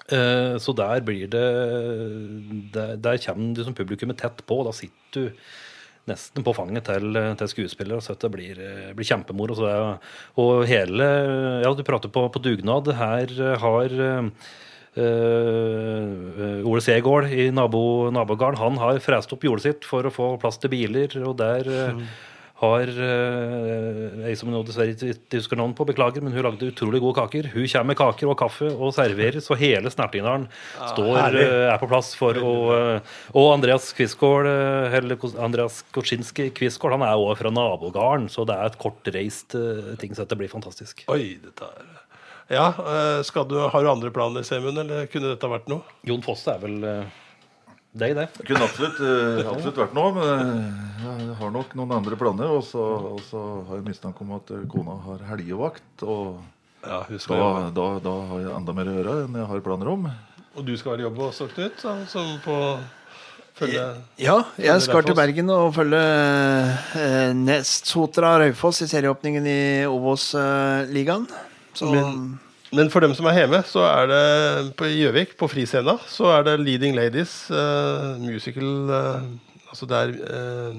Eh, 0.08 0.54
så 0.62 0.74
der 0.78 1.02
blir 1.04 1.28
det 1.28 1.48
Der, 2.72 2.94
der 2.96 3.18
kommer 3.20 3.54
du 3.54 3.64
som 3.64 3.74
publikummet 3.74 4.20
tett 4.22 4.44
på. 4.46 4.62
Da 4.64 4.72
sitter 4.72 5.12
du 5.12 5.32
nesten 6.08 6.44
på 6.46 6.54
fanget 6.56 6.86
til, 6.88 7.18
til 7.36 7.50
skuespillere. 7.50 8.00
Så 8.00 8.14
det 8.14 8.30
blir, 8.32 8.62
eh, 8.62 8.92
blir 8.94 9.10
kjempemoro. 9.10 9.58
Og 10.38 10.66
hele 10.70 11.10
Ja, 11.64 11.74
du 11.74 11.82
prater 11.82 12.08
på, 12.08 12.28
på 12.30 12.42
dugnad. 12.42 12.88
Her 12.94 13.34
har 13.58 13.98
eh, 14.98 16.08
eh, 16.46 16.68
Ole 16.68 16.82
Segård 16.84 17.30
i 17.32 17.48
nabo, 17.54 18.10
nabogården 18.14 18.60
han 18.60 18.80
har 18.82 18.98
frest 19.04 19.32
opp 19.34 19.46
jordet 19.46 19.68
sitt 19.68 19.86
for 19.88 20.06
å 20.06 20.14
få 20.14 20.32
plass 20.42 20.60
til 20.60 20.72
biler. 20.74 21.14
Og 21.24 21.36
der 21.38 21.70
eh, 21.72 22.02
har 22.58 22.90
uh, 22.90 24.24
ei 24.26 24.32
som 24.38 24.50
nå 24.50 24.64
dessverre 24.66 24.94
ikke 24.96 25.38
husker 25.38 25.58
navnet 25.60 25.78
på, 25.78 25.86
beklager, 25.86 26.24
men 26.24 26.34
hun 26.34 26.42
lagde 26.42 26.70
utrolig 26.72 27.00
gode 27.04 27.14
kaker. 27.20 27.50
Hun 27.52 27.68
kommer 27.70 27.90
med 27.92 27.98
kaker 28.00 28.32
og 28.32 28.38
kaffe 28.40 28.70
og 28.72 28.90
serverer, 28.96 29.38
så 29.44 29.54
hele 29.58 29.92
Snertingdalen 29.94 30.48
står, 30.74 31.12
herlig. 31.20 31.44
eh, 31.46 31.68
er 31.70 31.78
på 31.78 31.90
plass 31.90 32.10
for 32.18 32.40
å 32.42 32.56
Og 33.38 33.52
Andreas 33.52 33.92
eller 33.94 35.16
Andreas 35.44 35.84
Koczynski 35.94 36.50
Quisgård, 36.56 36.96
han 36.96 37.06
er 37.06 37.14
også 37.14 37.44
fra 37.44 37.54
nabogården, 37.54 38.26
så 38.32 38.46
det 38.48 38.58
er 38.58 38.72
et 38.72 38.80
kortreist 38.82 39.54
ting, 40.00 40.14
så 40.14 40.24
dette 40.24 40.38
blir 40.40 40.50
fantastisk. 40.50 41.06
Oi, 41.14 41.38
dette 41.44 41.70
er 41.70 41.97
Ja, 42.48 42.68
eh, 42.72 43.22
skal 43.28 43.44
du, 43.48 43.58
har 43.68 43.84
du 43.84 43.90
andre 43.90 44.10
planer, 44.10 44.44
Semund, 44.46 44.80
eller 44.80 45.08
kunne 45.12 45.34
dette 45.34 45.48
vært 45.52 45.66
noe? 45.68 45.84
Jon 46.08 46.22
Fosse 46.24 46.54
er 46.54 46.62
vel 46.62 46.78
eh, 46.88 47.16
deg, 47.92 48.14
det? 48.16 48.28
Det 48.38 48.46
kunne 48.48 48.64
absolutt, 48.64 49.00
eh, 49.04 49.48
absolutt 49.52 49.80
vært 49.82 49.96
noe, 49.96 50.14
men 50.16 50.54
eh, 50.54 50.86
jeg 51.04 51.34
har 51.42 51.52
nok 51.52 51.74
noen 51.76 51.92
andre 51.98 52.16
planer. 52.20 52.54
Og 52.56 52.64
så, 52.64 52.84
har 53.68 53.80
jeg 53.80 53.84
mistanke 53.90 54.24
om 54.24 54.32
at 54.38 54.52
eh, 54.56 54.64
kona 54.72 54.96
har 55.08 55.26
helgevakt. 55.34 56.06
Og 56.06 56.38
Ja, 56.86 57.02
hun 57.08 57.20
skal 57.20 57.42
da, 57.42 57.66
da, 57.74 57.88
da 58.00 58.14
har 58.30 58.44
jeg 58.46 58.54
enda 58.60 58.74
mer 58.76 58.88
å 58.88 58.96
gjøre 58.96 59.16
enn 59.26 59.36
jeg 59.42 59.50
har 59.50 59.64
planer 59.66 59.92
om. 59.92 60.06
Og 60.56 60.64
du 60.64 60.72
skal 60.78 60.96
vel 60.96 61.04
jobbe 61.08 61.26
også, 61.28 61.50
Knut? 61.52 61.76
Så, 61.82 61.92
Som 62.10 62.30
på 62.44 62.56
følge 63.58 63.84
Ja, 64.22 64.38
jeg 64.56 64.86
skal 64.86 65.04
til 65.04 65.18
Bergen 65.18 65.52
og 65.52 65.74
følge 65.76 66.00
eh, 66.00 67.28
Nestsotra 67.36 68.38
Raufoss 68.40 68.80
i 68.86 68.88
serieåpningen 68.88 69.52
i 69.52 69.60
Obos-ligaen. 69.90 71.28
Så 71.78 71.90
Men- 71.94 72.38
Men 72.70 72.90
for 72.92 73.00
dem 73.00 73.14
som 73.16 73.24
er 73.30 73.38
hjemme, 73.38 73.62
så 73.64 73.80
er 73.88 74.06
det 74.10 74.76
på 74.76 74.84
Gjøvik, 74.92 75.30
på 75.40 75.46
Friscena, 75.48 75.94
så 76.04 76.26
er 76.34 76.42
det 76.44 76.58
Leading 76.60 76.92
Ladies 76.98 77.46
uh, 77.50 78.18
musical 78.20 78.90
uh, 78.92 79.22
Altså 79.70 79.86
det 79.88 79.96
er 80.02 80.12
uh, 80.28 80.74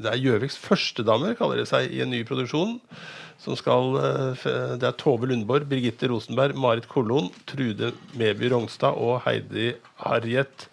Det 0.00 0.08
er 0.14 0.22
Gjøviks 0.22 0.56
førstedamer, 0.62 1.34
kaller 1.36 1.60
det 1.60 1.66
seg, 1.68 1.90
i 1.92 2.00
en 2.00 2.08
ny 2.14 2.22
produksjon. 2.24 2.78
Som 3.38 3.54
skal 3.60 3.92
Det 4.80 4.82
er 4.88 4.96
Tove 4.98 5.28
Lundborg, 5.28 5.66
Birgitte 5.68 6.08
Rosenberg, 6.10 6.56
Marit 6.58 6.88
Kollon, 6.90 7.28
Trude 7.46 7.92
Meby 8.18 8.48
Rognstad 8.50 8.96
og 8.98 9.20
Heidi 9.26 9.72
Harriet. 10.06 10.68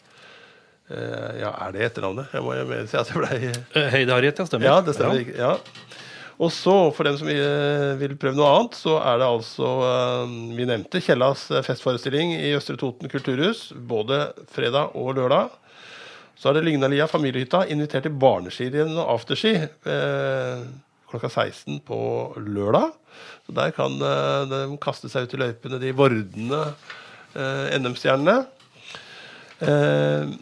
Eh, 0.89 1.39
ja, 1.41 1.49
er 1.65 1.71
det 1.73 1.81
etternavnet? 1.89 2.27
Jeg 2.33 2.43
må 2.45 2.53
jo 2.53 2.65
si 2.87 2.97
at 2.97 3.09
jeg 3.09 3.17
blei 3.17 3.37
Eh, 3.49 3.89
Heidi 3.93 4.11
Harriet, 4.13 4.37
ja, 4.39 4.45
stemmer. 4.45 4.65
ja, 4.69 4.79
det 4.85 4.93
stemmer. 4.97 5.31
Ja. 5.37 5.51
Og 6.35 6.51
så, 6.51 6.73
for 6.91 7.07
dem 7.07 7.15
som 7.19 7.29
vil 7.29 8.15
prøve 8.19 8.35
noe 8.35 8.49
annet, 8.57 8.75
så 8.75 8.97
er 8.99 9.21
det 9.21 9.27
altså 9.29 9.69
eh, 9.87 10.33
Vi 10.57 10.65
nevnte 10.67 10.99
Kjellas 11.03 11.45
eh, 11.51 11.63
festforestilling 11.63 12.33
i 12.35 12.51
Østre 12.57 12.75
Toten 12.79 13.11
kulturhus 13.11 13.69
både 13.87 14.25
fredag 14.51 14.97
og 14.99 15.15
lørdag. 15.15 15.53
Så 16.35 16.49
er 16.49 16.57
det 16.57 16.65
Lygnalia 16.65 17.07
familiehytta 17.07 17.63
invitert 17.71 18.03
til 18.03 18.17
barneskirenn 18.19 18.97
og 18.97 19.13
afterski 19.13 19.53
eh, 19.63 20.65
klokka 21.07 21.31
16 21.31 21.79
på 21.87 21.99
lørdag. 22.43 22.91
Så 23.47 23.55
der 23.55 23.71
kan 23.77 23.95
eh, 24.03 24.41
de 24.51 24.59
kaste 24.83 25.11
seg 25.11 25.29
ut 25.29 25.37
i 25.37 25.39
løypene, 25.39 25.79
de 25.79 25.95
vordende 25.95 26.61
eh, 27.31 27.77
NM-stjernene. 27.79 28.41
Eh, 29.63 30.35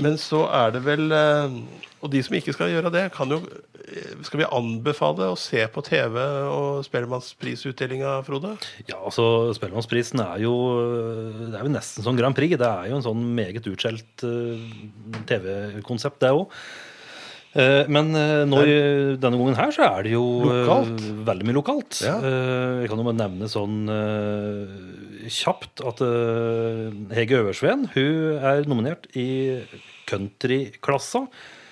men 0.00 0.16
så 0.20 0.46
er 0.52 0.72
det 0.72 0.82
vel 0.84 1.12
eh, 1.12 1.60
Og 2.06 2.12
de 2.14 2.20
som 2.22 2.36
ikke 2.38 2.54
skal 2.54 2.70
gjøre 2.70 2.92
det, 2.94 3.04
kan 3.16 3.30
jo 3.34 3.40
eh, 3.42 4.14
Skal 4.26 4.40
vi 4.44 4.46
anbefale 4.46 5.26
å 5.32 5.36
se 5.40 5.64
på 5.74 5.82
TV 5.86 6.16
og 6.46 6.84
Spellemannsprisutdelinga, 6.86 8.16
Frode? 8.26 8.54
Ja, 8.86 9.00
altså 9.02 9.52
Spellemannsprisen 9.58 10.22
er 10.24 10.42
jo 10.46 10.54
Det 11.50 11.58
er 11.58 11.66
jo 11.66 11.74
nesten 11.74 12.06
som 12.06 12.18
Grand 12.18 12.36
Prix. 12.38 12.54
Det 12.60 12.68
er 12.70 12.90
jo 12.92 13.00
en 13.00 13.06
sånn 13.10 13.24
meget 13.36 13.66
utskjelt 13.72 14.26
eh, 14.26 14.66
TV-konsept, 15.30 16.22
det 16.22 16.32
òg. 16.36 16.46
Men 17.88 18.10
eh, 18.12 18.42
nå, 18.44 18.58
denne 19.16 19.38
gangen 19.40 19.54
her 19.56 19.70
så 19.72 19.86
er 19.86 20.02
det 20.04 20.10
jo 20.12 20.24
eh, 20.44 20.58
Lokalt. 20.66 21.04
veldig 21.24 21.46
mye 21.48 21.56
lokalt. 21.56 22.00
Ja. 22.04 22.18
Eh, 22.20 22.82
Jeg 22.82 22.90
kan 22.92 23.00
jo 23.00 23.06
bare 23.06 23.16
nevne 23.22 23.48
sånn 23.48 23.78
eh, 23.88 25.30
kjapt 25.32 25.80
at 25.88 26.02
eh, 26.04 26.90
Hege 27.16 27.38
Øversveen 27.40 27.86
hun 27.94 28.44
er 28.44 28.68
nominert 28.68 29.08
i 29.16 29.24
countryklassa. 30.10 31.24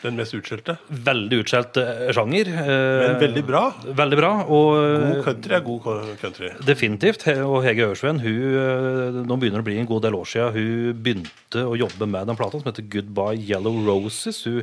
Den 0.05 0.19
mest 0.21 0.35
utskjelte. 0.37 0.77
Veldig 1.07 1.39
utskjelt 1.43 1.79
eh, 1.81 2.11
sjanger. 2.13 2.51
eh, 2.53 3.05
Men 3.05 3.15
veldig 3.23 3.45
bra. 3.49 3.63
Veldig 4.03 4.19
bra. 4.21 4.33
Og, 4.45 4.75
God 4.77 5.23
country 5.25 5.57
er 5.57 5.65
god 5.65 5.87
country. 6.21 6.51
Definitivt. 6.69 7.25
Og 7.45 7.63
Hege 7.65 7.87
Øversveen, 7.89 8.21
hun, 8.21 8.43
eh, 8.61 9.23
nå 9.25 9.39
begynner 9.41 9.63
det 9.63 9.65
å 9.65 9.69
bli 9.71 9.79
en 9.81 9.89
god 9.89 10.05
del 10.05 10.19
år 10.21 10.29
siden 10.29 10.53
hun 10.59 11.01
begynte 11.07 11.65
å 11.65 11.79
jobbe 11.81 12.07
med 12.11 12.29
den 12.29 12.37
plata 12.37 12.61
som 12.61 12.69
heter 12.71 12.85
Goodbye 12.93 13.41
Yellow 13.49 13.81
Roses. 13.89 14.43
Hun 14.45 14.61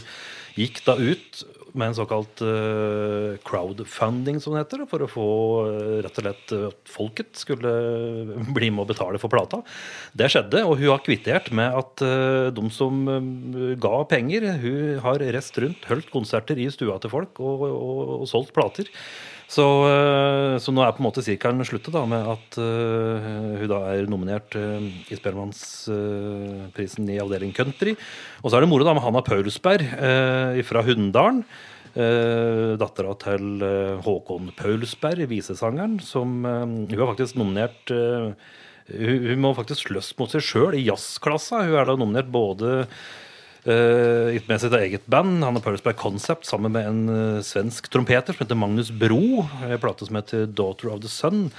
gikk 0.60 0.84
da 0.86 0.94
ut 1.00 1.44
med 1.74 1.92
en 1.92 1.98
såkalt 1.98 2.42
uh, 2.44 3.38
crowdfunding, 3.48 4.42
som 4.44 4.56
det 4.56 4.66
heter, 4.66 4.86
for 4.90 5.06
å 5.06 5.10
få 5.10 5.30
uh, 5.70 5.98
rett 6.04 6.18
og 6.18 6.26
slett 6.26 6.56
at 6.58 6.72
at 6.72 6.92
folket 6.92 7.38
skulle 7.40 7.72
bli 8.56 8.72
med 8.72 8.84
å 8.86 8.90
betale 8.90 9.22
for 9.22 9.32
plata. 9.32 9.62
Det 10.14 10.30
skjedde, 10.32 10.64
og 10.68 10.78
hun 10.80 10.92
har 10.94 11.04
kvittert 11.06 11.52
med 11.56 11.78
at 11.82 12.04
eh, 12.06 12.50
de 12.56 12.68
som 12.74 13.04
eh, 13.12 13.76
ga 13.82 14.04
penger, 14.10 14.48
hun 14.62 15.02
har 15.06 15.24
reist 15.36 15.58
rundt, 15.62 15.88
holdt 15.90 16.12
konserter 16.14 16.60
i 16.60 16.70
stua 16.74 16.98
til 17.02 17.14
folk 17.14 17.42
og, 17.44 17.68
og, 17.70 18.02
og 18.22 18.30
solgt 18.30 18.54
plater. 18.56 18.90
Så, 19.52 19.66
eh, 19.84 20.56
så 20.64 20.72
nå 20.72 20.84
er 20.84 20.94
på 20.96 21.02
en 21.04 21.10
måte 21.10 21.24
sirkelen 21.26 21.66
sluttet 21.68 21.92
da, 21.92 22.06
med 22.08 22.24
at 22.34 22.56
uh, 22.62 23.58
hun 23.60 23.68
da 23.68 23.82
er 23.92 24.08
nominert 24.12 24.56
uh, 24.56 24.80
i 25.12 25.18
Spellemannsprisen 25.18 27.10
i 27.12 27.20
avdeling 27.20 27.52
country. 27.56 27.98
Og 28.40 28.48
så 28.48 28.58
er 28.58 28.64
det 28.64 28.72
moro 28.72 28.88
da 28.88 28.96
med 28.96 29.04
Hanna 29.04 29.24
Paulsberg 29.28 29.84
uh, 29.92 30.62
fra 30.68 30.86
Hunndalen. 30.88 31.44
Uh, 31.92 32.80
Dattera 32.80 33.12
til 33.20 33.66
Håkon 34.06 34.54
Paulsberg, 34.56 35.26
visesangeren, 35.28 36.00
som 36.00 36.46
Hun 36.48 36.86
er 36.88 37.10
faktisk 37.10 37.36
nominert 37.36 37.92
hun, 37.92 39.26
hun 39.28 39.44
må 39.44 39.52
faktisk 39.56 39.90
slåss 39.90 40.14
mot 40.20 40.32
seg 40.32 40.46
sjøl 40.48 40.80
i 40.80 40.86
jazzklassa. 40.86 41.66
Hun 41.68 41.76
er 41.76 41.92
da 41.92 41.98
nominert 42.00 42.32
både 42.32 42.86
Uh, 42.88 43.31
med 43.66 44.58
sitt 44.62 44.74
eget 44.74 45.06
band, 45.06 45.44
Han 45.44 45.56
har 45.56 45.62
Paulsberg 45.62 45.96
Concept, 45.96 46.46
sammen 46.46 46.72
med 46.72 46.88
en 46.88 47.10
eh, 47.10 47.42
svensk 47.46 47.90
trompeter 47.90 48.34
som 48.34 48.46
heter 48.46 48.58
Magnus 48.58 48.92
Bro. 48.92 49.46
En 49.68 49.80
plate 49.80 50.06
som 50.08 50.16
heter 50.16 50.46
Daughter 50.48 50.90
of 50.90 51.02
the 51.02 51.10
Sun. 51.10 51.52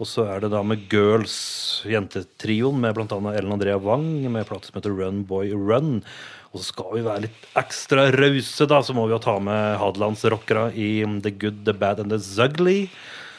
Og 0.00 0.08
så 0.08 0.24
er 0.26 0.40
det 0.40 0.50
da 0.54 0.62
med 0.64 0.88
Girls, 0.90 1.84
jentetrioen 1.86 2.80
med 2.80 2.96
bl.a. 2.96 3.18
Ellen 3.36 3.52
Andrea 3.52 3.76
Wang, 3.78 4.24
med 4.32 4.48
plate 4.48 4.70
som 4.70 4.80
heter 4.80 4.94
Run 4.96 5.22
Boy 5.28 5.52
Run. 5.52 6.00
Og 6.52 6.60
så 6.60 6.72
skal 6.72 6.96
vi 6.96 7.04
være 7.04 7.26
litt 7.26 7.46
ekstra 7.56 8.10
rause, 8.12 8.66
da, 8.68 8.80
så 8.84 8.96
må 8.96 9.06
vi 9.06 9.14
jo 9.14 9.22
ta 9.22 9.38
med 9.40 9.78
hadelandsrockere 9.80 10.70
i 10.76 11.04
The 11.24 11.32
Good, 11.32 11.62
The 11.68 11.76
Bad 11.76 12.02
and 12.02 12.12
The 12.12 12.20
Zugly. 12.20 12.88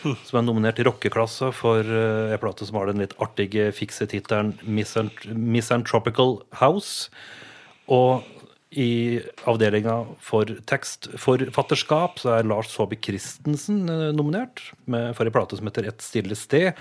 Som 0.03 0.39
er 0.39 0.47
nominert 0.47 0.75
til 0.79 0.89
rockeklassa 0.89 1.51
for 1.55 1.79
uh, 1.87 2.33
en 2.33 2.41
plate 2.41 2.65
som 2.67 2.79
har 2.79 2.89
den 2.89 3.03
litt 3.03 3.13
artige 3.23 3.69
fikse 3.75 4.07
tittelen 4.11 4.51
Misantropical 4.67 6.41
House. 6.59 7.09
Og 7.91 8.23
I 8.73 9.19
avdelinga 9.49 9.99
for 10.23 10.49
tekstforfatterskap 10.69 12.21
så 12.21 12.37
er 12.37 12.47
Lars 12.49 12.71
Saabye 12.73 13.01
Christensen 13.03 13.83
eh, 13.91 14.11
nominert 14.15 14.63
med, 14.85 15.11
for 15.17 15.29
ei 15.29 15.33
plate 15.33 15.59
som 15.59 15.69
heter 15.69 15.91
Et 15.91 16.05
stille 16.05 16.37
sted. 16.39 16.73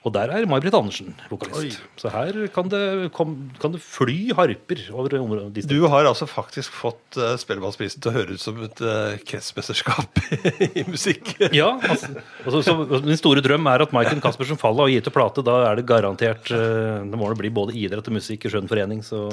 Og 0.00 0.12
der 0.14 0.30
er 0.32 0.46
May-Britt 0.48 0.72
Andersen 0.72 1.12
vokalist. 1.28 1.82
Så 2.00 2.08
her 2.08 2.32
kan 2.54 2.70
det, 2.72 3.10
kom, 3.12 3.34
kan 3.60 3.74
det 3.74 3.82
fly 3.84 4.32
harper 4.36 4.80
over 4.96 5.18
området. 5.18 5.66
Du 5.68 5.82
har 5.92 6.08
altså 6.08 6.24
faktisk 6.28 6.72
fått 6.72 7.18
uh, 7.20 7.34
Spellemannsprisen 7.40 8.00
til 8.00 8.08
å 8.08 8.14
høre 8.14 8.36
ut 8.38 8.40
som 8.40 8.62
et 8.64 8.80
uh, 8.80 9.18
kretsmesterskap 9.28 10.22
i 10.80 10.86
musikk. 10.88 11.34
ja. 11.52 11.74
Altså, 11.84 12.14
altså, 12.46 12.62
så, 12.64 13.02
min 13.04 13.20
store 13.20 13.44
drøm 13.44 13.68
er 13.68 13.84
at 13.84 13.92
Maiken 13.92 14.24
Caspersen 14.24 14.60
faller 14.60 14.88
og 14.88 14.94
gir 14.94 15.04
til 15.04 15.12
plate. 15.12 15.44
Da 15.44 15.58
er 15.68 15.76
det 15.76 15.88
garantert 15.90 16.48
uh, 16.48 17.04
Det 17.04 17.20
må 17.20 17.28
det 17.28 17.40
bli 17.42 17.52
både 17.60 17.76
idrett 17.76 18.08
og 18.08 18.16
musikk 18.16 18.48
i 18.48 18.54
Skjønn 18.54 18.72
forening. 18.72 19.04
Så 19.04 19.26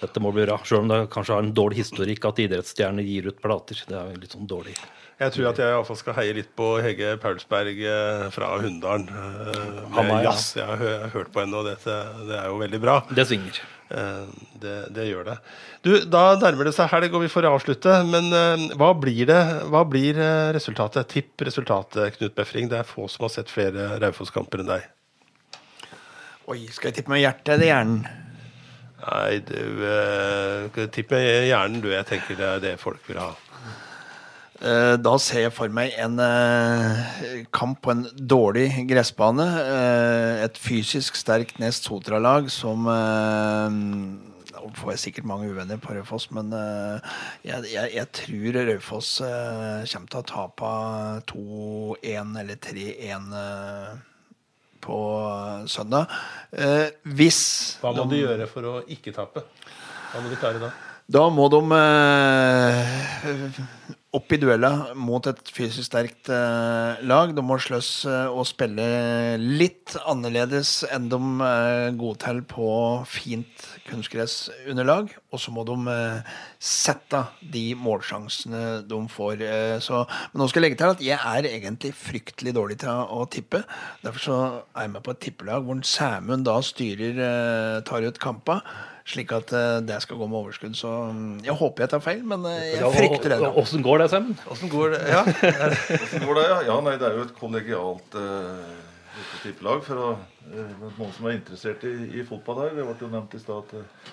dette 0.00 0.20
må 0.22 0.30
bli 0.34 0.44
bra. 0.46 0.60
Selv 0.64 0.84
om 0.84 0.88
det 0.92 0.98
kanskje 1.10 1.34
har 1.34 1.42
en 1.42 1.54
dårlig 1.56 1.80
historikk 1.82 2.28
at 2.30 2.38
idrettsstjerner 2.44 3.02
gir 3.06 3.26
ut 3.32 3.40
plater. 3.42 3.80
Det 3.88 3.96
er 3.98 4.18
litt 4.20 4.34
sånn 4.36 4.46
dårlig. 4.50 4.76
Jeg 5.18 5.32
tror 5.34 5.48
at 5.50 5.58
jeg 5.58 5.66
i 5.66 5.74
hvert 5.74 5.86
fall 5.88 5.96
skal 5.98 6.14
heie 6.14 6.34
litt 6.36 6.50
på 6.54 6.66
Hege 6.78 7.16
Paulsberg 7.18 7.80
eh, 7.82 8.28
fra 8.30 8.52
Hunndalen. 8.62 9.08
eh, 9.10 9.80
Med 9.90 10.12
er, 10.14 10.22
jazz. 10.28 10.52
Jeg 10.54 10.68
har 10.70 10.84
jeg 10.86 11.00
har 11.02 11.10
hørt 11.16 11.32
på 11.34 11.42
henne, 11.42 11.58
og 11.58 11.66
dette, 11.66 11.96
det 12.28 12.36
er 12.38 12.46
jo 12.52 12.60
veldig 12.60 12.80
bra. 12.84 12.94
Det 13.10 13.24
svinger. 13.26 13.58
Eh, 13.90 14.28
Det, 14.62 14.76
det 14.94 15.08
gjør 15.08 15.24
det. 15.32 15.34
Du, 15.82 15.90
Da 16.06 16.22
nærmer 16.38 16.70
det 16.70 16.74
seg 16.78 16.86
helg, 16.94 17.10
og 17.18 17.24
vi 17.26 17.32
får 17.34 17.48
avslutte. 17.50 17.96
Men 18.06 18.30
hva 18.78 18.92
blir 18.94 19.26
det? 19.26 19.40
Hva 19.74 19.82
blir 19.90 20.14
resultatet? 20.54 21.10
Tipp 21.10 21.42
resultatet, 21.50 22.14
Knut 22.20 22.34
Befring. 22.38 22.70
Det 22.70 22.78
er 22.78 22.86
få 22.86 23.08
som 23.10 23.26
har 23.26 23.34
sett 23.34 23.50
flere 23.50 23.96
Raufoss-kamper 23.98 24.62
enn 24.62 24.70
deg. 24.70 24.86
Oi, 26.48 26.62
skal 26.72 26.92
jeg 26.92 27.00
tippe 27.02 27.10
med 27.12 27.20
hjertet 27.26 27.56
eller 27.58 27.72
hjernen? 27.72 28.27
Nei, 29.08 29.40
du 29.40 29.84
eh, 29.88 30.86
Tipp 30.92 31.12
med 31.14 31.48
hjernen, 31.48 31.80
du. 31.84 31.90
Jeg 31.92 32.06
tenker 32.08 32.38
det 32.38 32.48
er 32.48 32.64
det 32.64 32.74
folk 32.80 33.00
vil 33.08 33.20
ha. 33.22 33.30
Eh, 34.58 34.94
Da 35.00 35.14
ser 35.22 35.46
jeg 35.46 35.54
for 35.56 35.72
meg 35.72 35.94
en 36.02 36.18
eh, 36.20 37.44
kamp 37.54 37.80
på 37.84 37.94
en 37.94 38.06
dårlig 38.18 38.68
gressbane. 38.90 39.46
Et 40.44 40.58
fysisk 40.60 41.16
sterkt 41.18 41.60
Nest 41.62 41.88
Sotra-lag 41.88 42.50
som 42.52 42.88
får 44.78 44.90
jeg 44.92 45.00
sikkert 45.00 45.28
mange 45.30 45.48
uvenner 45.48 45.78
på 45.80 45.94
Raufoss, 45.96 46.26
men 46.34 46.50
jeg, 46.52 47.62
jeg, 47.72 47.88
jeg 47.94 48.08
tror 48.18 48.58
Raufoss 48.68 49.14
kommer 49.22 50.12
til 50.12 50.20
å 50.20 50.26
tape 50.28 50.72
2-1 51.32 52.34
eller 52.42 52.60
3-1 52.68 53.32
eh, 53.40 53.94
på 54.80 54.98
søndag. 55.66 56.06
Eh, 56.52 56.90
Hvis 57.04 57.78
Hva 57.82 57.92
må 57.96 58.04
de- 58.08 58.16
de 58.16 58.22
gjøre 58.26 58.46
for 58.48 58.62
å 58.62 58.82
ikke 58.88 59.12
tape? 59.14 59.42
Hva 60.12 60.22
må 60.22 60.30
de 60.30 60.36
klare 60.36 60.58
da? 60.60 60.70
da 61.10 61.28
må 61.30 61.48
de 61.48 61.60
eh, 61.78 63.38
opp 64.16 64.32
i 64.32 64.38
duella 64.40 64.94
mot 64.96 65.26
et 65.28 65.50
fysisk 65.52 65.90
sterkt 65.90 66.30
eh, 66.32 67.00
lag. 67.04 67.34
De 67.36 67.42
må 67.44 67.58
slåss 67.60 67.90
eh, 68.08 68.32
og 68.32 68.46
spille 68.48 68.86
litt 69.36 69.98
annerledes 70.08 70.80
enn 70.88 71.10
de 71.12 71.18
er 71.44 71.96
gode 71.98 72.22
til 72.24 72.40
på 72.48 72.70
fint 73.08 73.66
kunstgressunderlag. 73.90 75.12
Og 75.28 75.42
så 75.42 75.52
må 75.52 75.66
de 75.68 75.76
eh, 75.92 76.34
sette 76.56 77.20
de 77.52 77.66
målsjansene 77.76 78.64
de 78.88 79.02
får. 79.12 79.44
Eh, 79.44 79.76
så, 79.84 80.06
men 80.32 80.40
nå 80.42 80.48
skal 80.48 80.64
jeg 80.64 80.70
legge 80.70 80.80
til 80.80 80.96
at 80.96 81.04
jeg 81.10 81.20
er 81.20 81.52
egentlig 81.52 81.92
fryktelig 81.98 82.56
dårlig 82.56 82.80
til 82.84 83.04
å, 83.12 83.26
tippe. 83.28 83.60
Derfor 84.06 84.24
så 84.24 84.38
er 84.72 84.86
jeg 84.86 84.94
med 84.96 85.04
på 85.04 85.12
et 85.12 85.24
tippelag 85.26 85.68
hvor 85.68 85.84
Sæmund 85.84 86.48
da 86.48 86.56
styrer, 86.64 87.20
eh, 87.28 87.80
tar 87.84 88.08
ut 88.08 88.22
kampa. 88.24 88.62
Slik 89.08 89.32
at 89.32 89.52
eh, 89.56 89.78
det 89.88 89.96
skal 90.04 90.18
gå 90.20 90.26
med 90.28 90.36
overskudd. 90.42 90.74
Så 90.76 90.90
mm, 91.16 91.38
jeg 91.46 91.56
håper 91.56 91.84
jeg 91.84 91.92
tar 91.94 92.02
feil, 92.04 92.20
men 92.28 92.44
eh, 92.50 92.74
jeg 92.74 92.90
frykter 92.92 93.32
det. 93.32 93.38
Åssen 93.62 93.84
går 93.84 94.02
det, 94.02 94.10
Semmen? 94.12 94.36
Åssen 94.52 94.72
går 94.72 94.92
det? 94.96 95.00
Ja. 95.08 95.22
Går 96.26 96.36
det? 96.36 96.44
Ja, 96.50 96.58
ja 96.68 96.76
nei, 96.84 96.98
det 97.00 97.08
er 97.08 97.16
jo 97.16 97.24
et 97.24 97.32
kollegialt 97.38 98.16
uh, 98.18 98.68
lite 99.16 99.40
tippelag. 99.46 99.80
For 99.86 100.02
å, 100.02 100.10
uh, 100.52 100.74
noen 100.98 101.14
som 101.16 101.30
er 101.30 101.38
interessert 101.38 101.86
i, 101.88 101.94
i 102.20 102.26
fotball 102.28 102.66
her. 102.66 102.76
Det 102.76 102.84
ble 102.84 102.96
jo 103.00 103.10
nevnt 103.14 103.38
i 103.38 103.40
stad 103.40 103.64
at 103.64 103.74
eh, 103.80 104.12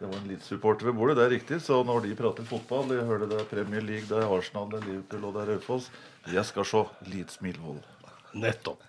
det 0.00 0.10
var 0.10 0.18
en 0.18 0.26
Leeds-supporter 0.32 0.90
ved 0.90 0.98
bordet. 0.98 1.16
Det 1.20 1.28
er 1.28 1.34
riktig. 1.36 1.60
Så 1.62 1.78
når 1.86 2.02
de 2.08 2.18
prater 2.18 2.48
fotball, 2.48 2.88
de 2.90 2.98
hører 3.06 3.30
det 3.30 3.38
er 3.44 3.50
Premier 3.52 3.86
League, 3.86 4.08
det 4.10 4.18
er 4.18 4.26
Arsenal, 4.26 4.66
det 4.72 4.82
er 4.82 4.88
Liverpool 4.90 5.28
og 5.28 5.36
det 5.36 5.44
er 5.44 5.54
Raufoss. 5.54 5.92
Jeg 6.34 6.46
skal 6.50 6.66
se 6.66 6.82
Leeds 7.14 7.38
Milvold. 7.46 7.84
Nettopp. 8.34 8.82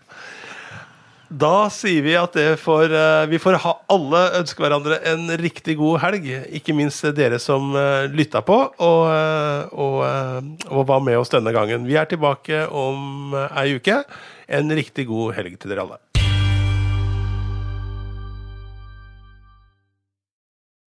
Da 1.33 1.65
sier 1.73 2.03
vi 2.05 2.13
at 2.13 2.35
får, 2.61 2.91
eh, 2.93 3.25
vi 3.31 3.39
får 3.41 3.55
ha 3.63 3.71
alle 3.89 4.19
ønske 4.37 4.61
hverandre 4.61 4.99
en 5.09 5.31
riktig 5.41 5.79
god 5.79 5.97
helg. 6.03 6.27
Ikke 6.59 6.75
minst 6.77 7.01
dere 7.17 7.39
som 7.41 7.71
uh, 7.73 8.05
lytta 8.11 8.43
på 8.45 8.59
og, 8.69 9.01
eh, 9.09 9.73
og, 9.73 9.97
eh, 10.05 10.69
og 10.69 10.85
var 10.91 11.01
med 11.01 11.17
oss 11.17 11.33
denne 11.33 11.55
gangen. 11.55 11.87
Vi 11.89 11.97
er 11.97 12.05
tilbake 12.11 12.67
om 12.69 13.33
eh, 13.33 13.61
ei 13.63 13.79
uke. 13.79 14.03
En 14.45 14.69
riktig 14.77 15.07
god 15.09 15.33
helg 15.39 15.57
til 15.57 15.73
dere 15.73 15.87
alle. 15.87 16.02